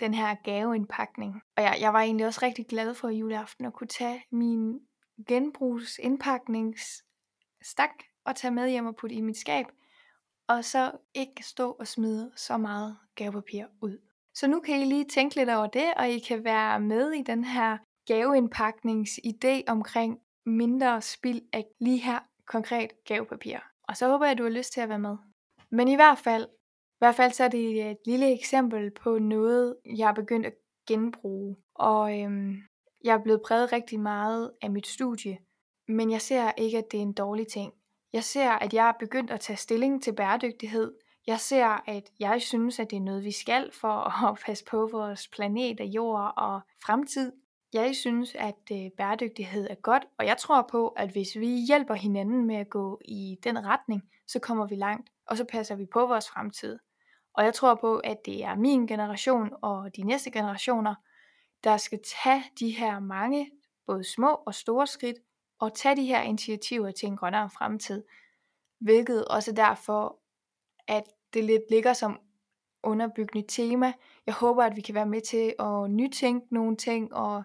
den 0.00 0.14
her 0.14 0.34
gaveindpakning. 0.44 1.40
Og 1.56 1.62
jeg, 1.62 1.78
jeg 1.80 1.92
var 1.92 2.00
egentlig 2.00 2.26
også 2.26 2.40
rigtig 2.42 2.66
glad 2.66 2.94
for 2.94 3.08
juleaften 3.08 3.64
at 3.64 3.72
kunne 3.72 3.88
tage 3.88 4.24
min 4.30 4.80
genbrugsindpakningsstak 5.28 7.90
og 8.24 8.36
tage 8.36 8.50
med 8.50 8.70
hjem 8.70 8.86
og 8.86 8.96
putte 8.96 9.16
i 9.16 9.20
mit 9.20 9.36
skab, 9.36 9.66
og 10.48 10.64
så 10.64 10.92
ikke 11.14 11.42
stå 11.42 11.70
og 11.70 11.86
smide 11.86 12.32
så 12.36 12.56
meget 12.56 12.98
gavepapir 13.14 13.64
ud. 13.80 13.98
Så 14.34 14.46
nu 14.46 14.60
kan 14.60 14.80
I 14.80 14.84
lige 14.84 15.04
tænke 15.04 15.36
lidt 15.36 15.50
over 15.50 15.66
det, 15.66 15.94
og 15.96 16.08
I 16.08 16.18
kan 16.18 16.44
være 16.44 16.80
med 16.80 17.12
i 17.12 17.22
den 17.22 17.44
her 17.44 17.78
gaveindpakningsidé 18.10 19.62
omkring 19.68 20.18
mindre 20.46 21.02
spild 21.02 21.42
af 21.52 21.66
lige 21.80 21.98
her 21.98 22.18
konkret 22.46 23.04
gavepapir. 23.04 23.58
Og 23.88 23.96
så 23.96 24.08
håber 24.08 24.24
jeg, 24.24 24.32
at 24.32 24.38
du 24.38 24.42
har 24.42 24.50
lyst 24.50 24.72
til 24.72 24.80
at 24.80 24.88
være 24.88 24.98
med. 24.98 25.16
Men 25.70 25.88
i 25.88 25.94
hvert 25.94 26.18
fald, 26.18 26.44
i 26.92 26.98
hvert 26.98 27.14
fald 27.14 27.32
så 27.32 27.44
er 27.44 27.48
det 27.48 27.90
et 27.90 27.96
lille 28.06 28.32
eksempel 28.32 28.90
på 28.90 29.18
noget, 29.18 29.76
jeg 29.96 30.08
er 30.08 30.14
begyndt 30.14 30.46
at 30.46 30.54
genbruge. 30.88 31.56
Og 31.74 32.20
øhm, 32.20 32.62
jeg 33.04 33.14
er 33.14 33.22
blevet 33.22 33.42
præget 33.46 33.72
rigtig 33.72 34.00
meget 34.00 34.52
af 34.62 34.70
mit 34.70 34.86
studie, 34.86 35.38
men 35.88 36.10
jeg 36.10 36.20
ser 36.20 36.52
ikke, 36.58 36.78
at 36.78 36.84
det 36.92 36.98
er 36.98 37.02
en 37.02 37.12
dårlig 37.12 37.46
ting. 37.46 37.72
Jeg 38.12 38.24
ser, 38.24 38.50
at 38.50 38.74
jeg 38.74 38.88
er 38.88 38.92
begyndt 39.00 39.30
at 39.30 39.40
tage 39.40 39.56
stilling 39.56 40.02
til 40.02 40.14
bæredygtighed. 40.14 40.94
Jeg 41.26 41.40
ser, 41.40 41.88
at 41.90 42.10
jeg 42.20 42.42
synes, 42.42 42.78
at 42.78 42.90
det 42.90 42.96
er 42.96 43.00
noget, 43.00 43.24
vi 43.24 43.30
skal 43.30 43.72
for 43.72 44.28
at 44.28 44.38
passe 44.46 44.64
på 44.64 44.88
vores 44.92 45.28
planet 45.28 45.80
og 45.80 45.86
jord 45.86 46.32
og 46.36 46.60
fremtid. 46.84 47.32
Jeg 47.72 47.96
synes, 47.96 48.34
at 48.34 48.58
øh, 48.72 48.90
bæredygtighed 48.96 49.66
er 49.70 49.74
godt, 49.74 50.04
og 50.18 50.26
jeg 50.26 50.36
tror 50.38 50.62
på, 50.70 50.88
at 50.88 51.10
hvis 51.10 51.36
vi 51.38 51.46
hjælper 51.46 51.94
hinanden 51.94 52.46
med 52.46 52.56
at 52.56 52.70
gå 52.70 53.00
i 53.04 53.38
den 53.44 53.64
retning, 53.64 54.02
så 54.26 54.38
kommer 54.38 54.66
vi 54.66 54.74
langt, 54.74 55.10
og 55.26 55.36
så 55.36 55.44
passer 55.44 55.74
vi 55.74 55.86
på 55.86 56.06
vores 56.06 56.30
fremtid. 56.30 56.78
Og 57.34 57.44
jeg 57.44 57.54
tror 57.54 57.74
på, 57.74 57.96
at 57.96 58.26
det 58.26 58.44
er 58.44 58.54
min 58.54 58.86
generation 58.86 59.50
og 59.62 59.96
de 59.96 60.02
næste 60.02 60.30
generationer, 60.30 60.94
der 61.64 61.76
skal 61.76 62.00
tage 62.22 62.44
de 62.58 62.70
her 62.70 63.00
mange, 63.00 63.50
både 63.86 64.04
små 64.04 64.42
og 64.46 64.54
store 64.54 64.86
skridt, 64.86 65.16
og 65.58 65.74
tage 65.74 65.96
de 65.96 66.06
her 66.06 66.22
initiativer 66.22 66.90
til 66.90 67.06
en 67.06 67.16
grønnere 67.16 67.50
fremtid. 67.50 68.04
Hvilket 68.80 69.24
også 69.24 69.50
er 69.50 69.54
derfor, 69.54 70.21
at 70.88 71.04
det 71.34 71.44
lidt 71.44 71.62
ligger 71.70 71.92
som 71.92 72.20
underbyggende 72.82 73.46
tema. 73.48 73.92
Jeg 74.26 74.34
håber, 74.34 74.64
at 74.64 74.76
vi 74.76 74.80
kan 74.80 74.94
være 74.94 75.06
med 75.06 75.20
til 75.20 75.54
at 75.58 75.90
nytænke 75.90 76.54
nogle 76.54 76.76
ting 76.76 77.14
og 77.14 77.42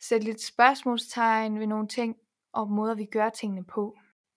sætte 0.00 0.26
lidt 0.26 0.42
spørgsmålstegn 0.42 1.58
ved 1.60 1.66
nogle 1.66 1.88
ting 1.88 2.16
og 2.52 2.70
måder, 2.70 2.94
vi 2.94 3.04
gør 3.04 3.28
tingene 3.28 3.64
på. 3.64 3.96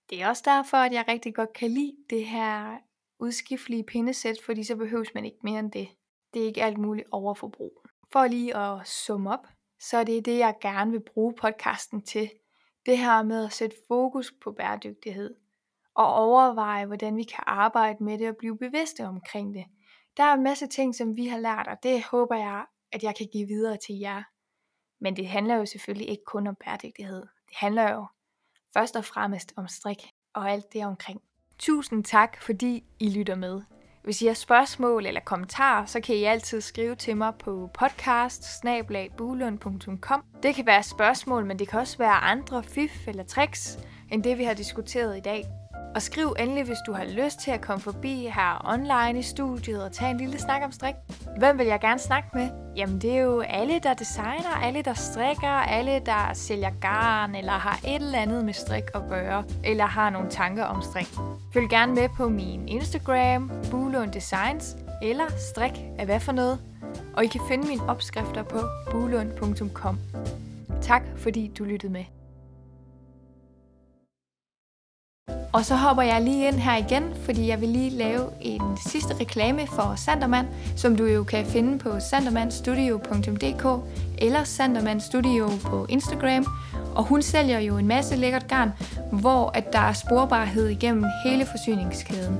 Det 0.10 0.22
er 0.22 0.28
også 0.28 0.44
derfor, 0.46 0.78
at 0.78 0.94
jeg 0.94 1.06
rigtig 1.08 1.36
godt 1.36 1.54
kan 1.54 1.72
lide 1.72 1.96
det 2.10 2.26
her 2.26 2.78
udskiftelige 3.20 3.84
pindesæt, 3.84 4.42
fordi 4.46 4.64
så 4.64 4.76
behøves 4.76 5.14
man 5.14 5.26
ikke 5.26 5.40
mere 5.44 5.60
end 5.60 5.72
det. 5.72 5.88
Det 6.34 6.42
er 6.42 6.46
ikke 6.46 6.64
alt 6.64 6.78
muligt 6.78 7.08
overforbrug. 7.12 7.82
For 8.12 8.28
lige 8.28 8.58
at 8.58 8.88
summe 8.88 9.34
op, 9.34 9.48
så 9.80 9.98
er 9.98 10.04
det 10.04 10.26
det, 10.26 10.38
jeg 10.38 10.56
gerne 10.62 10.92
vil 10.92 11.04
bruge 11.14 11.34
podcasten 11.34 12.02
til. 12.02 12.30
Det 12.86 12.98
her 12.98 13.24
med 13.24 13.46
at 13.46 13.54
sætte 13.54 13.76
fokus 13.88 14.34
på 14.42 14.52
bæredygtighed 14.52 15.36
og 15.98 16.14
overveje, 16.14 16.86
hvordan 16.86 17.16
vi 17.16 17.24
kan 17.24 17.44
arbejde 17.48 18.04
med 18.04 18.18
det 18.18 18.30
og 18.30 18.36
blive 18.40 18.58
bevidste 18.58 19.06
omkring 19.06 19.54
det. 19.54 19.66
Der 20.18 20.24
er 20.24 20.34
en 20.34 20.44
masse 20.44 20.68
ting, 20.68 20.96
som 20.96 21.16
vi 21.16 21.28
har 21.28 21.38
lært, 21.38 21.68
og 21.68 21.78
det 21.84 22.04
håber 22.04 22.36
jeg, 22.36 22.66
at 22.92 23.04
jeg 23.04 23.16
kan 23.16 23.28
give 23.34 23.48
videre 23.48 23.78
til 23.88 23.96
jer. 23.96 24.24
Men 25.00 25.16
det 25.16 25.28
handler 25.28 25.56
jo 25.56 25.66
selvfølgelig 25.66 26.10
ikke 26.10 26.24
kun 26.28 26.48
om 26.48 26.56
bæredygtighed. 26.66 27.22
Det 27.22 27.56
handler 27.56 27.94
jo 27.94 28.06
først 28.74 28.96
og 28.96 29.06
fremmest 29.06 29.54
om 29.56 29.68
strik 29.68 29.98
og 30.34 30.52
alt 30.52 30.74
det 30.74 30.86
omkring. 30.86 31.22
Tusind 31.60 32.04
tak, 32.04 32.42
fordi 32.42 32.84
I 33.00 33.10
lytter 33.10 33.36
med. 33.36 33.62
Hvis 34.04 34.22
I 34.22 34.28
har 34.28 34.34
spørgsmål 34.34 35.06
eller 35.06 35.22
kommentarer, 35.22 35.86
så 35.86 36.02
kan 36.02 36.16
I 36.16 36.24
altid 36.24 36.62
skrive 36.62 36.96
til 36.96 37.18
mig 37.18 37.34
på 37.40 37.70
podcast 37.74 38.44
Det 40.44 40.56
kan 40.56 40.66
være 40.66 40.84
spørgsmål, 40.84 41.46
men 41.46 41.60
det 41.60 41.68
kan 41.68 41.80
også 41.80 41.98
være 41.98 42.14
andre 42.14 42.64
fif 42.64 43.08
eller 43.08 43.24
tricks, 43.24 43.80
end 44.12 44.24
det 44.24 44.38
vi 44.38 44.44
har 44.44 44.54
diskuteret 44.54 45.18
i 45.18 45.22
dag. 45.22 45.46
Og 45.96 46.02
skriv 46.02 46.36
endelig, 46.40 46.64
hvis 46.64 46.78
du 46.86 46.94
har 46.94 47.06
lyst 47.06 47.40
til 47.40 47.52
at 47.52 47.62
komme 47.62 47.82
forbi 47.82 48.30
her 48.36 48.74
online 48.74 49.20
i 49.20 49.22
studiet 49.22 49.84
og 49.84 49.92
tage 49.92 50.12
en 50.12 50.18
lille 50.18 50.40
snak 50.40 50.62
om 50.66 50.72
strik. 50.72 50.96
Hvem 51.38 51.58
vil 51.58 51.68
jeg 51.68 51.80
gerne 51.80 52.00
snakke 52.00 52.30
med? 52.34 52.50
Jamen 52.76 53.02
det 53.02 53.12
er 53.12 53.22
jo 53.22 53.40
alle, 53.40 53.80
der 53.80 53.94
designer, 53.94 54.50
alle, 54.64 54.82
der 54.82 54.94
strikker, 54.94 55.48
alle, 55.48 56.02
der 56.06 56.34
sælger 56.34 56.72
garn, 56.82 57.36
eller 57.36 57.52
har 57.52 57.80
et 57.88 57.96
eller 57.96 58.20
andet 58.20 58.46
med 58.46 58.54
strik 58.54 58.84
at 58.96 59.02
gøre, 59.10 59.44
eller 59.64 59.86
har 59.86 60.10
nogle 60.10 60.30
tanker 60.30 60.64
om 60.64 60.82
strik. 60.82 61.08
Følg 61.54 61.70
gerne 61.70 61.96
med 61.96 62.10
på 62.10 62.30
min 62.30 62.68
Instagram, 62.68 63.52
Bulund 63.72 64.12
Designs, 64.12 64.78
eller 65.02 65.26
strik 65.54 65.82
af 66.00 66.06
hvad 66.06 66.20
for 66.20 66.32
noget. 66.32 66.60
Og 67.14 67.24
I 67.24 67.28
kan 67.28 67.42
finde 67.48 67.68
mine 67.68 67.90
opskrifter 67.90 68.44
på 68.44 68.60
bulund.com. 68.92 70.00
Tak 70.82 71.04
fordi 71.16 71.52
du 71.58 71.64
lyttede 71.64 71.94
med. 71.94 72.17
Og 75.58 75.66
så 75.66 75.76
hopper 75.76 76.04
jeg 76.04 76.22
lige 76.22 76.48
ind 76.48 76.56
her 76.56 76.76
igen, 76.76 77.04
fordi 77.24 77.48
jeg 77.48 77.62
vil 77.62 77.70
lige 77.70 77.90
lave 77.90 78.24
en 78.42 78.62
sidste 78.88 79.14
reklame 79.20 79.68
for 79.68 79.94
Sanderman, 79.96 80.48
som 80.76 80.96
du 80.96 81.06
jo 81.06 81.24
kan 81.24 81.46
finde 81.46 81.78
på 81.78 82.00
sandermanstudio.dk 82.00 83.84
eller 84.18 84.44
Sanderman 84.44 85.00
Studio 85.00 85.50
på 85.64 85.86
Instagram. 85.90 86.46
Og 86.96 87.04
hun 87.04 87.22
sælger 87.22 87.60
jo 87.60 87.78
en 87.78 87.88
masse 87.88 88.16
lækkert 88.16 88.48
garn, 88.48 88.72
hvor 89.12 89.52
at 89.54 89.74
der 89.74 89.80
er 89.80 89.94
sporbarhed 89.94 90.68
igennem 90.68 91.06
hele 91.26 91.46
forsyningskæden. 91.46 92.38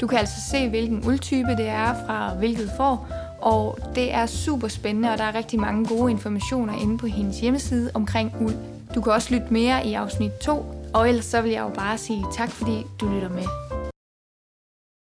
Du 0.00 0.06
kan 0.06 0.18
altså 0.18 0.40
se, 0.50 0.68
hvilken 0.68 1.06
uldtype 1.06 1.50
det 1.56 1.68
er 1.68 1.94
fra 2.06 2.34
hvilket 2.34 2.70
får, 2.76 3.08
og 3.40 3.78
det 3.94 4.14
er 4.14 4.26
super 4.26 4.68
spændende, 4.68 5.12
og 5.12 5.18
der 5.18 5.24
er 5.24 5.34
rigtig 5.34 5.60
mange 5.60 5.86
gode 5.86 6.10
informationer 6.10 6.72
inde 6.82 6.98
på 6.98 7.06
hendes 7.06 7.40
hjemmeside 7.40 7.90
omkring 7.94 8.32
uld. 8.40 8.54
Du 8.94 9.00
kan 9.00 9.12
også 9.12 9.34
lytte 9.34 9.46
mere 9.50 9.86
i 9.86 9.94
afsnit 9.94 10.32
2, 10.32 10.79
og 10.94 11.08
ellers 11.08 11.24
så 11.24 11.42
vil 11.42 11.50
jeg 11.50 11.60
jo 11.60 11.68
bare 11.74 11.98
sige 11.98 12.26
tak, 12.32 12.50
fordi 12.50 12.86
du 13.00 13.06
lytter 13.08 13.28
med. 13.28 13.69